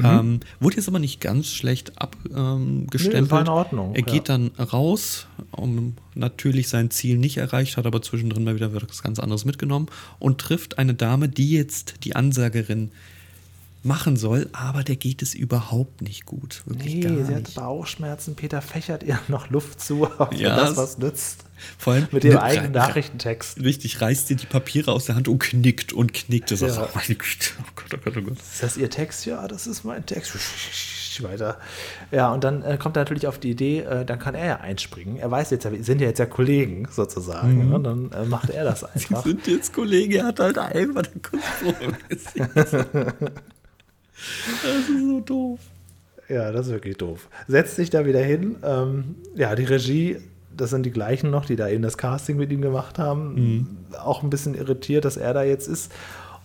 Mhm. 0.00 0.06
Ähm, 0.06 0.40
wurde 0.60 0.76
jetzt 0.76 0.88
aber 0.88 0.98
nicht 0.98 1.20
ganz 1.20 1.48
schlecht 1.48 2.00
abgestempelt. 2.00 3.24
Nee, 3.24 3.30
war 3.30 3.40
in 3.42 3.48
Ordnung. 3.48 3.94
Er 3.94 4.02
geht 4.02 4.28
ja. 4.28 4.36
dann 4.36 4.50
raus, 4.58 5.26
um 5.50 5.94
natürlich 6.14 6.68
sein 6.68 6.90
Ziel 6.90 7.18
nicht 7.18 7.36
erreicht, 7.36 7.76
hat 7.76 7.86
aber 7.86 8.02
zwischendrin 8.02 8.44
mal 8.44 8.54
wieder 8.54 8.72
was 8.72 9.02
ganz 9.02 9.18
anderes 9.18 9.44
mitgenommen 9.44 9.86
und 10.18 10.40
trifft 10.40 10.78
eine 10.78 10.94
Dame, 10.94 11.28
die 11.28 11.50
jetzt 11.50 12.04
die 12.04 12.16
Ansagerin 12.16 12.90
machen 13.82 14.16
soll, 14.16 14.48
aber 14.52 14.84
der 14.84 14.96
geht 14.96 15.22
es 15.22 15.34
überhaupt 15.34 16.02
nicht 16.02 16.26
gut. 16.26 16.62
Wirklich 16.66 16.96
nee, 16.96 17.24
sie 17.24 17.34
hat 17.34 17.54
Bauchschmerzen. 17.54 18.36
Peter 18.36 18.60
fächert 18.60 19.02
ihr 19.02 19.18
noch 19.28 19.50
Luft 19.50 19.80
zu, 19.80 20.08
ob 20.18 20.34
ja, 20.34 20.56
das 20.56 20.76
was 20.76 20.98
nützt. 20.98 21.44
Vor 21.78 21.94
allem 21.94 22.08
mit 22.10 22.24
dem 22.24 22.38
eigenen 22.38 22.72
Nachrichtentext. 22.72 23.60
Richtig, 23.60 24.00
reißt 24.00 24.30
ihr 24.30 24.36
die 24.36 24.46
Papiere 24.46 24.92
aus 24.92 25.04
der 25.04 25.14
Hand 25.14 25.28
und 25.28 25.38
knickt 25.38 25.92
und 25.92 26.14
knickt. 26.14 26.50
Das 26.50 26.60
ja. 26.60 26.68
oh 26.68 26.88
meine 26.94 27.14
Güte, 27.14 27.50
oh 27.60 27.64
Gott, 27.76 27.94
oh 27.94 27.98
Gott, 28.02 28.16
oh 28.16 28.22
Gott. 28.22 28.38
Ist 28.38 28.62
das 28.62 28.76
ihr 28.76 28.88
Text? 28.88 29.26
Ja, 29.26 29.46
das 29.46 29.66
ist 29.66 29.84
mein 29.84 30.04
Text. 30.06 30.36
Weiter. 31.22 31.58
Ja, 32.10 32.32
und 32.32 32.44
dann 32.44 32.62
äh, 32.62 32.78
kommt 32.78 32.96
er 32.96 33.00
natürlich 33.02 33.26
auf 33.26 33.38
die 33.38 33.50
Idee, 33.50 33.80
äh, 33.80 34.04
dann 34.06 34.18
kann 34.18 34.34
er 34.34 34.46
ja 34.46 34.56
einspringen. 34.60 35.18
Er 35.18 35.30
weiß 35.30 35.50
jetzt, 35.50 35.70
wir 35.70 35.84
sind 35.84 36.00
ja 36.00 36.06
jetzt 36.06 36.18
ja 36.18 36.24
Kollegen 36.24 36.88
sozusagen. 36.90 37.66
Mhm. 37.66 37.74
Und 37.74 37.84
dann 37.84 38.12
äh, 38.12 38.24
macht 38.24 38.48
er 38.48 38.64
das 38.64 38.84
einfach. 38.94 39.22
Sie 39.22 39.30
sind 39.30 39.46
jetzt 39.46 39.74
Kollegen, 39.74 40.12
er 40.12 40.26
hat 40.26 40.40
halt 40.40 40.56
einfach 40.56 41.02
den 41.02 41.20
Kunstbuch. 41.20 41.74
Das 44.62 44.88
ist 44.88 44.88
so 44.88 45.20
doof. 45.20 45.60
Ja, 46.28 46.52
das 46.52 46.66
ist 46.66 46.72
wirklich 46.72 46.96
doof. 46.96 47.28
Setzt 47.48 47.76
sich 47.76 47.90
da 47.90 48.06
wieder 48.06 48.22
hin. 48.22 48.56
Ähm, 48.62 49.16
ja, 49.34 49.54
die 49.54 49.64
Regie 49.64 50.18
das 50.60 50.70
sind 50.70 50.84
die 50.84 50.90
gleichen 50.90 51.30
noch, 51.30 51.46
die 51.46 51.56
da 51.56 51.68
eben 51.68 51.82
das 51.82 51.96
Casting 51.96 52.36
mit 52.36 52.52
ihm 52.52 52.60
gemacht 52.60 52.98
haben. 52.98 53.34
Mhm. 53.34 53.66
Auch 53.98 54.22
ein 54.22 54.30
bisschen 54.30 54.54
irritiert, 54.54 55.04
dass 55.04 55.16
er 55.16 55.32
da 55.32 55.42
jetzt 55.42 55.68
ist. 55.68 55.92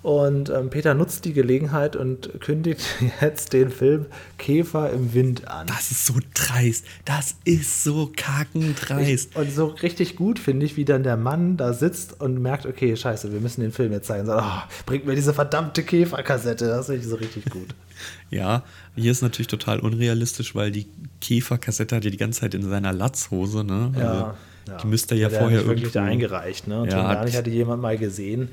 Und 0.05 0.51
ähm, 0.51 0.69
Peter 0.69 0.93
nutzt 0.93 1.25
die 1.25 1.33
Gelegenheit 1.33 1.95
und 1.95 2.39
kündigt 2.39 2.85
jetzt 3.21 3.53
den 3.53 3.71
Film 3.71 4.05
Käfer 4.37 4.91
im 4.91 5.15
Wind 5.15 5.47
an. 5.47 5.65
Das 5.65 5.89
ist 5.89 6.05
so 6.05 6.13
dreist. 6.35 6.85
Das 7.05 7.37
ist 7.43 7.83
so 7.83 8.11
kackendreist. 8.15 9.31
Ich, 9.31 9.35
und 9.35 9.51
so 9.51 9.65
richtig 9.65 10.15
gut 10.15 10.37
finde 10.37 10.67
ich, 10.67 10.77
wie 10.77 10.85
dann 10.85 11.01
der 11.01 11.17
Mann 11.17 11.57
da 11.57 11.73
sitzt 11.73 12.21
und 12.21 12.39
merkt, 12.39 12.67
okay, 12.67 12.95
scheiße, 12.95 13.33
wir 13.33 13.39
müssen 13.39 13.61
den 13.61 13.71
Film 13.71 13.91
jetzt 13.93 14.05
zeigen. 14.05 14.27
So, 14.27 14.33
oh, 14.37 14.61
bringt 14.85 15.07
mir 15.07 15.15
diese 15.15 15.33
verdammte 15.33 15.81
Käferkassette. 15.81 16.67
Das 16.67 16.85
finde 16.85 17.01
ich 17.01 17.07
so 17.07 17.15
richtig 17.15 17.45
gut. 17.45 17.73
ja, 18.29 18.61
hier 18.95 19.11
ist 19.11 19.23
natürlich 19.23 19.47
total 19.47 19.79
unrealistisch, 19.79 20.53
weil 20.53 20.69
die 20.69 20.85
Käferkassette 21.19 21.95
hat 21.95 22.05
ja 22.05 22.11
die 22.11 22.17
ganze 22.17 22.41
Zeit 22.41 22.53
in 22.53 22.61
seiner 22.61 22.93
Latzhose, 22.93 23.63
ne? 23.63 23.91
Also, 23.95 23.99
ja. 23.99 24.35
Ja. 24.67 24.77
Die 24.77 24.87
müsste 24.87 25.15
ja 25.15 25.29
vorher 25.29 25.59
nicht 25.59 25.67
wirklich 25.67 25.91
da 25.91 26.03
eingereicht. 26.03 26.67
Ne? 26.67 26.81
Und 26.81 26.91
ja, 26.91 27.13
gar 27.13 27.25
nicht 27.25 27.37
hatte 27.37 27.49
jemand 27.49 27.81
mal 27.81 27.97
gesehen. 27.97 28.49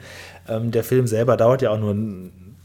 Ähm, 0.48 0.70
der 0.70 0.84
Film 0.84 1.06
selber 1.06 1.36
dauert 1.36 1.62
ja 1.62 1.70
auch 1.70 1.78
nur 1.78 1.94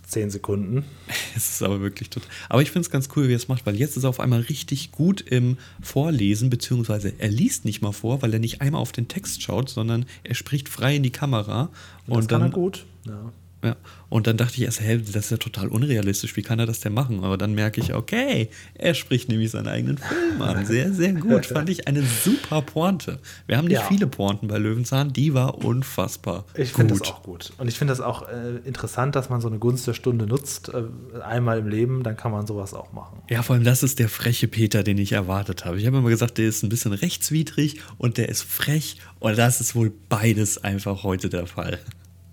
zehn 0.07 0.29
Sekunden. 0.29 0.85
Es 1.35 1.51
ist 1.51 1.61
aber 1.61 1.81
wirklich 1.81 2.09
total. 2.09 2.27
Aber 2.49 2.63
ich 2.63 2.71
finde 2.71 2.87
es 2.87 2.89
ganz 2.89 3.09
cool, 3.15 3.27
wie 3.27 3.33
er 3.33 3.37
es 3.37 3.47
macht, 3.47 3.67
weil 3.67 3.75
jetzt 3.75 3.95
ist 3.95 4.05
er 4.05 4.09
auf 4.09 4.19
einmal 4.19 4.39
richtig 4.39 4.91
gut 4.91 5.21
im 5.21 5.57
Vorlesen, 5.81 6.49
beziehungsweise 6.49 7.13
er 7.19 7.29
liest 7.29 7.63
nicht 7.63 7.83
mal 7.83 7.91
vor, 7.91 8.23
weil 8.23 8.33
er 8.33 8.39
nicht 8.39 8.61
einmal 8.61 8.81
auf 8.81 8.91
den 8.91 9.07
Text 9.07 9.43
schaut, 9.43 9.69
sondern 9.69 10.07
er 10.23 10.33
spricht 10.33 10.67
frei 10.67 10.95
in 10.95 11.03
die 11.03 11.11
Kamera. 11.11 11.69
Das 12.07 12.17
und 12.17 12.27
kann 12.27 12.41
dann, 12.41 12.51
er 12.51 12.55
gut. 12.55 12.85
Ja. 13.05 13.31
Ja. 13.64 13.76
Und 14.10 14.28
dann 14.28 14.38
dachte 14.38 14.53
ich 14.55 14.62
erst, 14.62 14.80
hey, 14.80 15.01
das 15.01 15.26
ist 15.26 15.32
ja 15.32 15.38
total 15.38 15.68
unrealistisch, 15.68 16.36
wie 16.38 16.41
kann 16.41 16.60
er 16.60 16.66
das 16.66 16.80
denn 16.80 16.93
machen? 16.93 17.24
Aber 17.24 17.38
dann 17.38 17.55
merke 17.55 17.82
ich, 17.82 17.93
okay, 17.93 18.49
er 18.76 18.93
spricht 18.93 19.30
nämlich 19.30 19.51
seinen 19.51 19.68
eigenen 19.68 19.97
Film 19.97 20.41
an. 20.41 20.66
Sehr, 20.66 20.93
sehr 20.93 21.14
gut. 21.14 21.45
Fand 21.47 21.70
ich 21.70 21.88
eine 21.88 22.03
super 22.03 22.62
Pointe. 22.62 23.20
Wir 23.47 23.58
haben 23.58 23.68
nicht 23.68 23.82
ja. 23.82 23.88
viele 23.88 24.08
Pointen 24.08 24.47
bei 24.47 24.58
Löwenzahn, 24.58 25.12
die 25.12 25.34
war 25.34 25.64
unfassbar. 25.66 26.45
Ich 26.53 26.72
finde 26.72 26.93
das 26.93 27.08
auch 27.10 27.24
gut. 27.24 27.51
Und 27.58 27.68
ich 27.68 27.78
finde 27.78 27.91
das 27.91 27.99
auch 27.99 28.30
äh, 28.30 28.58
interessant, 28.64 29.16
dass 29.16 29.30
man 29.30 29.41
so 29.41 29.47
eine 29.47 29.58
Gunst 29.58 29.88
der 29.88 29.93
Stunde 29.93 30.28
nutzt. 30.28 30.70
Äh, 30.70 30.84
einmal 31.22 31.60
im 31.60 31.68
Leben, 31.68 32.03
dann 32.03 32.16
kann 32.16 32.32
man 32.32 32.47
sowas 32.47 32.74
auch 32.74 32.93
machen. 32.93 33.22
Ja, 33.30 33.41
vor 33.41 33.55
allem 33.55 33.66
das 33.66 33.84
ist 33.84 33.99
der 33.99 34.08
freche 34.08 34.47
Peter, 34.47 34.84
den 34.84 34.97
ich 34.99 35.12
erwartet 35.12 35.66
habe. 35.66 35.80
Ich 35.80 35.86
habe 35.86 35.97
immer 35.97 36.10
gesagt, 36.10 36.38
der 36.38 36.47
ist 36.47 36.64
ein 36.64 36.70
bisschen 36.70 36.93
rechtswidrig 36.93 37.82
und 37.97 38.18
der 38.18 38.30
ist 38.30 38.43
frech. 38.43 38.97
Und 39.20 39.38
das 39.38 39.60
ist 39.60 39.76
wohl 39.76 39.91
beides 40.10 40.64
einfach 40.64 41.03
heute 41.03 41.30
der 41.30 41.47
Fall. 41.47 41.80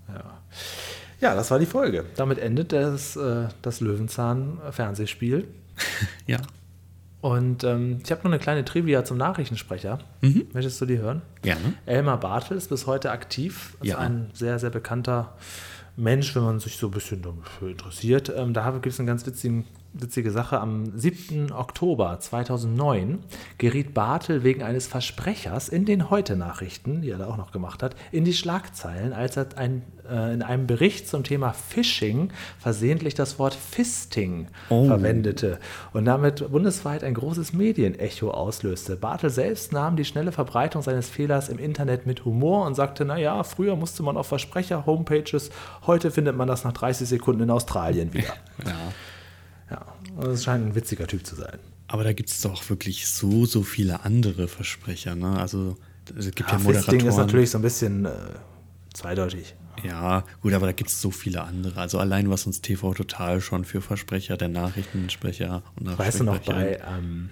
Ja, 0.08 0.24
das 1.34 1.50
war 1.50 1.58
die 1.58 1.66
Folge. 1.66 2.04
Damit 2.16 2.38
endet 2.38 2.72
das, 2.72 3.16
äh, 3.16 3.48
das 3.62 3.80
Löwenzahn-Fernsehspiel. 3.80 5.46
ja. 6.26 6.38
Und 7.20 7.64
ähm, 7.64 8.00
ich 8.04 8.10
habe 8.10 8.20
noch 8.24 8.30
eine 8.30 8.38
kleine 8.38 8.64
Trivia 8.66 9.02
zum 9.04 9.16
Nachrichtensprecher. 9.16 9.98
Mhm. 10.20 10.46
Möchtest 10.52 10.80
du 10.80 10.86
die 10.86 10.98
hören? 10.98 11.22
Gerne. 11.40 11.72
Elmar 11.86 12.20
Bartel 12.20 12.56
ist 12.56 12.68
bis 12.68 12.86
heute 12.86 13.10
aktiv. 13.12 13.78
Ist 13.80 13.88
ja. 13.88 13.98
ein 13.98 14.30
sehr, 14.34 14.58
sehr 14.58 14.68
bekannter 14.68 15.32
Mensch, 15.96 16.34
wenn 16.36 16.42
man 16.42 16.60
sich 16.60 16.76
so 16.76 16.88
ein 16.88 16.90
bisschen 16.90 17.22
dafür 17.22 17.70
interessiert. 17.70 18.30
Ähm, 18.36 18.52
da 18.52 18.70
gibt 18.72 18.86
es 18.86 18.98
einen 18.98 19.06
ganz 19.06 19.26
witzigen 19.26 19.64
witzige 19.94 20.30
Sache. 20.30 20.60
Am 20.60 20.98
7. 20.98 21.52
Oktober 21.52 22.18
2009 22.18 23.20
geriet 23.58 23.94
Bartel 23.94 24.42
wegen 24.42 24.62
eines 24.62 24.86
Versprechers 24.86 25.68
in 25.68 25.84
den 25.84 26.10
Heute-Nachrichten, 26.10 27.00
die 27.00 27.10
er 27.10 27.18
da 27.18 27.26
auch 27.26 27.36
noch 27.36 27.52
gemacht 27.52 27.82
hat, 27.82 27.94
in 28.12 28.24
die 28.24 28.34
Schlagzeilen, 28.34 29.12
als 29.12 29.36
er 29.36 29.46
ein, 29.56 29.82
äh, 30.08 30.34
in 30.34 30.42
einem 30.42 30.66
Bericht 30.66 31.08
zum 31.08 31.22
Thema 31.22 31.52
Phishing 31.52 32.30
versehentlich 32.58 33.14
das 33.14 33.38
Wort 33.38 33.54
Fisting 33.54 34.48
oh. 34.68 34.86
verwendete 34.86 35.58
und 35.92 36.04
damit 36.04 36.50
bundesweit 36.50 37.04
ein 37.04 37.14
großes 37.14 37.52
Medienecho 37.52 38.30
auslöste. 38.30 38.96
Bartel 38.96 39.30
selbst 39.30 39.72
nahm 39.72 39.96
die 39.96 40.04
schnelle 40.04 40.32
Verbreitung 40.32 40.82
seines 40.82 41.08
Fehlers 41.08 41.48
im 41.48 41.58
Internet 41.58 42.04
mit 42.06 42.24
Humor 42.24 42.66
und 42.66 42.74
sagte, 42.74 43.04
naja, 43.04 43.42
früher 43.44 43.76
musste 43.76 44.02
man 44.02 44.16
auf 44.16 44.26
Versprecher-Homepages, 44.26 45.50
heute 45.86 46.10
findet 46.10 46.36
man 46.36 46.48
das 46.48 46.64
nach 46.64 46.72
30 46.72 47.08
Sekunden 47.08 47.44
in 47.44 47.50
Australien 47.50 48.12
wieder. 48.12 48.34
Ja. 48.64 48.74
Ja, 49.70 49.86
das 50.20 50.44
scheint 50.44 50.66
ein 50.66 50.74
witziger 50.74 51.06
Typ 51.06 51.26
zu 51.26 51.34
sein. 51.34 51.58
Aber 51.86 52.04
da 52.04 52.12
gibt 52.12 52.30
es 52.30 52.40
doch 52.40 52.68
wirklich 52.68 53.06
so, 53.06 53.46
so 53.46 53.62
viele 53.62 54.04
andere 54.04 54.48
Versprecher. 54.48 55.14
Ne? 55.14 55.38
Also 55.38 55.76
es 56.16 56.26
gibt 56.26 56.50
ja, 56.50 56.56
ja 56.56 56.62
Moderatoren. 56.62 56.98
Ding 56.98 57.08
ist 57.08 57.16
natürlich 57.16 57.50
so 57.50 57.58
ein 57.58 57.62
bisschen 57.62 58.04
äh, 58.06 58.10
zweideutig. 58.92 59.54
Ja, 59.82 60.24
gut, 60.40 60.52
aber 60.52 60.66
da 60.66 60.72
gibt 60.72 60.90
es 60.90 61.00
so 61.00 61.10
viele 61.10 61.42
andere. 61.42 61.80
Also 61.80 61.98
allein 61.98 62.30
was 62.30 62.46
uns 62.46 62.60
TV 62.60 62.94
Total 62.94 63.40
schon 63.40 63.64
für 63.64 63.80
Versprecher, 63.80 64.36
der 64.36 64.48
Nachrichtensprecher 64.48 65.62
und 65.78 65.98
Weißt 65.98 66.20
du 66.20 66.24
noch 66.24 66.38
bei 66.38 66.80
ähm, 66.86 67.30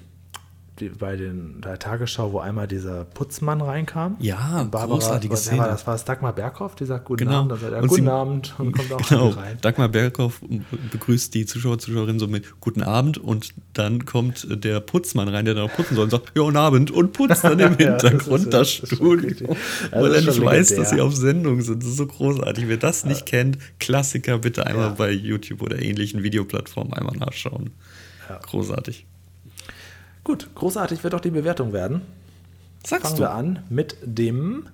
die, 0.83 0.89
bei 0.89 1.17
den, 1.17 1.61
der 1.61 1.79
Tagesschau, 1.79 2.33
wo 2.33 2.41
einmal 2.41 2.67
dieser 2.67 3.05
Putzmann 3.05 3.61
reinkam. 3.61 4.17
Ja, 4.19 4.67
Barbara, 4.71 4.87
großartige 4.87 5.37
Szene. 5.37 5.61
War, 5.61 5.69
das 5.69 5.87
war 5.87 5.95
es 5.95 6.05
Dagmar 6.05 6.33
Berghoff, 6.35 6.75
die 6.75 6.85
sagt 6.85 7.05
Guten 7.05 7.25
genau. 7.25 7.41
Abend. 7.41 7.53
Also, 7.53 7.69
ja, 7.69 7.79
und 7.79 7.89
guten 7.89 8.05
sie, 8.05 8.11
Abend 8.11 8.55
und 8.59 8.73
kommt 8.73 8.93
auch 8.93 9.01
genau. 9.09 9.29
rein. 9.31 9.59
Dagmar 9.61 9.89
Berghoff 9.89 10.41
begrüßt 10.91 11.35
die 11.35 11.47
Zuschauer, 11.47 11.79
Zuschauerinnen 11.79 12.19
so 12.19 12.27
mit 12.27 12.61
Guten 12.61 12.83
Abend 12.83 13.19
und 13.19 13.55
dann 13.73 14.05
kommt 14.05 14.47
der 14.51 14.81
Putzmann 14.81 15.29
rein, 15.29 15.45
der 15.45 15.55
dann 15.55 15.65
auch 15.65 15.75
putzen 15.75 15.95
soll 15.95 16.05
und 16.05 16.11
sagt 16.11 16.33
Ja, 16.35 16.43
guten 16.43 16.57
Abend 16.57 16.91
und 16.91 17.13
putzt 17.13 17.45
dann 17.45 17.59
im 17.61 17.77
Hintergrund 17.77 18.45
ja, 18.45 18.51
das, 18.51 18.81
das, 18.81 18.91
Studio. 18.91 19.57
Also 19.91 20.05
weil 20.05 20.15
er 20.15 20.21
nicht 20.23 20.45
weiß, 20.45 20.75
dass 20.77 20.91
sie 20.91 21.01
auf 21.01 21.15
Sendung 21.15 21.61
sind. 21.61 21.83
Das 21.83 21.91
ist 21.91 21.97
so 21.97 22.07
großartig. 22.07 22.69
Wer 22.69 22.77
das 22.77 23.05
nicht 23.05 23.27
kennt, 23.27 23.59
Klassiker 23.79 24.39
bitte 24.39 24.67
einmal 24.67 24.89
ja. 24.89 24.95
bei 24.95 25.11
YouTube 25.11 25.63
oder 25.63 25.81
ähnlichen 25.81 26.23
Videoplattformen 26.23 26.93
einmal 26.93 27.17
nachschauen. 27.17 27.71
Großartig. 28.43 29.07
Gut, 30.25 30.55
großartig 30.55 31.03
wird 31.03 31.15
auch 31.15 31.21
die 31.21 31.31
Bewertung 31.31 31.73
werden. 31.73 32.03
Sagst 32.87 33.07
Fangen 33.07 33.17
du? 33.17 33.23
wir 33.23 33.31
an 33.33 33.65
mit 33.69 33.97
dem 34.03 34.67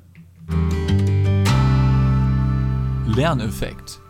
Lerneffekt. 3.07 4.01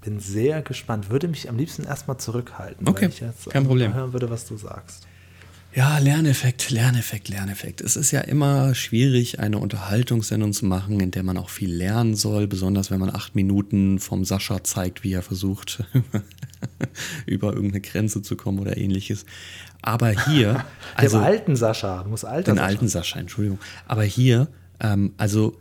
Bin 0.00 0.18
sehr 0.18 0.62
gespannt. 0.62 1.10
Würde 1.10 1.28
mich 1.28 1.48
am 1.48 1.56
liebsten 1.56 1.84
erstmal 1.84 2.18
zurückhalten, 2.18 2.88
okay, 2.88 3.02
weil 3.02 3.08
ich 3.10 3.20
jetzt 3.20 3.50
kein 3.50 3.66
Problem. 3.66 3.94
hören 3.94 4.12
würde, 4.12 4.30
was 4.30 4.44
du 4.44 4.56
sagst. 4.56 5.06
Ja, 5.74 5.96
Lerneffekt, 5.96 6.70
Lerneffekt, 6.70 7.30
Lerneffekt. 7.30 7.80
Es 7.80 7.96
ist 7.96 8.10
ja 8.10 8.20
immer 8.20 8.74
schwierig, 8.74 9.40
eine 9.40 9.56
Unterhaltungssendung 9.58 10.52
zu 10.52 10.66
machen, 10.66 11.00
in 11.00 11.12
der 11.12 11.22
man 11.22 11.38
auch 11.38 11.48
viel 11.48 11.72
lernen 11.72 12.14
soll, 12.14 12.46
besonders 12.46 12.90
wenn 12.90 13.00
man 13.00 13.08
acht 13.08 13.34
Minuten 13.34 13.98
vom 13.98 14.26
Sascha 14.26 14.62
zeigt, 14.64 15.02
wie 15.02 15.14
er 15.14 15.22
versucht, 15.22 15.84
über 17.26 17.54
irgendeine 17.54 17.80
Grenze 17.80 18.20
zu 18.20 18.36
kommen 18.36 18.58
oder 18.58 18.76
ähnliches. 18.76 19.24
Aber 19.82 20.10
hier. 20.26 20.64
also, 20.94 21.18
Dem 21.18 21.24
alten 21.24 21.56
Sascha, 21.56 22.04
muss 22.04 22.24
alter 22.24 22.52
Den 22.52 22.56
Sascha. 22.56 22.66
alten 22.68 22.88
Sascha, 22.88 23.18
Entschuldigung. 23.18 23.58
Aber 23.86 24.04
hier, 24.04 24.48
ähm, 24.80 25.12
also 25.18 25.56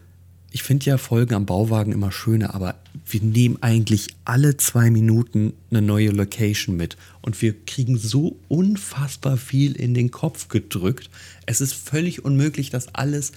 ich 0.52 0.64
finde 0.64 0.86
ja 0.86 0.98
Folgen 0.98 1.34
am 1.34 1.46
Bauwagen 1.46 1.94
immer 1.94 2.12
schöner, 2.12 2.54
aber 2.54 2.76
wir 3.08 3.22
nehmen 3.22 3.58
eigentlich 3.62 4.10
alle 4.26 4.58
zwei 4.58 4.92
Minuten 4.92 5.54
eine 5.70 5.82
neue 5.82 6.10
Location 6.10 6.76
mit 6.76 6.98
und 7.22 7.42
wir 7.42 7.56
kriegen 7.66 7.98
so 7.98 8.38
unfassbar 8.50 9.38
viel 9.38 9.76
in 9.78 9.94
den 9.94 10.12
Kopf 10.12 10.50
gedrückt. 10.50 11.10
Es 11.46 11.62
ist 11.62 11.74
völlig 11.74 12.26
unmöglich, 12.26 12.70
das 12.70 12.94
alles 12.94 13.32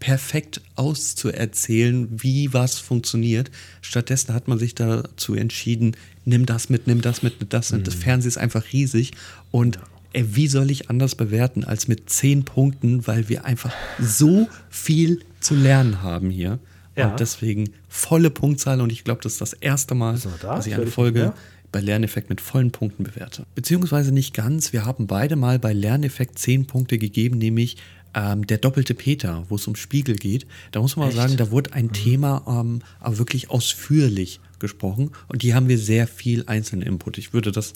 perfekt 0.00 0.62
auszuerzählen, 0.74 2.08
wie 2.10 2.52
was 2.52 2.78
funktioniert. 2.78 3.50
Stattdessen 3.82 4.34
hat 4.34 4.48
man 4.48 4.58
sich 4.58 4.74
dazu 4.74 5.34
entschieden, 5.34 5.96
nimm 6.24 6.46
das 6.46 6.70
mit, 6.70 6.86
nimm 6.86 7.02
das 7.02 7.22
mit, 7.22 7.40
nimm 7.40 7.48
das 7.50 7.72
mit. 7.72 7.82
Mhm. 7.82 7.84
Das 7.84 7.94
Fernsehen 7.94 8.28
ist 8.28 8.38
einfach 8.38 8.72
riesig 8.72 9.12
und 9.50 9.78
ey, 10.14 10.36
wie 10.36 10.48
soll 10.48 10.70
ich 10.70 10.88
anders 10.90 11.14
bewerten 11.14 11.64
als 11.64 11.88
mit 11.88 12.08
zehn 12.08 12.44
Punkten, 12.44 13.06
weil 13.06 13.28
wir 13.28 13.44
einfach 13.44 13.72
so 14.00 14.48
viel 14.70 15.20
zu 15.40 15.54
lernen 15.54 16.02
haben 16.02 16.30
hier. 16.30 16.58
Ja. 16.96 17.10
Und 17.10 17.20
deswegen 17.20 17.70
volle 17.88 18.30
Punktzahl 18.30 18.80
und 18.80 18.90
ich 18.90 19.04
glaube, 19.04 19.20
das 19.22 19.32
ist 19.32 19.40
das 19.40 19.52
erste 19.52 19.94
Mal, 19.94 20.18
da? 20.40 20.56
dass 20.56 20.66
ich 20.66 20.74
eine 20.74 20.86
Folge 20.86 21.34
bei 21.72 21.80
Lerneffekt 21.80 22.30
mit 22.30 22.40
vollen 22.40 22.70
Punkten 22.70 23.02
bewerte. 23.02 23.44
Beziehungsweise 23.56 24.12
nicht 24.12 24.32
ganz. 24.32 24.72
Wir 24.72 24.84
haben 24.86 25.08
beide 25.08 25.34
mal 25.34 25.58
bei 25.58 25.72
Lerneffekt 25.72 26.38
zehn 26.38 26.66
Punkte 26.66 26.98
gegeben, 26.98 27.38
nämlich 27.38 27.78
ähm, 28.14 28.46
der 28.46 28.58
doppelte 28.58 28.94
Peter, 28.94 29.44
wo 29.48 29.56
es 29.56 29.66
um 29.66 29.74
Spiegel 29.74 30.14
geht. 30.14 30.46
Da 30.70 30.80
muss 30.80 30.94
man 30.94 31.08
Echt? 31.08 31.16
mal 31.16 31.22
sagen, 31.24 31.36
da 31.36 31.50
wurde 31.50 31.72
ein 31.72 31.86
mhm. 31.86 31.92
Thema 31.92 32.44
ähm, 32.46 32.82
aber 33.00 33.18
wirklich 33.18 33.50
ausführlich 33.50 34.38
gesprochen 34.60 35.10
und 35.26 35.42
die 35.42 35.52
haben 35.54 35.68
wir 35.68 35.78
sehr 35.78 36.06
viel 36.06 36.44
einzelnen 36.46 36.82
Input. 36.86 37.18
Ich 37.18 37.32
würde 37.32 37.50
das 37.50 37.72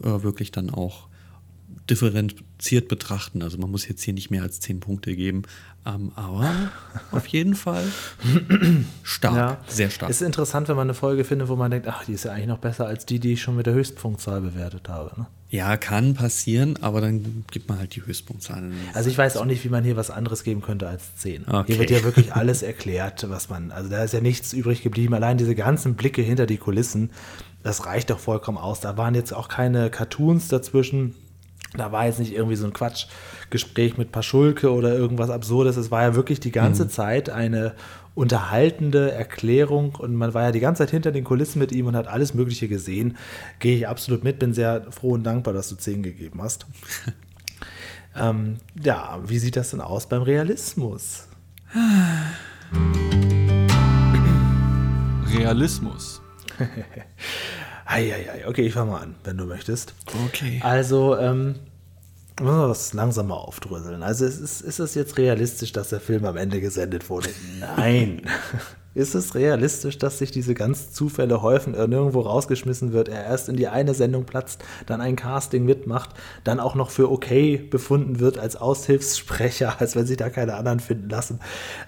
äh, 0.00 0.22
wirklich 0.22 0.52
dann 0.52 0.70
auch 0.70 1.09
differenziert 1.90 2.88
betrachten. 2.88 3.42
Also 3.42 3.58
man 3.58 3.70
muss 3.70 3.86
jetzt 3.88 4.02
hier 4.02 4.14
nicht 4.14 4.30
mehr 4.30 4.42
als 4.42 4.60
zehn 4.60 4.80
Punkte 4.80 5.14
geben. 5.14 5.42
Ähm, 5.86 6.12
aber 6.14 6.50
auf 7.10 7.26
jeden 7.26 7.54
Fall 7.54 7.84
stark, 9.02 9.36
ja. 9.36 9.58
sehr 9.66 9.90
stark. 9.90 10.10
Es 10.10 10.20
ist 10.20 10.26
interessant, 10.26 10.68
wenn 10.68 10.76
man 10.76 10.86
eine 10.86 10.94
Folge 10.94 11.24
findet, 11.24 11.48
wo 11.48 11.56
man 11.56 11.70
denkt, 11.70 11.88
ach, 11.88 12.04
die 12.04 12.12
ist 12.12 12.24
ja 12.24 12.32
eigentlich 12.32 12.48
noch 12.48 12.58
besser 12.58 12.86
als 12.86 13.06
die, 13.06 13.18
die 13.18 13.32
ich 13.32 13.42
schon 13.42 13.56
mit 13.56 13.66
der 13.66 13.74
Höchstpunktzahl 13.74 14.40
bewertet 14.40 14.88
habe. 14.88 15.18
Ne? 15.18 15.26
Ja, 15.48 15.76
kann 15.76 16.14
passieren, 16.14 16.78
aber 16.80 17.00
dann 17.00 17.44
gibt 17.50 17.68
man 17.68 17.78
halt 17.78 17.96
die 17.96 18.04
Höchstpunktzahl. 18.04 18.70
Also 18.94 19.10
ich 19.10 19.18
weiß 19.18 19.36
auch 19.36 19.46
nicht, 19.46 19.64
wie 19.64 19.68
man 19.68 19.82
hier 19.82 19.96
was 19.96 20.10
anderes 20.10 20.44
geben 20.44 20.62
könnte 20.62 20.86
als 20.86 21.16
10. 21.16 21.48
Okay. 21.48 21.64
Hier 21.66 21.78
wird 21.78 21.90
ja 21.90 22.04
wirklich 22.04 22.34
alles 22.34 22.62
erklärt, 22.62 23.28
was 23.28 23.48
man, 23.48 23.72
also 23.72 23.88
da 23.88 24.04
ist 24.04 24.14
ja 24.14 24.20
nichts 24.20 24.52
übrig 24.52 24.82
geblieben. 24.82 25.14
Allein 25.14 25.38
diese 25.38 25.54
ganzen 25.54 25.94
Blicke 25.94 26.22
hinter 26.22 26.46
die 26.46 26.58
Kulissen, 26.58 27.10
das 27.62 27.84
reicht 27.86 28.10
doch 28.10 28.20
vollkommen 28.20 28.58
aus. 28.58 28.80
Da 28.80 28.96
waren 28.96 29.14
jetzt 29.14 29.32
auch 29.32 29.48
keine 29.48 29.90
Cartoons 29.90 30.48
dazwischen 30.48 31.14
da 31.76 31.92
war 31.92 32.06
jetzt 32.06 32.18
nicht 32.18 32.32
irgendwie 32.32 32.56
so 32.56 32.66
ein 32.66 32.72
Quatschgespräch 32.72 33.96
mit 33.96 34.12
Paschulke 34.12 34.72
oder 34.72 34.94
irgendwas 34.94 35.30
Absurdes. 35.30 35.76
Es 35.76 35.90
war 35.90 36.02
ja 36.02 36.14
wirklich 36.14 36.40
die 36.40 36.50
ganze 36.50 36.84
mhm. 36.84 36.90
Zeit 36.90 37.30
eine 37.30 37.74
unterhaltende 38.14 39.12
Erklärung 39.12 39.94
und 39.94 40.14
man 40.14 40.34
war 40.34 40.42
ja 40.42 40.52
die 40.52 40.60
ganze 40.60 40.82
Zeit 40.82 40.90
hinter 40.90 41.12
den 41.12 41.24
Kulissen 41.24 41.60
mit 41.60 41.72
ihm 41.72 41.86
und 41.86 41.96
hat 41.96 42.08
alles 42.08 42.34
Mögliche 42.34 42.68
gesehen. 42.68 43.16
Gehe 43.60 43.76
ich 43.76 43.88
absolut 43.88 44.24
mit, 44.24 44.38
bin 44.38 44.52
sehr 44.52 44.90
froh 44.90 45.12
und 45.12 45.22
dankbar, 45.22 45.54
dass 45.54 45.68
du 45.68 45.76
10 45.76 46.02
gegeben 46.02 46.42
hast. 46.42 46.66
ähm, 48.16 48.56
ja, 48.82 49.20
wie 49.24 49.38
sieht 49.38 49.56
das 49.56 49.70
denn 49.70 49.80
aus 49.80 50.08
beim 50.08 50.22
Realismus? 50.22 51.28
Realismus. 55.32 56.20
Eieiei, 57.90 58.46
okay, 58.46 58.62
ich 58.62 58.72
fange 58.72 58.92
mal 58.92 59.00
an, 59.00 59.16
wenn 59.24 59.36
du 59.36 59.46
möchtest. 59.46 59.94
Okay. 60.28 60.60
Also, 60.62 61.16
ähm, 61.18 61.56
müssen 62.40 62.58
wir 62.58 62.68
das 62.68 62.92
langsam 62.92 63.28
mal 63.28 63.34
aufdröseln. 63.34 64.02
Also, 64.02 64.24
ist, 64.26 64.38
ist, 64.38 64.60
ist 64.60 64.78
es 64.78 64.94
jetzt 64.94 65.18
realistisch, 65.18 65.72
dass 65.72 65.88
der 65.88 66.00
Film 66.00 66.24
am 66.24 66.36
Ende 66.36 66.60
gesendet 66.60 67.10
wurde? 67.10 67.30
Nein. 67.58 68.22
Ist 68.92 69.14
es 69.14 69.36
realistisch, 69.36 69.98
dass 69.98 70.18
sich 70.18 70.32
diese 70.32 70.54
ganzen 70.54 70.92
Zufälle 70.92 71.42
häufen, 71.42 71.74
er 71.74 71.86
nirgendwo 71.86 72.22
rausgeschmissen 72.22 72.92
wird, 72.92 73.08
er 73.08 73.24
erst 73.24 73.48
in 73.48 73.54
die 73.54 73.68
eine 73.68 73.94
Sendung 73.94 74.24
platzt, 74.24 74.64
dann 74.86 75.00
ein 75.00 75.14
Casting 75.14 75.64
mitmacht, 75.64 76.10
dann 76.42 76.58
auch 76.58 76.74
noch 76.74 76.90
für 76.90 77.08
okay 77.08 77.56
befunden 77.56 78.18
wird 78.18 78.36
als 78.36 78.56
Aushilfssprecher, 78.56 79.76
als 79.80 79.94
wenn 79.94 80.06
sich 80.06 80.16
da 80.16 80.28
keine 80.28 80.54
anderen 80.54 80.80
finden 80.80 81.08
lassen? 81.08 81.38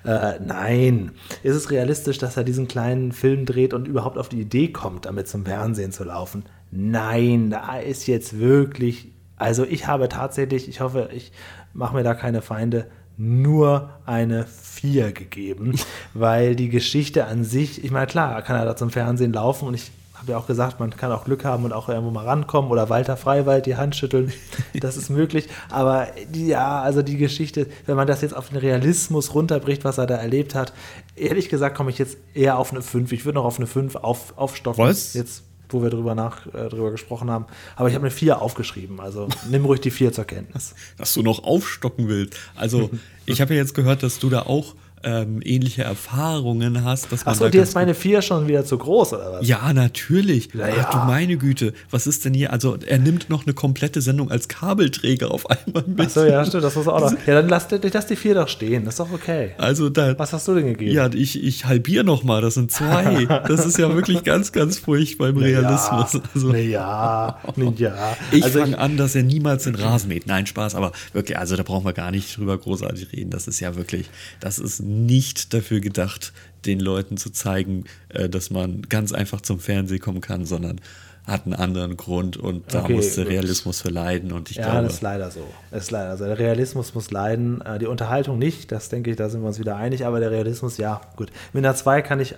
Äh, 0.04 0.38
nein. 0.38 1.10
Ist 1.42 1.56
es 1.56 1.70
realistisch, 1.72 2.18
dass 2.18 2.36
er 2.36 2.44
diesen 2.44 2.68
kleinen 2.68 3.10
Film 3.10 3.46
dreht 3.46 3.74
und 3.74 3.88
überhaupt 3.88 4.16
auf 4.16 4.28
die 4.28 4.40
Idee 4.40 4.68
kommt, 4.68 5.06
damit 5.06 5.26
zum 5.26 5.44
Fernsehen 5.44 5.90
zu 5.90 6.04
laufen? 6.04 6.44
Nein, 6.70 7.50
da 7.50 7.78
ist 7.78 8.06
jetzt 8.06 8.38
wirklich. 8.38 9.10
Also 9.36 9.64
ich 9.64 9.88
habe 9.88 10.08
tatsächlich, 10.08 10.68
ich 10.68 10.80
hoffe, 10.80 11.08
ich 11.12 11.32
mache 11.72 11.96
mir 11.96 12.04
da 12.04 12.14
keine 12.14 12.42
Feinde, 12.42 12.86
nur 13.16 13.90
eine 14.06 14.46
4 14.46 15.12
gegeben, 15.12 15.78
weil 16.14 16.56
die 16.56 16.68
Geschichte 16.68 17.26
an 17.26 17.44
sich, 17.44 17.84
ich 17.84 17.90
meine, 17.90 18.06
klar, 18.06 18.42
kann 18.42 18.56
er 18.56 18.64
da 18.64 18.76
zum 18.76 18.90
Fernsehen 18.90 19.32
laufen 19.32 19.68
und 19.68 19.74
ich 19.74 19.90
habe 20.22 20.32
ja 20.32 20.38
auch 20.38 20.46
gesagt, 20.46 20.78
man 20.78 20.90
kann 20.90 21.10
auch 21.10 21.24
Glück 21.24 21.44
haben 21.44 21.64
und 21.64 21.72
auch 21.72 21.88
irgendwo 21.88 22.10
mal 22.12 22.24
rankommen 22.24 22.70
oder 22.70 22.88
Walter 22.88 23.16
Freiwald 23.16 23.66
die 23.66 23.76
Hand 23.76 23.96
schütteln. 23.96 24.32
Das 24.80 24.96
ist 24.96 25.10
möglich. 25.10 25.48
Aber 25.70 26.08
ja, 26.32 26.80
also 26.80 27.02
die 27.02 27.16
Geschichte, 27.16 27.66
wenn 27.86 27.96
man 27.96 28.06
das 28.06 28.22
jetzt 28.22 28.34
auf 28.34 28.48
den 28.48 28.58
Realismus 28.58 29.34
runterbricht, 29.34 29.84
was 29.84 29.98
er 29.98 30.06
da 30.06 30.16
erlebt 30.16 30.54
hat, 30.54 30.72
ehrlich 31.14 31.48
gesagt 31.48 31.76
komme 31.76 31.90
ich 31.90 31.98
jetzt 31.98 32.16
eher 32.34 32.58
auf 32.58 32.72
eine 32.72 32.82
5. 32.82 33.12
Ich 33.12 33.24
würde 33.24 33.36
noch 33.36 33.44
auf 33.44 33.58
eine 33.58 33.66
5 33.66 33.96
auf, 33.96 34.36
aufstoffen. 34.36 34.84
Was? 34.84 35.14
Jetzt, 35.14 35.44
wo 35.72 35.82
wir 35.82 35.90
drüber, 35.90 36.14
nach, 36.14 36.46
äh, 36.46 36.68
drüber 36.68 36.90
gesprochen 36.90 37.30
haben. 37.30 37.46
Aber 37.76 37.88
ich 37.88 37.94
habe 37.94 38.04
eine 38.04 38.10
4 38.10 38.40
aufgeschrieben. 38.40 39.00
Also 39.00 39.28
nimm 39.50 39.64
ruhig 39.64 39.80
die 39.80 39.90
4 39.90 40.12
zur 40.12 40.24
Kenntnis. 40.24 40.74
Dass 40.96 41.14
du 41.14 41.22
noch 41.22 41.44
aufstocken 41.44 42.08
willst. 42.08 42.38
Also, 42.54 42.90
ich 43.26 43.40
habe 43.40 43.54
ja 43.54 43.60
jetzt 43.60 43.74
gehört, 43.74 44.02
dass 44.02 44.18
du 44.18 44.28
da 44.28 44.42
auch 44.42 44.74
ähm, 45.04 45.40
ähnliche 45.44 45.82
Erfahrungen 45.82 46.84
hast. 46.84 47.12
Dass 47.12 47.24
man 47.24 47.34
Achso, 47.34 47.48
dir 47.48 47.62
ist 47.62 47.74
meine 47.74 47.94
4 47.94 48.22
schon 48.22 48.48
wieder 48.48 48.64
zu 48.64 48.78
groß, 48.78 49.14
oder 49.14 49.32
was? 49.32 49.48
Ja, 49.48 49.72
natürlich. 49.72 50.50
Ja, 50.54 50.66
Ach 50.80 50.90
du 50.90 50.96
meine 51.06 51.36
Güte, 51.36 51.72
was 51.90 52.06
ist 52.06 52.24
denn 52.24 52.34
hier? 52.34 52.52
Also, 52.52 52.76
er 52.86 52.98
nimmt 52.98 53.30
noch 53.30 53.44
eine 53.44 53.54
komplette 53.54 54.00
Sendung 54.00 54.30
als 54.30 54.48
Kabelträger 54.48 55.30
auf 55.30 55.48
einmal 55.50 55.84
mit. 55.86 56.00
Achso, 56.00 56.24
ja, 56.24 56.44
stimmt, 56.44 56.64
das 56.64 56.76
muss 56.76 56.88
auch 56.88 57.00
noch. 57.00 57.26
Ja, 57.26 57.34
dann 57.34 57.48
lass, 57.48 57.66
lass 57.70 58.06
die 58.06 58.16
4 58.16 58.34
doch 58.34 58.48
stehen. 58.48 58.84
Das 58.84 58.94
ist 58.94 59.00
doch 59.00 59.12
okay. 59.12 59.52
Also, 59.58 59.88
da. 59.88 60.18
Was 60.18 60.32
hast 60.32 60.48
du 60.48 60.54
denn 60.54 60.66
gegeben? 60.66 60.92
Ja, 60.92 61.10
ich, 61.12 61.42
ich 61.42 61.64
halbiere 61.66 62.04
noch 62.04 62.22
mal, 62.22 62.40
das 62.40 62.54
sind 62.54 62.70
zwei. 62.70 63.26
Das 63.52 63.66
ist 63.66 63.78
ja 63.78 63.94
wirklich 63.94 64.22
ganz, 64.22 64.52
ganz 64.52 64.78
furchtbar 64.78 65.28
im 65.28 65.36
Realismus. 65.36 66.20
Also, 66.34 66.54
Ja, 66.54 67.38
ja. 67.76 68.16
ich 68.32 68.44
also 68.44 68.60
fange 68.60 68.78
an, 68.78 68.96
dass 68.96 69.14
er 69.14 69.22
niemals 69.22 69.64
den 69.64 69.74
Rasen 69.74 70.08
mäht. 70.08 70.26
Nein, 70.26 70.46
Spaß, 70.46 70.74
aber 70.74 70.92
wirklich, 71.12 71.38
also 71.38 71.56
da 71.56 71.62
brauchen 71.62 71.84
wir 71.84 71.92
gar 71.92 72.10
nicht 72.10 72.36
drüber 72.36 72.56
großartig 72.56 73.12
reden. 73.12 73.30
Das 73.30 73.48
ist 73.48 73.60
ja 73.60 73.76
wirklich, 73.76 74.10
das 74.40 74.58
ist 74.58 74.80
nicht 74.92 75.52
dafür 75.54 75.80
gedacht, 75.80 76.32
den 76.66 76.80
Leuten 76.80 77.16
zu 77.16 77.30
zeigen, 77.30 77.84
äh, 78.08 78.28
dass 78.28 78.50
man 78.50 78.82
ganz 78.82 79.12
einfach 79.12 79.40
zum 79.40 79.60
Fernsehen 79.60 80.00
kommen 80.00 80.20
kann, 80.20 80.44
sondern 80.46 80.80
hat 81.26 81.44
einen 81.46 81.54
anderen 81.54 81.96
Grund 81.96 82.36
und 82.36 82.74
da 82.74 82.84
Okay, 82.84 82.94
muss 82.94 83.14
der 83.14 83.24
gut. 83.24 83.32
Realismus 83.32 83.80
für 83.82 83.90
leiden. 83.90 84.32
Und 84.32 84.50
ich 84.50 84.56
Ja, 84.56 84.64
glaube, 84.64 84.82
das 84.82 84.94
ist 84.94 85.02
leider 85.02 85.30
so. 85.30 85.46
Das 85.70 85.84
ist 85.84 85.90
leider 85.92 86.16
so. 86.16 86.24
Der 86.24 86.38
Realismus 86.38 86.94
muss 86.94 87.10
leiden. 87.10 87.60
Äh, 87.62 87.78
Die 87.78 87.86
Unterhaltung 87.86 88.38
nicht, 88.38 88.72
das 88.72 88.88
denke 88.88 89.10
ich, 89.10 89.16
da 89.16 89.28
sind 89.30 89.40
wir 89.42 89.48
uns 89.48 89.58
wieder 89.60 89.76
einig, 89.76 90.04
aber 90.04 90.20
der 90.20 90.30
Realismus, 90.32 90.78
ja, 90.78 91.00
gut. 91.16 91.30
Mit 91.52 91.64
einer 91.64 91.74
2 91.76 92.02
kann 92.02 92.18
ich. 92.20 92.34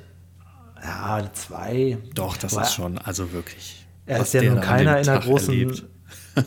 Ja, 0.82 1.14
eine 1.16 1.32
2. 1.32 1.98
doch, 2.14 2.36
das 2.36 2.52
ist 2.54 2.74
schon, 2.74 2.98
also 2.98 3.32
wirklich. 3.32 3.86
Er 4.06 4.20
ist 4.20 4.34
ja 4.34 4.42
nun 4.42 4.60
keiner 4.60 5.00
in 5.00 5.08
einer 5.08 5.20
großen. 5.20 5.54
erlebt. 5.54 5.84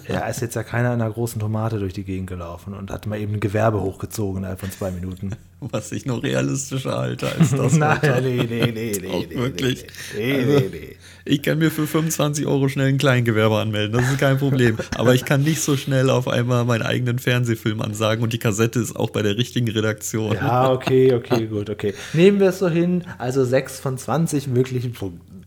Er 0.03 0.29
ist 0.29 0.41
jetzt 0.41 0.53
ja 0.55 0.63
keiner 0.63 0.93
in 0.93 1.01
einer 1.01 1.09
großen 1.09 1.39
Tomate 1.39 1.79
durch 1.79 1.93
die 1.93 2.03
Gegend 2.03 2.27
gelaufen 2.27 2.73
und 2.73 2.91
hat 2.91 3.07
mal 3.07 3.17
eben 3.19 3.35
ein 3.35 3.39
Gewerbe 3.39 3.79
hochgezogen 3.81 4.39
innerhalb 4.39 4.59
von 4.59 4.69
zwei 4.69 4.91
Minuten. 4.91 5.31
Was 5.59 5.91
ich 5.91 6.05
noch 6.05 6.21
realistischer 6.21 6.97
halte 6.97 7.31
als 7.31 7.49
das. 7.55 7.73
Nein, 7.73 7.99
nee, 8.21 8.45
nee, 8.47 8.71
nee, 8.71 8.97
nee, 9.01 9.07
Auch 9.09 9.25
nee, 9.27 9.35
wirklich. 9.35 9.85
Nee, 10.15 10.33
nee, 10.33 10.33
Also, 10.35 10.59
nee, 10.59 10.69
nee. 10.71 10.95
Ich 11.25 11.41
kann 11.41 11.57
mir 11.57 11.71
für 11.71 11.87
25 11.87 12.45
Euro 12.45 12.69
schnell 12.69 12.87
ein 12.87 12.99
Kleingewerbe 12.99 13.57
anmelden, 13.57 13.97
das 13.99 14.11
ist 14.11 14.19
kein 14.19 14.37
Problem. 14.37 14.77
Aber 14.95 15.15
ich 15.15 15.25
kann 15.25 15.41
nicht 15.43 15.61
so 15.61 15.75
schnell 15.75 16.09
auf 16.09 16.27
einmal 16.27 16.63
meinen 16.63 16.83
eigenen 16.83 17.19
Fernsehfilm 17.19 17.81
ansagen 17.81 18.23
und 18.23 18.33
die 18.33 18.37
Kassette 18.37 18.79
ist 18.79 18.95
auch 18.95 19.09
bei 19.09 19.23
der 19.23 19.35
richtigen 19.35 19.67
Redaktion. 19.69 20.35
Ja, 20.35 20.71
okay, 20.71 21.13
okay, 21.13 21.47
gut, 21.47 21.69
okay. 21.69 21.93
Nehmen 22.13 22.39
wir 22.39 22.49
es 22.49 22.59
so 22.59 22.69
hin, 22.69 23.03
also 23.17 23.43
6 23.43 23.79
von 23.79 23.97
20 23.97 24.47
möglichen 24.47 24.93
Punkten. 24.93 25.43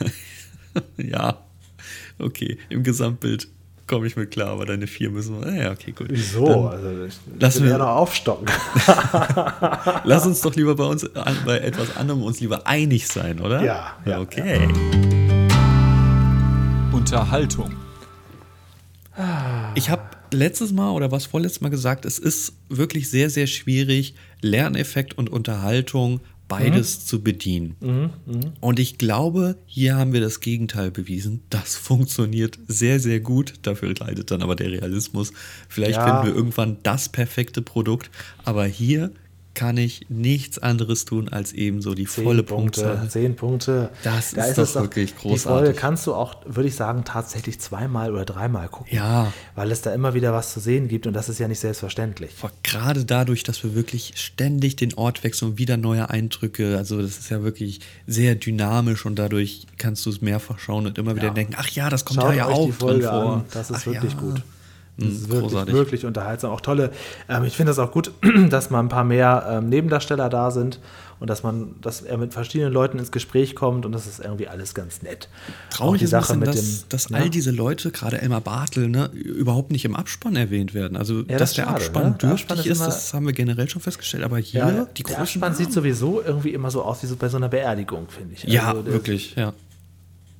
Ja, 0.98 1.42
okay, 2.18 2.58
im 2.68 2.82
Gesamtbild 2.82 3.48
komme 3.86 4.06
ich 4.06 4.16
mit 4.16 4.30
klar, 4.30 4.48
aber 4.48 4.66
deine 4.66 4.86
vier 4.86 5.10
müssen 5.10 5.40
wir. 5.40 5.52
Ja, 5.54 5.72
okay, 5.72 5.92
gut. 5.92 6.08
Wieso? 6.10 6.46
Dann 6.46 6.66
also 7.40 7.60
will 7.60 7.66
wir- 7.66 7.70
ja 7.72 7.78
noch 7.78 7.88
aufstocken. 7.88 8.46
lass 10.04 10.26
uns 10.26 10.40
doch 10.40 10.54
lieber 10.54 10.74
bei 10.74 10.84
uns 10.84 11.08
bei 11.44 11.58
etwas 11.58 11.96
anderem 11.96 12.22
uns 12.22 12.40
lieber 12.40 12.66
einig 12.66 13.06
sein, 13.08 13.40
oder? 13.40 13.62
Ja, 13.64 13.96
ja, 14.04 14.20
okay. 14.20 14.68
Unterhaltung. 16.92 17.72
Ich 19.74 19.88
habe 19.90 20.02
letztes 20.32 20.72
Mal 20.72 20.90
oder 20.90 21.10
was 21.10 21.26
vorletztes 21.26 21.60
Mal 21.60 21.70
gesagt, 21.70 22.04
es 22.04 22.18
ist 22.18 22.52
wirklich 22.68 23.08
sehr, 23.08 23.30
sehr 23.30 23.46
schwierig, 23.46 24.14
Lerneffekt 24.42 25.16
und 25.16 25.30
Unterhaltung 25.30 26.20
beides 26.48 26.98
Mhm. 27.00 27.06
zu 27.06 27.22
bedienen. 27.22 28.12
Und 28.60 28.78
ich 28.78 28.98
glaube, 28.98 29.56
hier 29.66 29.96
haben 29.96 30.12
wir 30.12 30.20
das 30.20 30.40
Gegenteil 30.40 30.90
bewiesen. 30.90 31.42
Das 31.50 31.74
funktioniert 31.76 32.58
sehr, 32.68 33.00
sehr 33.00 33.20
gut. 33.20 33.54
Dafür 33.62 33.94
leidet 33.98 34.30
dann 34.30 34.42
aber 34.42 34.56
der 34.56 34.70
Realismus. 34.70 35.32
Vielleicht 35.68 35.96
Ja. 35.96 36.04
finden 36.20 36.26
wir 36.32 36.34
irgendwann 36.36 36.76
das 36.82 37.08
perfekte 37.08 37.62
Produkt. 37.62 38.10
Aber 38.44 38.64
hier 38.66 39.10
kann 39.56 39.76
ich 39.78 40.06
nichts 40.08 40.58
anderes 40.60 41.04
tun, 41.06 41.28
als 41.28 41.52
eben 41.52 41.82
so 41.82 41.94
die 41.94 42.06
volle 42.06 42.44
Punktzahl. 42.44 43.08
Zehn 43.08 43.34
Punkte. 43.34 43.90
Das 44.04 44.30
Da 44.32 44.44
ist 44.44 44.58
es 44.58 44.74
doch 44.74 44.82
wirklich 44.82 45.12
Die 45.14 45.16
Folge 45.16 45.30
großartig. 45.40 45.76
kannst 45.76 46.06
du 46.06 46.14
auch, 46.14 46.36
würde 46.46 46.68
ich 46.68 46.76
sagen, 46.76 47.04
tatsächlich 47.04 47.58
zweimal 47.58 48.12
oder 48.12 48.24
dreimal 48.24 48.68
gucken. 48.68 48.94
Ja. 48.94 49.32
Weil 49.56 49.72
es 49.72 49.80
da 49.82 49.92
immer 49.94 50.14
wieder 50.14 50.32
was 50.32 50.52
zu 50.52 50.60
sehen 50.60 50.86
gibt 50.86 51.06
und 51.08 51.14
das 51.14 51.28
ist 51.28 51.40
ja 51.40 51.48
nicht 51.48 51.58
selbstverständlich. 51.58 52.32
Aber 52.42 52.52
gerade 52.62 53.04
dadurch, 53.04 53.42
dass 53.42 53.64
wir 53.64 53.74
wirklich 53.74 54.12
ständig 54.16 54.76
den 54.76 54.94
Ort 54.94 55.24
wechseln 55.24 55.52
und 55.52 55.58
wieder 55.58 55.76
neue 55.78 56.10
Eindrücke, 56.10 56.76
also 56.76 57.00
das 57.00 57.18
ist 57.18 57.30
ja 57.30 57.42
wirklich 57.42 57.80
sehr 58.06 58.34
dynamisch 58.36 59.06
und 59.06 59.16
dadurch 59.18 59.66
kannst 59.78 60.04
du 60.06 60.10
es 60.10 60.20
mehrfach 60.20 60.58
schauen 60.58 60.86
und 60.86 60.98
immer 60.98 61.16
wieder 61.16 61.28
Ja. 61.28 61.32
denken, 61.32 61.54
ach 61.56 61.68
ja, 61.70 61.88
das 61.88 62.04
kommt 62.04 62.20
Schaut 62.20 62.30
da 62.30 62.34
ja 62.34 62.46
auch 62.46 62.66
die 62.66 62.72
Folge 62.72 63.00
drin 63.00 63.08
vor. 63.10 63.32
an. 63.32 63.44
Das 63.54 63.70
ist 63.70 63.78
Ach 63.80 63.86
wirklich 63.86 64.12
ja. 64.12 64.18
gut. 64.20 64.42
Das 64.98 65.06
Hm, 65.08 65.12
ist 65.14 65.28
wirklich, 65.28 65.42
großartig. 65.50 65.74
wirklich 65.74 66.06
unterhaltsam. 66.06 66.50
Auch 66.52 66.60
tolle. 66.62 66.90
Ähm, 67.28 67.44
ich 67.44 67.54
finde 67.56 67.72
es 67.72 67.78
auch 67.78 67.92
gut, 67.92 68.10
dass 68.50 68.70
mal 68.70 68.80
ein 68.80 68.88
paar 68.88 69.04
mehr 69.04 69.46
ähm, 69.50 69.68
Nebendarsteller 69.68 70.28
da 70.30 70.50
sind 70.50 70.80
und 71.20 71.28
dass 71.28 71.42
man, 71.42 71.74
dass 71.82 72.00
er 72.02 72.16
mit 72.18 72.32
verschiedenen 72.32 72.72
Leuten 72.72 72.98
ins 72.98 73.10
Gespräch 73.12 73.54
kommt 73.54 73.84
und 73.84 73.92
das 73.92 74.06
ist 74.06 74.20
irgendwie 74.20 74.48
alles 74.48 74.74
ganz 74.74 75.02
nett. 75.02 75.28
Traurig 75.70 76.00
ist 76.02 76.14
ein 76.14 76.22
Sache 76.22 76.38
bisschen, 76.38 76.40
mit 76.40 76.48
dass, 76.48 76.80
dem, 76.80 76.88
dass 76.88 77.08
ja? 77.10 77.16
all 77.18 77.28
diese 77.30 77.50
Leute, 77.50 77.90
gerade 77.90 78.20
Emma 78.22 78.40
Bartel, 78.40 78.88
ne, 78.88 79.06
überhaupt 79.12 79.70
nicht 79.70 79.84
im 79.84 79.94
Abspann 79.96 80.34
erwähnt 80.36 80.72
werden. 80.72 80.96
Also, 80.96 81.22
das 81.22 81.38
dass 81.38 81.52
der 81.54 81.64
schade, 81.64 81.76
Abspann 81.76 82.02
ne? 82.12 82.16
Der 82.20 82.28
dürftig 82.30 82.50
Abspann 82.50 82.58
ist 82.58 82.66
ist, 82.66 82.76
immer- 82.78 82.86
das 82.86 83.12
haben 83.14 83.26
wir 83.26 83.32
generell 83.34 83.68
schon 83.68 83.82
festgestellt. 83.82 84.24
Aber 84.24 84.38
hier, 84.38 84.60
ja, 84.60 84.86
die 84.96 85.02
der 85.02 85.16
großen 85.16 85.22
Abspann 85.42 85.54
sieht 85.54 85.66
Namen. 85.66 85.74
sowieso 85.74 86.22
irgendwie 86.22 86.54
immer 86.54 86.70
so 86.70 86.82
aus 86.82 87.02
wie 87.02 87.06
so 87.06 87.16
bei 87.16 87.28
so 87.28 87.36
einer 87.36 87.48
Beerdigung, 87.50 88.08
finde 88.08 88.34
ich. 88.34 88.44
Ja, 88.44 88.68
Also, 88.70 88.82
der- 88.82 88.92
wirklich, 88.94 89.34
ja. 89.36 89.52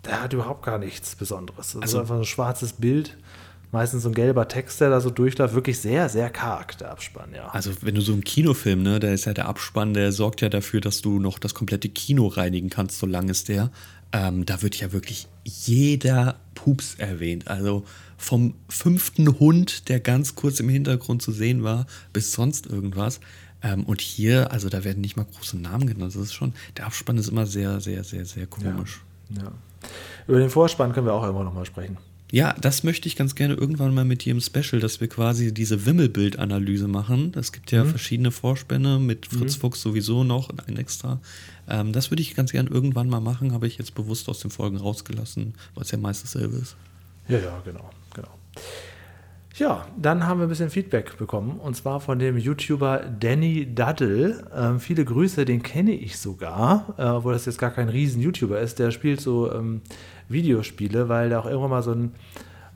Der 0.06 0.22
hat 0.22 0.32
überhaupt 0.32 0.64
gar 0.64 0.78
nichts 0.78 1.14
Besonderes. 1.16 1.72
Das 1.72 1.82
Also- 1.82 1.96
ist 1.98 2.00
einfach 2.02 2.16
ein 2.16 2.24
schwarzes 2.24 2.72
Bild, 2.74 3.16
meistens 3.72 4.02
so 4.02 4.08
ein 4.08 4.14
gelber 4.14 4.48
Text, 4.48 4.80
der 4.80 4.90
da 4.90 5.00
so 5.00 5.10
durchläuft. 5.10 5.54
Wirklich 5.54 5.78
sehr, 5.78 6.08
sehr 6.08 6.30
karg, 6.30 6.78
der 6.78 6.90
Abspann, 6.90 7.34
ja. 7.34 7.48
Also, 7.48 7.72
wenn 7.82 7.94
du 7.94 8.00
so 8.00 8.12
einen 8.12 8.24
Kinofilm, 8.24 8.82
ne, 8.82 9.00
da 9.00 9.08
ist 9.08 9.24
ja 9.24 9.34
der 9.34 9.48
Abspann, 9.48 9.94
der 9.94 10.12
sorgt 10.12 10.40
ja 10.40 10.48
dafür, 10.48 10.80
dass 10.80 11.02
du 11.02 11.18
noch 11.18 11.38
das 11.38 11.54
komplette 11.54 11.88
Kino 11.88 12.26
reinigen 12.26 12.70
kannst, 12.70 12.98
so 12.98 13.06
lang 13.06 13.28
ist 13.28 13.48
der. 13.48 13.70
Ähm, 14.12 14.46
da 14.46 14.62
wird 14.62 14.76
ja 14.76 14.92
wirklich 14.92 15.28
jeder 15.44 16.36
Pups 16.54 16.94
erwähnt. 16.94 17.48
Also 17.48 17.84
vom 18.16 18.54
fünften 18.68 19.38
Hund, 19.38 19.88
der 19.88 20.00
ganz 20.00 20.34
kurz 20.34 20.60
im 20.60 20.68
Hintergrund 20.68 21.22
zu 21.22 21.32
sehen 21.32 21.62
war, 21.62 21.86
bis 22.12 22.32
sonst 22.32 22.66
irgendwas. 22.66 23.20
Ähm, 23.62 23.84
und 23.84 24.00
hier, 24.00 24.52
also 24.52 24.68
da 24.68 24.84
werden 24.84 25.00
nicht 25.00 25.16
mal 25.16 25.26
große 25.26 25.58
Namen 25.58 25.86
genannt. 25.86 26.14
Das 26.14 26.22
ist 26.22 26.34
schon, 26.34 26.54
der 26.76 26.86
Abspann 26.86 27.18
ist 27.18 27.28
immer 27.28 27.46
sehr, 27.46 27.80
sehr, 27.80 28.04
sehr, 28.04 28.24
sehr 28.24 28.46
komisch. 28.46 29.02
ja. 29.30 29.52
Über 30.26 30.38
den 30.38 30.50
Vorspann 30.50 30.92
können 30.92 31.06
wir 31.06 31.14
auch 31.14 31.28
immer 31.28 31.44
noch 31.44 31.54
mal 31.54 31.64
sprechen. 31.64 31.96
Ja, 32.32 32.54
das 32.60 32.82
möchte 32.82 33.06
ich 33.08 33.14
ganz 33.14 33.36
gerne 33.36 33.54
irgendwann 33.54 33.94
mal 33.94 34.04
mit 34.04 34.24
dir 34.24 34.32
im 34.32 34.40
Special, 34.40 34.80
dass 34.80 35.00
wir 35.00 35.08
quasi 35.08 35.54
diese 35.54 35.86
Wimmelbildanalyse 35.86 36.88
machen. 36.88 37.32
Es 37.36 37.52
gibt 37.52 37.70
ja 37.70 37.84
verschiedene 37.84 38.32
Vorspänne 38.32 38.98
mit 38.98 39.26
Fritz 39.26 39.54
Fuchs 39.54 39.80
sowieso 39.80 40.24
noch 40.24 40.48
und 40.48 40.66
ein 40.66 40.76
extra. 40.76 41.20
Ähm, 41.68 41.92
das 41.92 42.10
würde 42.10 42.22
ich 42.22 42.34
ganz 42.34 42.50
gerne 42.50 42.68
irgendwann 42.68 43.08
mal 43.08 43.20
machen, 43.20 43.52
habe 43.52 43.68
ich 43.68 43.78
jetzt 43.78 43.94
bewusst 43.94 44.28
aus 44.28 44.40
den 44.40 44.50
Folgen 44.50 44.76
rausgelassen, 44.76 45.54
weil 45.74 45.84
es 45.84 45.90
ja 45.92 45.98
meist 45.98 46.24
dasselbe 46.24 46.56
ist. 46.56 46.76
Ja, 47.28 47.38
ja, 47.38 47.62
genau, 47.64 47.90
genau. 48.12 48.34
Ja, 49.58 49.86
dann 49.96 50.26
haben 50.26 50.40
wir 50.40 50.46
ein 50.46 50.50
bisschen 50.50 50.68
Feedback 50.68 51.16
bekommen 51.16 51.58
und 51.58 51.74
zwar 51.74 52.00
von 52.00 52.18
dem 52.18 52.36
YouTuber 52.36 53.04
Danny 53.18 53.66
Duddle. 53.74 54.44
Ähm, 54.54 54.80
viele 54.80 55.02
Grüße, 55.02 55.46
den 55.46 55.62
kenne 55.62 55.92
ich 55.92 56.18
sogar, 56.18 56.94
äh, 56.98 57.04
obwohl 57.04 57.32
das 57.32 57.46
jetzt 57.46 57.58
gar 57.58 57.70
kein 57.70 57.88
Riesen-YouTuber 57.88 58.60
ist. 58.60 58.78
Der 58.78 58.90
spielt 58.90 59.22
so 59.22 59.50
ähm, 59.50 59.80
Videospiele, 60.28 61.08
weil 61.08 61.30
der 61.30 61.40
auch 61.40 61.46
irgendwann 61.46 61.70
mal 61.70 61.82
so 61.82 61.92
ein 61.92 62.12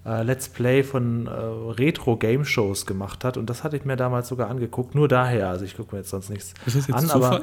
äh, 0.06 0.22
Let's 0.22 0.48
Play 0.48 0.82
von 0.82 1.26
äh, 1.26 1.30
Retro-Game-Shows 1.30 2.86
gemacht 2.86 3.24
hat 3.24 3.36
und 3.36 3.50
das 3.50 3.62
hatte 3.62 3.76
ich 3.76 3.84
mir 3.84 3.96
damals 3.96 4.28
sogar 4.28 4.48
angeguckt. 4.48 4.94
Nur 4.94 5.06
daher, 5.06 5.50
also 5.50 5.66
ich 5.66 5.76
gucke 5.76 5.94
mir 5.94 6.00
jetzt 6.00 6.10
sonst 6.10 6.30
nichts 6.30 6.54
Ist 6.64 6.76
das 6.76 6.86
jetzt 6.86 6.96
an, 6.96 7.06
Zufall? 7.06 7.42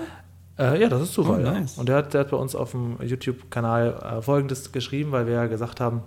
aber 0.57 0.73
äh, 0.75 0.81
ja, 0.81 0.89
das 0.89 1.03
ist 1.03 1.13
Zufall. 1.13 1.41
Oh, 1.41 1.45
ja. 1.45 1.51
nice. 1.51 1.77
Und 1.77 1.89
der 1.89 1.97
hat, 1.97 2.15
der 2.15 2.21
hat 2.21 2.31
bei 2.31 2.37
uns 2.37 2.55
auf 2.55 2.71
dem 2.71 2.97
YouTube-Kanal 3.03 4.17
äh, 4.17 4.21
Folgendes 4.23 4.71
geschrieben, 4.71 5.11
weil 5.11 5.27
wir 5.27 5.35
ja 5.35 5.45
gesagt 5.45 5.79
haben, 5.79 6.01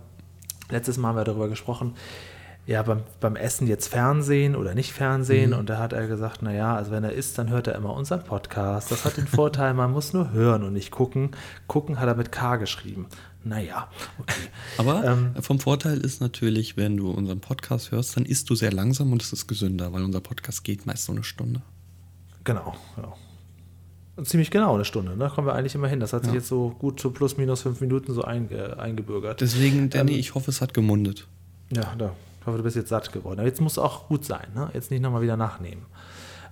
letztes 0.69 0.99
Mal 0.99 1.11
haben 1.11 1.17
wir 1.17 1.25
darüber 1.25 1.49
gesprochen, 1.49 1.95
ja, 2.71 2.85
beim, 2.85 3.01
beim 3.19 3.35
Essen 3.35 3.67
jetzt 3.67 3.89
Fernsehen 3.89 4.55
oder 4.55 4.77
nicht 4.77 4.93
Fernsehen. 4.93 5.55
Und 5.55 5.69
da 5.69 5.79
hat 5.79 5.93
er 5.93 6.07
gesagt, 6.07 6.41
naja, 6.41 6.77
also 6.77 6.93
wenn 6.93 7.03
er 7.03 7.13
isst, 7.13 7.37
dann 7.37 7.51
hört 7.51 7.67
er 7.67 7.75
immer 7.75 7.93
unseren 7.93 8.23
Podcast. 8.23 8.93
Das 8.93 9.05
hat 9.05 9.17
den 9.17 9.27
Vorteil, 9.27 9.75
man 9.75 9.91
muss 9.91 10.13
nur 10.13 10.31
hören 10.31 10.63
und 10.63 10.75
nicht 10.75 10.93
gucken. 10.93 11.33
Gucken 11.67 11.99
hat 11.99 12.07
er 12.07 12.15
mit 12.15 12.31
K 12.31 12.57
geschrieben. 12.57 13.07
Naja, 13.43 13.89
okay. 14.21 14.43
Aber 14.79 15.05
Ähm, 15.05 15.35
vom 15.41 15.59
Vorteil 15.59 15.99
ist 15.99 16.21
natürlich, 16.21 16.77
wenn 16.77 16.97
du 16.97 17.11
unseren 17.11 17.41
Podcast 17.41 17.91
hörst, 17.91 18.17
dann 18.17 18.25
isst 18.25 18.49
du 18.51 18.55
sehr 18.55 18.73
langsam 18.73 19.11
und 19.11 19.21
es 19.21 19.33
ist 19.33 19.49
gesünder, 19.49 19.93
weil 19.93 20.05
unser 20.05 20.21
Podcast 20.21 20.63
geht 20.63 20.87
meist 20.87 21.07
so 21.07 21.13
eine 21.13 21.25
Stunde. 21.25 21.63
Genau, 22.45 22.77
genau. 22.95 23.17
Ziemlich 24.23 24.53
genau 24.53 24.77
eine 24.77 24.85
Stunde, 24.85 25.17
da 25.17 25.25
ne? 25.25 25.31
kommen 25.35 25.49
wir 25.49 25.57
eigentlich 25.57 25.75
immer 25.75 25.89
hin. 25.89 25.99
Das 25.99 26.13
hat 26.13 26.23
ja. 26.23 26.27
sich 26.27 26.35
jetzt 26.35 26.49
so 26.49 26.71
gut 26.71 27.01
zu 27.01 27.11
plus 27.11 27.37
minus 27.37 27.63
fünf 27.63 27.81
Minuten 27.81 28.13
so 28.13 28.23
einge, 28.23 28.79
eingebürgert. 28.79 29.41
Deswegen, 29.41 29.91
Danny, 29.91 30.13
ähm, 30.13 30.19
ich 30.21 30.37
hoffe, 30.37 30.53
es 30.53 30.61
hat 30.61 30.73
gemundet. 30.73 31.27
Ja, 31.73 31.97
da. 31.99 32.13
Hoffe, 32.51 32.59
du 32.59 32.65
bist 32.65 32.77
jetzt 32.77 32.89
satt 32.89 33.13
geworden. 33.13 33.41
Aber 33.41 33.49
jetzt 33.49 33.61
muss 33.61 33.73
es 33.73 33.79
auch 33.79 34.09
gut 34.09 34.25
sein, 34.25 34.47
ne? 34.55 34.71
Jetzt 34.75 34.91
nicht 34.91 35.01
nochmal 35.01 35.23
wieder 35.23 35.37
nachnehmen. 35.37 35.87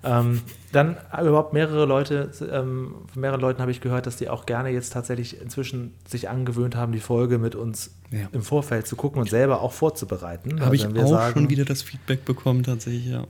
Ähm, 0.01 0.41
dann 0.71 0.95
überhaupt 1.11 1.51
mehrere 1.51 1.85
Leute, 1.85 2.31
ähm, 2.51 2.95
von 3.11 3.21
mehreren 3.21 3.41
Leuten 3.41 3.61
habe 3.61 3.71
ich 3.71 3.81
gehört, 3.81 4.05
dass 4.05 4.15
die 4.15 4.29
auch 4.29 4.45
gerne 4.45 4.69
jetzt 4.69 4.93
tatsächlich 4.93 5.41
inzwischen 5.41 5.93
sich 6.07 6.29
angewöhnt 6.29 6.75
haben, 6.75 6.93
die 6.93 7.01
Folge 7.01 7.37
mit 7.37 7.55
uns 7.55 7.91
ja. 8.11 8.27
im 8.31 8.41
Vorfeld 8.41 8.87
zu 8.87 8.95
gucken 8.95 9.19
und 9.19 9.29
selber 9.29 9.61
auch 9.61 9.73
vorzubereiten. 9.73 10.61
Habe 10.61 10.71
also, 10.71 10.89
ich 10.89 11.03
auch 11.03 11.09
sagen, 11.09 11.33
schon 11.33 11.49
wieder 11.49 11.65
das 11.65 11.81
Feedback 11.81 12.23
bekommen, 12.23 12.63
tatsächlich, 12.63 13.07
ja. 13.07 13.25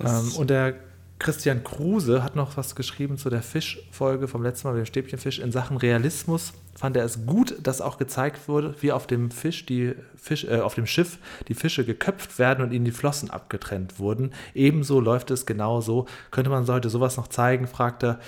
Ähm, 0.00 0.32
und 0.36 0.50
der 0.50 0.74
Christian 1.18 1.62
Kruse 1.62 2.22
hat 2.22 2.36
noch 2.36 2.56
was 2.56 2.74
geschrieben 2.74 3.16
zu 3.16 3.30
der 3.30 3.42
Fischfolge 3.42 4.28
vom 4.28 4.42
letzten 4.42 4.68
Mal 4.68 4.74
mit 4.74 4.84
dem 4.84 4.86
Stäbchenfisch. 4.86 5.38
In 5.38 5.52
Sachen 5.52 5.76
Realismus 5.76 6.52
fand 6.76 6.96
er 6.96 7.04
es 7.04 7.24
gut, 7.24 7.56
dass 7.62 7.80
auch 7.80 7.98
gezeigt 7.98 8.48
wurde, 8.48 8.74
wie 8.80 8.92
auf 8.92 9.06
dem 9.06 9.30
Fisch 9.30 9.64
die 9.64 9.94
Fisch, 10.16 10.44
äh, 10.44 10.60
auf 10.60 10.74
dem 10.74 10.86
Schiff 10.86 11.18
die 11.48 11.54
Fische 11.54 11.84
geköpft 11.84 12.38
werden 12.38 12.64
und 12.64 12.72
ihnen 12.72 12.84
die 12.84 12.90
Flossen 12.90 13.30
abgetrennt 13.30 13.98
wurden. 13.98 14.32
Ebenso 14.54 15.00
läuft 15.00 15.30
es 15.30 15.46
genau 15.46 15.80
so. 15.80 16.06
Könnte 16.30 16.50
man 16.50 16.66
heute 16.66 16.90
sowas 16.90 17.16
noch 17.16 17.28
zeigen, 17.28 17.68
fragt 17.68 18.02
er 18.02 18.18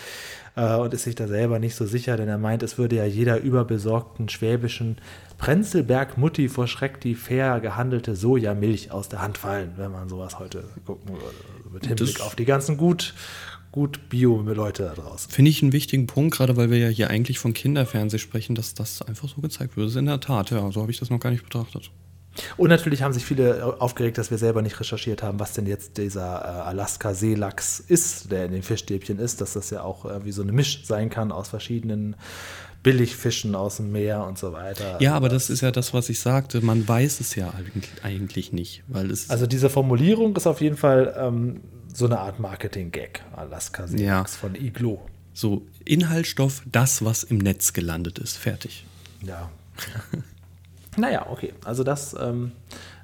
äh, 0.56 0.74
und 0.76 0.92
ist 0.92 1.04
sich 1.04 1.14
da 1.14 1.28
selber 1.28 1.58
nicht 1.58 1.76
so 1.76 1.86
sicher, 1.86 2.16
denn 2.16 2.28
er 2.28 2.38
meint, 2.38 2.62
es 2.62 2.78
würde 2.78 2.96
ja 2.96 3.04
jeder 3.04 3.40
überbesorgten 3.40 4.28
schwäbischen 4.28 4.96
Prenzelberg-Mutti 5.38 6.48
vor 6.48 6.66
Schreck 6.66 7.00
die 7.00 7.14
fair 7.14 7.60
gehandelte 7.60 8.16
Sojamilch 8.16 8.90
aus 8.90 9.08
der 9.08 9.22
Hand 9.22 9.38
fallen, 9.38 9.72
wenn 9.76 9.92
man 9.92 10.08
sowas 10.08 10.38
heute 10.38 10.64
gucken 10.84 11.10
würde. 11.14 11.36
Mit 11.72 11.86
Hinblick 11.86 12.20
auf 12.22 12.34
die 12.34 12.46
ganzen 12.46 12.78
gut, 12.78 13.14
gut 13.70 14.08
Bio-Leute 14.08 14.84
da 14.84 14.94
draußen. 14.94 15.30
Finde 15.30 15.50
ich 15.50 15.62
einen 15.62 15.72
wichtigen 15.72 16.06
Punkt, 16.06 16.34
gerade 16.34 16.56
weil 16.56 16.70
wir 16.70 16.78
ja 16.78 16.88
hier 16.88 17.10
eigentlich 17.10 17.38
von 17.38 17.52
Kinderfernsehen 17.52 18.18
sprechen, 18.18 18.54
dass 18.54 18.72
das 18.72 19.02
einfach 19.02 19.28
so 19.28 19.42
gezeigt 19.42 19.76
wird. 19.76 19.86
Das 19.86 19.92
ist 19.92 19.98
in 19.98 20.06
der 20.06 20.20
Tat, 20.20 20.50
ja, 20.50 20.70
so 20.72 20.80
habe 20.80 20.90
ich 20.90 20.98
das 20.98 21.10
noch 21.10 21.20
gar 21.20 21.30
nicht 21.30 21.44
betrachtet. 21.44 21.90
Und 22.56 22.68
natürlich 22.68 23.02
haben 23.02 23.12
sich 23.12 23.24
viele 23.24 23.80
aufgeregt, 23.80 24.18
dass 24.18 24.30
wir 24.30 24.38
selber 24.38 24.62
nicht 24.62 24.78
recherchiert 24.78 25.22
haben, 25.22 25.40
was 25.40 25.52
denn 25.52 25.66
jetzt 25.66 25.98
dieser 25.98 26.44
äh, 26.44 26.68
Alaska-Seelachs 26.68 27.80
ist, 27.80 28.30
der 28.30 28.46
in 28.46 28.52
den 28.52 28.62
Fischstäbchen 28.62 29.18
ist, 29.18 29.40
dass 29.40 29.54
das 29.54 29.70
ja 29.70 29.82
auch 29.82 30.04
äh, 30.04 30.24
wie 30.24 30.32
so 30.32 30.42
eine 30.42 30.52
Misch 30.52 30.84
sein 30.84 31.10
kann 31.10 31.32
aus 31.32 31.48
verschiedenen 31.48 32.16
Billigfischen 32.82 33.56
aus 33.56 33.78
dem 33.78 33.90
Meer 33.90 34.24
und 34.24 34.38
so 34.38 34.52
weiter. 34.52 35.02
Ja, 35.02 35.14
aber 35.14 35.28
das 35.28 35.50
ist 35.50 35.60
ja 35.60 35.72
das, 35.72 35.92
was 35.92 36.08
ich 36.08 36.20
sagte. 36.20 36.60
Man 36.60 36.86
weiß 36.86 37.18
es 37.18 37.34
ja 37.34 37.52
eigentlich 38.04 38.52
nicht, 38.52 38.84
weil 38.86 39.10
es. 39.10 39.28
Also 39.28 39.48
diese 39.48 39.70
Formulierung 39.70 40.36
ist 40.36 40.46
auf 40.46 40.60
jeden 40.60 40.76
Fall 40.76 41.12
ähm, 41.18 41.62
so 41.92 42.06
eine 42.06 42.20
Art 42.20 42.38
Marketing-Gag. 42.38 43.24
Alaska 43.34 43.88
Seelachs 43.88 44.34
ja. 44.34 44.38
von 44.38 44.54
Iglo. 44.54 45.02
So 45.32 45.66
Inhaltsstoff, 45.84 46.62
das, 46.70 47.04
was 47.04 47.24
im 47.24 47.38
Netz 47.38 47.72
gelandet 47.72 48.20
ist. 48.20 48.36
Fertig. 48.36 48.86
Ja. 49.20 49.50
naja, 50.96 51.26
okay. 51.30 51.52
Also 51.64 51.84
das, 51.84 52.14
ähm, 52.18 52.52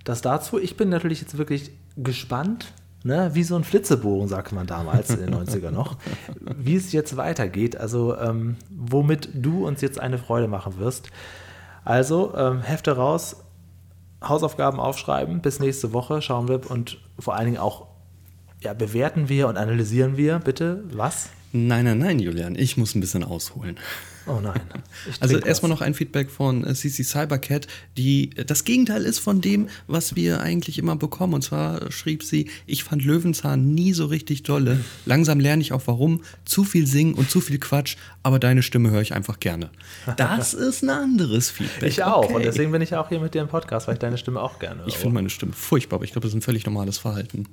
das 0.05 0.23
dazu. 0.23 0.59
Ich 0.59 0.77
bin 0.77 0.89
natürlich 0.89 1.21
jetzt 1.21 1.39
wirklich 1.39 1.71
gespannt, 1.97 2.73
ne, 3.05 3.31
wie 3.35 3.43
so 3.43 3.57
ein 3.57 3.65
Flitzebogen, 3.65 4.29
sagt 4.29 4.53
man 4.53 4.67
damals 4.67 5.11
in 5.11 5.21
den 5.21 5.35
90er 5.47 5.71
noch, 5.71 5.97
wie 6.41 6.77
es 6.77 6.93
jetzt 6.93 7.17
weitergeht, 7.17 7.77
also 7.77 8.17
ähm, 8.17 8.57
womit 8.71 9.29
du 9.35 9.67
uns 9.67 9.81
jetzt 9.81 10.01
eine 10.01 10.19
Freude 10.19 10.49
machen 10.49 10.79
wirst. 10.79 11.11
Also, 11.85 12.35
ähm, 12.37 12.61
Hefte 12.61 12.93
raus, 12.93 13.37
Hausaufgaben 14.23 14.79
aufschreiben, 14.79 15.41
bis 15.41 15.59
nächste 15.59 15.93
Woche 15.93 16.23
schauen 16.23 16.49
wir 16.49 16.71
und 16.71 16.99
vor 17.19 17.35
allen 17.35 17.47
Dingen 17.47 17.59
auch 17.59 17.89
ja, 18.61 18.73
bewerten 18.73 19.29
wir 19.29 19.49
und 19.49 19.57
analysieren 19.57 20.17
wir 20.17 20.39
bitte 20.39 20.85
was? 20.93 21.31
Nein, 21.53 21.85
nein, 21.85 21.99
nein, 21.99 22.19
Julian, 22.19 22.55
ich 22.55 22.77
muss 22.77 22.95
ein 22.95 23.01
bisschen 23.01 23.25
ausholen. 23.25 23.77
Oh 24.27 24.41
nein. 24.41 24.61
Also 25.21 25.39
erstmal 25.39 25.71
noch 25.71 25.81
ein 25.81 25.95
Feedback 25.95 26.31
von 26.31 26.65
äh, 26.65 26.75
CC 26.75 27.03
Cybercat, 27.03 27.67
die 27.97 28.31
äh, 28.37 28.45
das 28.45 28.65
Gegenteil 28.65 29.03
ist 29.05 29.19
von 29.19 29.41
dem, 29.41 29.69
was 29.87 30.15
wir 30.15 30.41
eigentlich 30.41 30.79
immer 30.79 30.97
bekommen. 30.97 31.35
Und 31.35 31.43
zwar 31.43 31.91
schrieb 31.91 32.23
sie, 32.23 32.49
ich 32.67 32.85
fand 32.85 33.05
Löwenzahn 33.05 33.75
nie 33.75 33.93
so 33.93 34.07
richtig 34.07 34.45
dolle. 34.45 34.85
Langsam 35.07 35.41
lerne 35.41 35.63
ich 35.63 35.73
auch 35.73 35.83
warum. 35.87 36.23
Zu 36.45 36.65
viel 36.65 36.87
singen 36.87 37.15
und 37.15 37.31
zu 37.31 37.41
viel 37.41 37.59
Quatsch, 37.59 37.97
aber 38.23 38.39
deine 38.39 38.63
Stimme 38.63 38.91
höre 38.91 39.03
ich 39.03 39.13
einfach 39.15 39.41
gerne. 39.41 39.71
Das 40.17 40.55
ist 40.55 40.83
ein 40.83 40.91
anderes 40.91 41.51
Feedback. 41.51 41.89
Ich 41.89 42.05
auch. 42.05 42.25
Okay. 42.25 42.35
Und 42.35 42.45
deswegen 42.45 42.71
bin 42.73 42.83
ich 42.83 42.95
auch 42.95 43.09
hier 43.09 43.21
mit 43.21 43.35
dir 43.35 43.43
im 43.43 43.49
Podcast, 43.49 43.89
weil 43.89 43.95
ich 43.95 44.01
deine 44.01 44.19
Stimme 44.19 44.41
auch 44.41 44.59
gerne 44.59 44.81
höre. 44.81 44.89
Ich 44.89 44.97
finde 44.97 45.15
meine 45.15 45.31
Stimme 45.31 45.53
furchtbar, 45.53 45.97
aber 45.97 46.05
ich 46.05 46.13
glaube, 46.13 46.27
das 46.27 46.33
ist 46.33 46.39
ein 46.39 46.43
völlig 46.43 46.65
normales 46.65 46.99
Verhalten. 46.99 47.49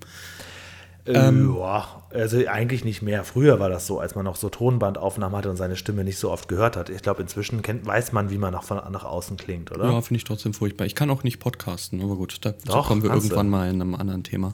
Ähm, 1.10 1.56
ja, 1.58 2.04
also 2.12 2.38
eigentlich 2.48 2.86
nicht 2.86 3.02
mehr. 3.02 3.24
Früher 3.24 3.60
war 3.60 3.70
das 3.70 3.88
so, 3.88 4.00
als 4.00 4.16
man 4.16 4.26
noch 4.26 4.36
so 4.36 4.50
Tonbandaufnahmen 4.50 5.38
hatte 5.38 5.50
und 5.50 5.58
seine 5.58 5.76
Stimme 5.76 6.04
nicht 6.04 6.18
so 6.18 6.32
oft 6.32 6.48
gehört 6.48 6.78
hat. 6.78 6.90
Ich 6.90 7.02
glaube, 7.02 7.22
inzwischen 7.22 7.62
kennt, 7.62 7.86
weiß 7.86 8.12
man, 8.12 8.30
wie 8.30 8.38
man 8.38 8.54
nach, 8.54 8.64
von, 8.64 8.78
nach 8.92 9.06
außen 9.06 9.38
klingt, 9.38 9.72
oder? 9.72 9.86
Ja, 9.86 10.02
finde 10.02 10.18
ich 10.18 10.24
trotzdem 10.24 10.54
furchtbar. 10.54 10.86
Ich 10.86 10.96
kann 10.96 11.10
auch 11.10 11.24
nicht 11.24 11.40
podcasten, 11.40 12.02
aber 12.02 12.16
gut, 12.16 12.38
da 12.42 12.54
Doch, 12.66 12.88
kommen 12.88 13.02
wir 13.02 13.12
irgendwann 13.12 13.48
du. 13.48 13.52
mal 13.52 13.70
in 13.70 13.82
einem 13.82 13.96
anderen 13.96 14.24
Thema. 14.24 14.54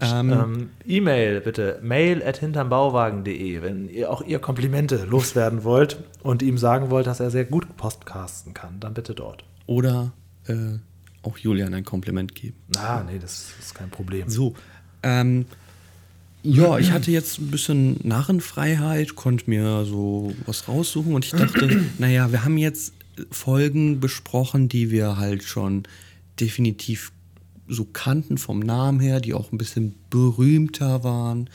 Ähm, 0.00 0.32
ähm, 0.32 0.70
E-Mail 0.86 1.40
bitte, 1.40 1.78
mail 1.82 2.22
at 2.22 2.38
hintermbauwagen.de, 2.38 3.62
wenn 3.62 3.88
ihr 3.88 4.10
auch 4.10 4.22
ihr 4.22 4.38
Komplimente 4.38 5.04
loswerden 5.04 5.64
wollt 5.64 6.02
und 6.22 6.42
ihm 6.42 6.58
sagen 6.58 6.90
wollt, 6.90 7.06
dass 7.06 7.20
er 7.20 7.30
sehr 7.30 7.44
gut 7.44 7.76
podcasten 7.76 8.52
kann, 8.52 8.80
dann 8.80 8.94
bitte 8.94 9.14
dort. 9.14 9.44
Oder 9.66 10.12
äh, 10.46 10.78
auch 11.22 11.38
Julian 11.38 11.72
ein 11.72 11.84
Kompliment 11.84 12.34
geben. 12.34 12.56
Ah, 12.76 13.02
nee, 13.06 13.18
das 13.18 13.52
ist 13.58 13.74
kein 13.74 13.90
Problem. 13.90 14.28
So, 14.28 14.54
ähm, 15.02 15.46
ja, 16.44 16.78
ich 16.78 16.92
hatte 16.92 17.10
jetzt 17.10 17.38
ein 17.38 17.50
bisschen 17.50 17.98
Narrenfreiheit, 18.02 19.16
konnte 19.16 19.48
mir 19.48 19.84
so 19.86 20.34
was 20.44 20.68
raussuchen 20.68 21.14
und 21.14 21.24
ich 21.24 21.30
dachte, 21.30 21.84
naja, 21.98 22.30
wir 22.32 22.44
haben 22.44 22.58
jetzt 22.58 22.92
Folgen 23.30 23.98
besprochen, 23.98 24.68
die 24.68 24.90
wir 24.90 25.16
halt 25.16 25.42
schon 25.42 25.84
definitiv 26.38 27.12
so 27.66 27.86
kannten 27.86 28.36
vom 28.36 28.60
Namen 28.60 29.00
her, 29.00 29.20
die 29.20 29.32
auch 29.32 29.52
ein 29.52 29.58
bisschen 29.58 29.94
berühmter 30.10 31.02
waren. 31.02 31.48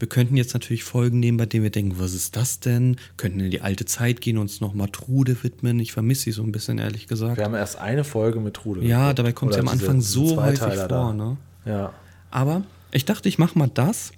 Wir 0.00 0.08
könnten 0.08 0.36
jetzt 0.36 0.52
natürlich 0.52 0.82
Folgen 0.82 1.20
nehmen, 1.20 1.38
bei 1.38 1.46
denen 1.46 1.62
wir 1.62 1.70
denken, 1.70 1.94
was 1.98 2.12
ist 2.12 2.34
das 2.34 2.58
denn? 2.58 2.96
Könnten 3.16 3.38
in 3.38 3.52
die 3.52 3.60
alte 3.60 3.84
Zeit 3.84 4.20
gehen, 4.20 4.38
uns 4.38 4.60
nochmal 4.60 4.88
Trude 4.88 5.44
widmen. 5.44 5.78
Ich 5.78 5.92
vermisse 5.92 6.22
sie 6.22 6.32
so 6.32 6.42
ein 6.42 6.50
bisschen, 6.50 6.78
ehrlich 6.78 7.06
gesagt. 7.06 7.36
Wir 7.36 7.44
haben 7.44 7.54
erst 7.54 7.78
eine 7.78 8.02
Folge 8.02 8.40
mit 8.40 8.54
Trude. 8.54 8.84
Ja, 8.84 9.14
dabei 9.14 9.32
kommt 9.32 9.54
sie 9.54 9.60
am 9.60 9.68
Anfang 9.68 10.00
so 10.00 10.42
häufig 10.42 10.58
vor. 10.88 11.14
Ne? 11.14 11.36
Ja. 11.64 11.94
Aber 12.32 12.64
ich 12.90 13.04
dachte, 13.04 13.28
ich 13.28 13.38
mache 13.38 13.56
mal 13.56 13.70
das 13.72 14.10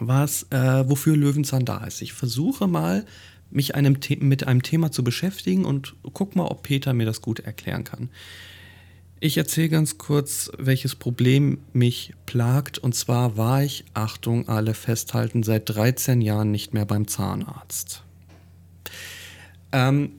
was, 0.00 0.44
äh, 0.50 0.88
wofür 0.88 1.16
Löwenzahn 1.16 1.64
da 1.64 1.84
ist. 1.84 2.02
Ich 2.02 2.12
versuche 2.12 2.66
mal, 2.66 3.04
mich 3.50 3.74
einem 3.74 3.98
mit 4.20 4.46
einem 4.46 4.62
Thema 4.62 4.92
zu 4.92 5.02
beschäftigen 5.02 5.64
und 5.64 5.94
guck 6.12 6.36
mal, 6.36 6.46
ob 6.46 6.62
Peter 6.62 6.92
mir 6.92 7.06
das 7.06 7.22
gut 7.22 7.40
erklären 7.40 7.84
kann. 7.84 8.10
Ich 9.20 9.36
erzähle 9.36 9.68
ganz 9.68 9.98
kurz, 9.98 10.50
welches 10.58 10.94
Problem 10.94 11.58
mich 11.72 12.14
plagt. 12.26 12.78
Und 12.78 12.94
zwar 12.94 13.36
war 13.36 13.64
ich, 13.64 13.84
Achtung, 13.94 14.48
alle 14.48 14.74
festhalten, 14.74 15.42
seit 15.42 15.68
13 15.68 16.20
Jahren 16.20 16.52
nicht 16.52 16.72
mehr 16.72 16.84
beim 16.84 17.08
Zahnarzt. 17.08 18.04
Ähm, 19.72 20.12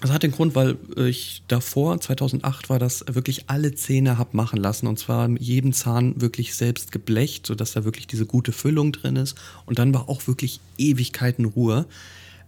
das 0.00 0.10
hat 0.10 0.22
den 0.22 0.32
Grund, 0.32 0.54
weil 0.54 0.76
ich 0.96 1.42
davor, 1.48 1.98
2008, 2.00 2.68
war 2.68 2.78
das 2.78 3.04
wirklich 3.08 3.48
alle 3.48 3.74
Zähne 3.74 4.18
habe 4.18 4.36
machen 4.36 4.58
lassen 4.58 4.86
und 4.86 4.98
zwar 4.98 5.28
jeden 5.30 5.72
Zahn 5.72 6.20
wirklich 6.20 6.54
selbst 6.54 6.92
geblecht, 6.92 7.46
sodass 7.46 7.72
da 7.72 7.84
wirklich 7.84 8.06
diese 8.06 8.26
gute 8.26 8.52
Füllung 8.52 8.92
drin 8.92 9.16
ist 9.16 9.36
und 9.64 9.78
dann 9.78 9.94
war 9.94 10.08
auch 10.08 10.26
wirklich 10.26 10.60
Ewigkeiten 10.76 11.46
Ruhe. 11.46 11.86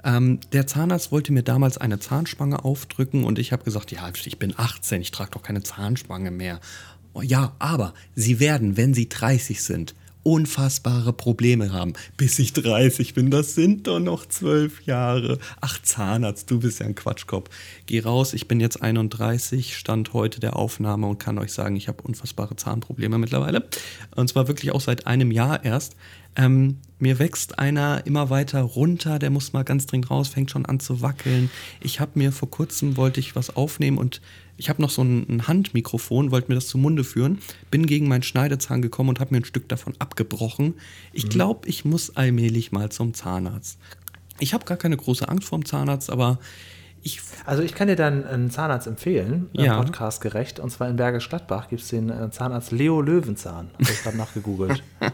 Ähm, 0.05 0.41
der 0.53 0.67
Zahnarzt 0.67 1.11
wollte 1.11 1.33
mir 1.33 1.43
damals 1.43 1.79
eine 1.79 1.99
Zahnspange 1.99 2.65
aufdrücken 2.65 3.25
und 3.25 3.39
ich 3.39 3.53
habe 3.53 3.65
gesagt, 3.65 3.93
ja, 3.93 4.11
ich 4.13 4.39
bin 4.39 4.55
18, 4.57 5.01
ich 5.01 5.11
trage 5.11 5.31
doch 5.33 5.43
keine 5.43 5.63
Zahnspange 5.63 6.31
mehr. 6.31 6.61
Ja, 7.23 7.55
aber 7.59 7.95
Sie 8.15 8.41
werden, 8.41 8.77
wenn 8.77 8.95
Sie 8.95 9.09
30 9.09 9.63
sind, 9.63 9.95
unfassbare 10.29 11.15
Probleme 11.15 11.73
haben. 11.73 11.95
Bis 12.19 12.39
ich 12.39 12.53
30 12.53 13.15
bin, 13.15 13.31
das 13.31 13.55
sind 13.55 13.87
doch 13.87 13.99
noch 13.99 14.27
zwölf 14.27 14.83
Jahre. 14.83 15.39
Ach, 15.63 15.81
Zahnarzt, 15.81 16.51
du 16.51 16.61
bist 16.61 16.81
ja 16.81 16.87
ein 16.87 16.95
Quatschkopf. 16.95 17.49
Geh 17.87 18.01
raus, 18.01 18.35
ich 18.35 18.47
bin 18.47 18.61
jetzt 18.61 18.83
31, 18.83 19.75
stand 19.75 20.13
heute 20.13 20.39
der 20.39 20.57
Aufnahme 20.57 21.07
und 21.07 21.19
kann 21.19 21.39
euch 21.39 21.55
sagen, 21.55 21.77
ich 21.77 21.89
habe 21.89 22.03
unfassbare 22.03 22.57
Zahnprobleme 22.57 23.17
mittlerweile. 23.17 23.67
Und 24.17 24.29
zwar 24.29 24.49
wirklich 24.49 24.73
auch 24.73 24.83
seit 24.83 25.07
einem 25.07 25.31
Jahr 25.31 25.65
erst. 25.65 25.97
Ähm, 26.37 26.77
mir 26.99 27.19
wächst 27.19 27.59
einer 27.59 28.05
immer 28.05 28.29
weiter 28.29 28.61
runter, 28.61 29.19
der 29.19 29.31
muss 29.31 29.55
mal 29.55 29.65
ganz 29.65 29.87
dringend 29.87 30.11
raus, 30.11 30.29
fängt 30.29 30.51
schon 30.51 30.67
an 30.67 30.79
zu 30.79 31.01
wackeln. 31.01 31.51
Ich 31.81 32.01
habe 32.01 32.13
mir 32.17 32.33
vor 32.33 32.51
kurzem, 32.51 32.99
wollte 32.99 33.19
ich 33.19 33.35
was 33.35 33.57
aufnehmen 33.57 33.97
und 33.97 34.21
ich 34.59 34.69
habe 34.69 34.83
noch 34.83 34.91
so 34.91 35.03
ein, 35.03 35.47
Handmikrofon, 35.47 36.33
wollte 36.33 36.49
mir 36.49 36.57
das 36.57 36.67
zum 36.67 36.83
Munde 36.83 37.05
führen, 37.05 37.39
bin 37.71 37.87
gegen 37.87 38.09
meinen 38.09 38.25
Schneidezahn 38.25 38.83
gekommen 38.83 39.09
und 39.09 39.21
habe 39.21 39.33
mir 39.33 39.41
ein 39.41 39.45
Stück 39.45 39.69
davon 39.69 39.95
abgebrochen. 40.01 40.75
Ich 41.13 41.25
mhm. 41.27 41.29
glaube, 41.31 41.69
ich 41.69 41.85
muss 41.85 42.17
allmählich 42.17 42.73
mal 42.73 42.91
zum 42.91 43.15
Zahnarzt. 43.15 43.79
Ich 44.41 44.55
habe 44.55 44.65
gar 44.65 44.77
keine 44.77 44.97
große 44.97 45.29
Angst 45.29 45.49
vorm 45.49 45.65
Zahnarzt, 45.65 46.11
aber 46.11 46.39
ich. 47.03 47.21
Also 47.47 47.63
ich 47.63 47.75
kann 47.75 47.89
dir 47.89 47.97
dann 47.97 48.25
einen 48.27 48.51
Zahnarzt 48.51 48.87
empfehlen, 48.87 49.49
ja. 49.53 49.77
Podcast 49.83 50.21
gerecht. 50.21 50.61
Und 50.61 50.71
zwar 50.71 50.89
in 50.89 50.97
Bergisch 50.97 51.29
Gladbach 51.29 51.69
gibt 51.69 51.83
es 51.83 51.89
den 51.89 52.11
äh, 52.11 52.31
Zahnarzt 52.31 52.73
Leo 52.73 53.01
Löwenzahn. 53.01 53.71
Habe 53.75 53.83
ich 53.83 54.03
gerade 54.03 54.17
nachgegoogelt. 54.17 54.83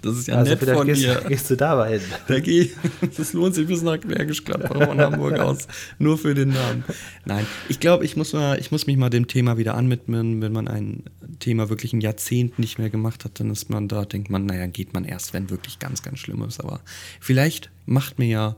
Das 0.00 0.16
ist 0.16 0.28
ja 0.28 0.36
Also 0.36 0.52
nett 0.52 0.62
von 0.64 0.86
gehst, 0.86 1.02
dir. 1.02 1.20
gehst 1.28 1.50
du 1.50 1.56
da 1.56 1.74
mal 1.74 1.90
hin. 1.90 2.00
Da 2.28 2.38
geh, 2.38 2.70
das 3.16 3.32
lohnt 3.32 3.54
sich 3.56 3.66
bis 3.66 3.82
nach 3.82 3.98
Bergisch 3.98 4.44
Gladbach 4.44 4.86
von 4.86 5.00
Hamburg 5.00 5.38
aus. 5.40 5.66
Nur 5.98 6.16
für 6.18 6.34
den 6.34 6.50
Namen. 6.50 6.84
Nein, 7.24 7.44
ich 7.68 7.80
glaube, 7.80 8.04
ich, 8.04 8.16
muss 8.16 8.32
mal- 8.32 8.58
ich 8.60 8.70
muss 8.70 8.86
mich 8.86 8.96
mal 8.96 9.10
dem 9.10 9.26
Thema 9.26 9.58
wieder 9.58 9.74
anwidmen. 9.74 10.40
Wenn 10.40 10.52
man 10.52 10.68
ein 10.68 11.02
Thema 11.40 11.68
wirklich 11.68 11.92
ein 11.92 12.00
Jahrzehnt 12.00 12.58
nicht 12.60 12.78
mehr 12.78 12.90
gemacht 12.90 13.24
hat, 13.24 13.40
dann 13.40 13.50
ist 13.50 13.70
man 13.70 13.88
da, 13.88 14.04
denkt 14.04 14.30
man, 14.30 14.46
naja, 14.46 14.66
geht 14.66 14.94
man 14.94 15.04
erst, 15.04 15.32
wenn 15.34 15.50
wirklich 15.50 15.80
ganz, 15.80 16.02
ganz 16.02 16.20
schlimm 16.20 16.42
ist. 16.44 16.60
Aber 16.60 16.80
vielleicht 17.20 17.70
macht 17.84 18.18
mir 18.20 18.28
ja 18.28 18.56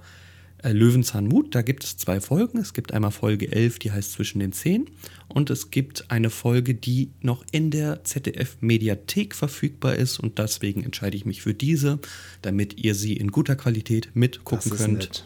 äh, 0.62 0.72
Löwenzahn 0.72 1.26
Mut. 1.26 1.54
Da 1.54 1.62
gibt 1.62 1.84
es 1.84 1.96
zwei 1.96 2.20
Folgen. 2.20 2.58
Es 2.58 2.72
gibt 2.72 2.92
einmal 2.92 3.10
Folge 3.10 3.50
11, 3.50 3.78
die 3.78 3.92
heißt 3.92 4.12
Zwischen 4.12 4.40
den 4.40 4.52
Zehen. 4.52 4.90
Und 5.28 5.50
es 5.50 5.70
gibt 5.70 6.10
eine 6.10 6.30
Folge, 6.30 6.74
die 6.74 7.12
noch 7.20 7.44
in 7.52 7.70
der 7.70 8.04
ZDF-Mediathek 8.04 9.34
verfügbar 9.34 9.94
ist. 9.96 10.18
Und 10.18 10.38
deswegen 10.38 10.82
entscheide 10.84 11.16
ich 11.16 11.24
mich 11.24 11.42
für 11.42 11.54
diese, 11.54 11.98
damit 12.42 12.82
ihr 12.82 12.94
sie 12.94 13.16
in 13.16 13.30
guter 13.30 13.56
Qualität 13.56 14.10
mitgucken 14.14 14.70
könnt. 14.72 14.98
nett. 14.98 15.24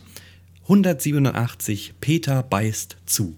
187, 0.62 1.95
Peter 2.01 2.43
beißt 2.43 2.97
zu. 3.07 3.37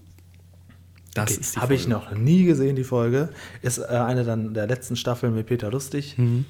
Das 1.13 1.31
Okay, 1.31 1.41
ist 1.41 1.57
Habe 1.57 1.75
ich 1.75 1.87
noch 1.87 2.11
nie 2.15 2.45
gesehen, 2.45 2.75
die 2.75 2.83
Folge. 2.83 3.29
Ist 3.61 3.79
äh, 3.79 3.85
eine 3.87 4.23
dann 4.23 4.53
der 4.53 4.67
letzten 4.67 4.95
Staffeln 4.95 5.33
mit 5.33 5.47
Peter 5.47 5.71
Lustig. 5.71 6.17
Mhm. 6.17 6.45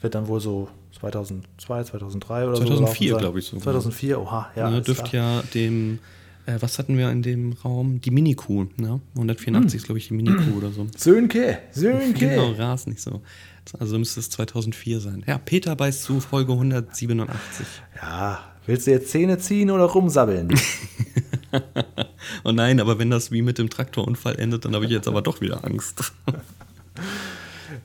Wird 0.00 0.14
dann 0.14 0.28
wohl 0.28 0.40
so 0.40 0.68
2002, 1.00 1.84
2003 1.84 2.46
oder 2.46 2.56
so. 2.56 2.62
2004, 2.64 3.06
gelaufen 3.06 3.12
sein. 3.12 3.20
glaube 3.20 3.38
ich 3.38 3.44
sogar. 3.46 3.62
2004, 3.62 4.20
oha, 4.20 4.50
ja. 4.56 4.80
Dürfte 4.80 5.04
klar. 5.04 5.36
ja 5.36 5.42
dem, 5.54 5.98
äh, 6.46 6.56
was 6.60 6.78
hatten 6.78 6.96
wir 6.96 7.10
in 7.10 7.22
dem 7.22 7.52
Raum? 7.64 8.00
Die 8.00 8.10
Mini-Kuh, 8.10 8.66
ne? 8.76 9.00
184 9.14 9.74
ist, 9.76 9.84
glaube 9.86 9.98
ich, 9.98 10.08
die 10.08 10.14
Mini-Kuh 10.14 10.56
oder 10.56 10.70
so. 10.70 10.86
Sönke, 10.96 11.58
Sönke. 11.72 12.18
Genau, 12.28 12.52
Ras 12.52 12.86
nicht 12.86 13.00
so. 13.00 13.22
Also 13.78 13.98
müsste 13.98 14.20
es 14.20 14.30
2004 14.30 15.00
sein. 15.00 15.24
Ja, 15.26 15.36
Peter 15.36 15.76
beißt 15.76 16.02
zu, 16.02 16.20
Folge 16.20 16.52
187. 16.52 17.66
Ja, 18.00 18.40
willst 18.64 18.86
du 18.86 18.92
jetzt 18.92 19.10
Zähne 19.10 19.38
ziehen 19.38 19.70
oder 19.70 19.84
rumsabbeln? 19.84 20.54
Oh 22.44 22.52
nein, 22.52 22.78
aber 22.78 22.98
wenn 22.98 23.08
das 23.10 23.32
wie 23.32 23.40
mit 23.40 23.56
dem 23.56 23.70
Traktorunfall 23.70 24.38
endet, 24.38 24.64
dann 24.66 24.74
habe 24.74 24.84
ich 24.84 24.90
jetzt 24.90 25.08
aber 25.08 25.22
doch 25.22 25.40
wieder 25.40 25.64
Angst. 25.64 26.12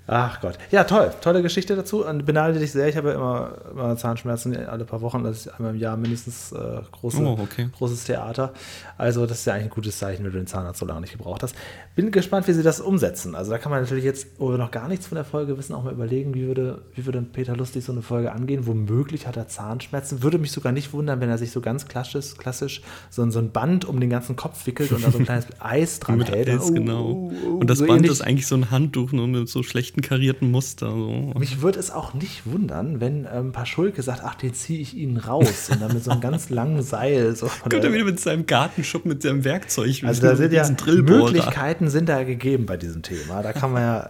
Ach 0.06 0.42
Gott. 0.42 0.58
Ja, 0.70 0.84
toll. 0.84 1.12
Tolle 1.22 1.42
Geschichte 1.42 1.78
dazu. 1.78 2.06
Und 2.06 2.26
beneide 2.26 2.60
dich 2.60 2.74
sehr. 2.74 2.90
Ich 2.90 2.98
habe 2.98 3.10
ja 3.12 3.16
immer, 3.16 3.54
immer 3.72 3.96
Zahnschmerzen 3.96 4.54
alle 4.68 4.84
paar 4.84 5.00
Wochen. 5.02 5.24
Das 5.24 5.38
ist 5.38 5.48
einmal 5.48 5.74
im 5.74 5.80
Jahr 5.80 5.96
mindestens 5.96 6.52
äh, 6.52 6.82
große, 6.92 7.22
Oh, 7.22 7.38
okay. 7.42 7.70
großes 7.78 8.04
Theater. 8.04 8.52
Also, 8.98 9.26
das 9.26 9.40
ist 9.40 9.46
ja 9.46 9.54
eigentlich 9.54 9.68
ein 9.68 9.70
gutes 9.70 9.98
Zeichen, 10.00 10.26
wenn 10.26 10.32
du 10.34 10.38
den 10.38 10.48
Zahnarzt 10.48 10.80
so 10.82 10.86
lange 10.86 11.00
nicht 11.02 11.14
gebraucht 11.14 11.42
hast. 11.44 11.56
Bin 11.96 12.12
gespannt, 12.12 12.50
wie 12.50 12.54
sie 12.54 12.64
das 12.64 12.82
umsetzen. 12.82 13.34
Also, 13.34 13.52
da 13.52 13.58
kann 13.60 13.72
man 13.72 13.82
natürlich 13.82 14.04
jetzt, 14.04 14.28
wo 14.40 14.50
wir 14.52 14.58
noch 14.58 14.72
gar 14.72 14.90
nichts 14.90 15.08
von 15.08 15.16
der 15.16 15.24
Folge 15.24 15.58
wissen, 15.58 15.74
auch 15.74 15.84
mal 15.86 15.94
überlegen, 15.94 16.34
wie 16.34 16.48
würde, 16.48 16.82
wie 16.96 17.06
würde 17.06 17.22
Peter 17.22 17.56
Lustig 17.56 17.86
so 17.86 17.94
eine 17.94 18.02
Folge 18.02 18.34
angehen. 18.34 18.68
Womöglich 18.68 19.26
hat 19.26 19.38
er 19.38 19.48
Zahnschmerzen. 19.48 20.22
Würde 20.22 20.38
mich 20.38 20.52
sogar 20.52 20.74
nicht 20.74 20.92
wundern, 20.92 21.22
wenn 21.22 21.30
er 21.30 21.38
sich 21.38 21.52
so 21.52 21.62
ganz 21.62 21.88
klassisch, 21.88 22.36
klassisch 22.38 22.82
so, 23.10 23.22
ein- 23.22 23.32
so 23.32 23.40
ein 23.40 23.52
Band 23.52 23.86
um 23.86 24.02
den 24.02 24.10
ganzen 24.10 24.36
Kopf 24.36 24.66
wickelt 24.66 24.92
und 24.92 25.02
da 25.06 25.12
so 25.12 25.20
ein 25.20 25.24
kleines 25.26 25.48
Eis 25.60 26.00
dran 26.02 26.18
mit 26.18 26.30
hält. 26.30 26.50
Eis, 26.50 26.70
Oh, 26.70 26.74
genau. 26.74 27.32
oh, 27.46 27.58
Und 27.60 27.70
das 27.70 27.78
so 27.78 27.86
Band 27.86 28.00
ähnlich- 28.00 28.12
ist 28.12 28.22
eigentlich 28.22 28.48
so 28.48 28.56
ein 28.56 28.70
Handtuch, 28.70 29.14
nur 29.14 29.28
mit 29.30 29.48
so 29.48 29.64
schlechten 29.64 29.93
karierten 30.02 30.50
Muster. 30.52 30.90
So. 30.90 31.34
Mich 31.38 31.62
würde 31.62 31.80
es 31.80 31.92
auch 31.92 32.14
nicht 32.14 32.46
wundern, 32.46 33.00
wenn 33.00 33.28
ähm, 33.32 33.52
Paschulke 33.52 34.02
sagt, 34.02 34.22
ach, 34.24 34.36
den 34.36 34.54
ziehe 34.54 34.80
ich 34.80 34.96
Ihnen 34.96 35.18
raus 35.18 35.70
und 35.70 35.82
dann 35.82 35.94
mit 35.94 36.04
so 36.04 36.12
einem 36.12 36.22
ganz 36.22 36.50
langen 36.50 36.82
Seil. 36.82 37.36
So, 37.36 37.48
Kommt 37.48 37.74
er 37.74 37.94
wieder 37.94 38.06
mit 38.06 38.20
seinem 38.20 38.46
Gartenschuppen, 38.46 39.10
mit 39.10 39.22
seinem 39.22 39.44
Werkzeug. 39.44 40.04
also 40.04 40.22
da 40.22 40.36
sind 40.36 40.54
ja. 40.54 40.68
Möglichkeiten 40.86 41.90
sind 41.90 42.10
da 42.10 42.24
gegeben 42.24 42.66
bei 42.66 42.78
diesem 42.78 43.04
Thema. 43.04 43.44
Da 43.44 43.54
kann 43.54 43.72
man 43.72 43.82
ja 43.82 44.10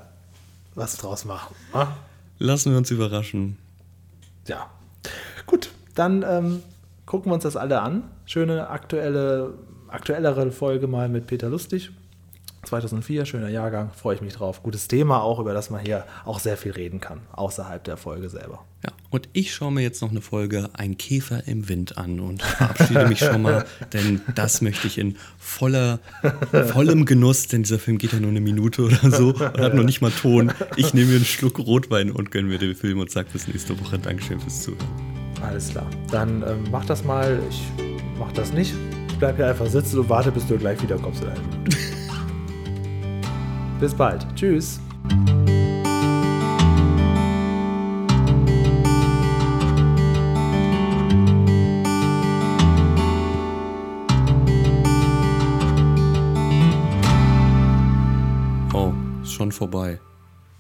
was 0.76 0.98
draus 0.98 1.26
machen. 1.26 1.56
ne? 1.74 1.88
Lassen 2.40 2.72
wir 2.72 2.78
uns 2.78 2.92
überraschen. 2.92 3.58
Ja, 4.48 4.70
gut, 5.46 5.72
dann 5.96 6.24
ähm, 6.28 6.64
gucken 7.06 7.32
wir 7.32 7.36
uns 7.36 7.44
das 7.44 7.56
alle 7.56 7.82
an. 7.82 8.04
Schöne 8.26 8.70
aktuelle, 8.70 9.54
aktuellere 9.88 10.52
Folge 10.52 10.88
mal 10.88 11.10
mit 11.10 11.28
Peter 11.28 11.50
Lustig. 11.50 11.92
2004, 12.66 13.26
schöner 13.26 13.50
Jahrgang, 13.50 13.92
freue 13.94 14.16
ich 14.16 14.22
mich 14.22 14.34
drauf. 14.34 14.64
Gutes 14.64 14.88
Thema 14.88 15.22
auch, 15.22 15.40
über 15.40 15.54
das 15.54 15.70
man 15.70 15.82
hier 15.82 16.06
auch 16.26 16.40
sehr 16.40 16.58
viel 16.58 16.72
reden 16.72 17.00
kann, 17.00 17.22
außerhalb 17.34 17.84
der 17.84 17.98
Folge 17.98 18.30
selber. 18.30 18.64
Ja, 18.84 18.92
und 19.10 19.30
ich 19.34 19.54
schaue 19.54 19.72
mir 19.72 19.82
jetzt 19.82 20.02
noch 20.02 20.12
eine 20.12 20.22
Folge 20.22 20.70
Ein 20.74 20.98
Käfer 20.98 21.48
im 21.48 21.70
Wind 21.70 21.98
an 21.98 22.20
und 22.20 22.42
verabschiede 22.42 23.08
mich 23.08 23.20
schon 23.20 23.42
mal, 23.42 23.66
denn 23.94 24.22
das 24.36 24.62
möchte 24.62 24.88
ich 24.88 24.98
in 24.98 25.18
voller, 25.38 26.00
vollem 26.52 27.06
Genuss, 27.06 27.48
denn 27.48 27.64
dieser 27.64 27.80
Film 27.80 27.98
geht 27.98 28.14
ja 28.14 28.20
nur 28.20 28.32
eine 28.32 28.42
Minute 28.42 28.84
oder 28.84 29.12
so 29.12 29.30
und 29.30 29.60
hat 29.60 29.74
noch 29.74 29.84
nicht 29.84 30.02
mal 30.02 30.12
Ton. 30.12 30.52
Ich 30.76 30.94
nehme 30.94 31.12
mir 31.12 31.16
einen 31.18 31.26
Schluck 31.26 31.60
Rotwein 31.60 32.12
und 32.12 32.32
gönne 32.32 32.48
mir 32.48 32.58
den 32.58 32.76
Film 32.76 33.00
und 33.00 33.12
sage 33.12 33.30
bis 33.32 33.48
nächste 33.48 33.80
Woche 33.80 34.00
Dankeschön 34.00 34.40
fürs 34.40 34.64
Zuhören. 34.64 34.88
Alles 35.42 35.70
klar. 35.70 35.90
Dann 36.12 36.42
ähm, 36.44 36.64
mach 36.72 36.86
das 36.86 37.04
mal. 37.04 37.40
Ich 37.50 37.62
mach 38.18 38.32
das 38.32 38.54
nicht. 38.54 38.74
Ich 39.10 39.18
bleib 39.18 39.36
hier 39.36 39.48
einfach 39.48 39.68
sitzen 39.68 40.00
und 40.00 40.10
warte, 40.10 40.32
bis 40.32 40.48
du 40.48 40.58
gleich 40.58 40.82
wiederkommst. 40.82 41.24
Bis 43.84 43.94
bald. 43.94 44.26
Tschüss. 44.38 44.80
Oh, 58.74 58.94
ist 59.22 59.34
schon 59.34 59.52
vorbei. 59.52 60.00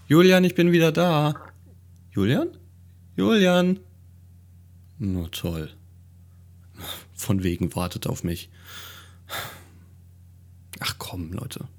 Julian, 0.08 0.44
ich 0.44 0.54
bin 0.54 0.74
wieder 0.74 0.92
da. 0.92 1.34
Julian? 2.12 2.50
Julian? 3.16 3.80
Na 4.98 5.30
toll. 5.32 5.70
Von 7.14 7.42
wegen 7.44 7.74
wartet 7.74 8.06
auf 8.06 8.26
mich. 8.26 8.50
Ach 10.82 10.96
komm, 11.00 11.32
Leute. 11.32 11.70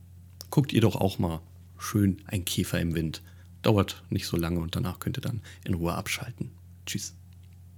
Guckt 0.55 0.73
ihr 0.73 0.83
doch 0.83 0.95
auch 0.95 1.19
mal 1.19 1.41
schön 1.79 2.23
ein 2.27 2.45
Käfer 2.45 2.81
im 2.81 2.95
Wind. 2.95 3.23
Dauert 3.63 4.05
nicht 4.09 4.29
so 4.29 4.37
lange 4.37 4.61
und 4.61 4.77
danach 4.77 5.01
könnt 5.01 5.19
ihr 5.19 5.21
dann 5.21 5.43
in 5.65 5.75
Ruhe 5.75 5.95
abschalten. 5.95 6.53
Tschüss. 6.87 7.17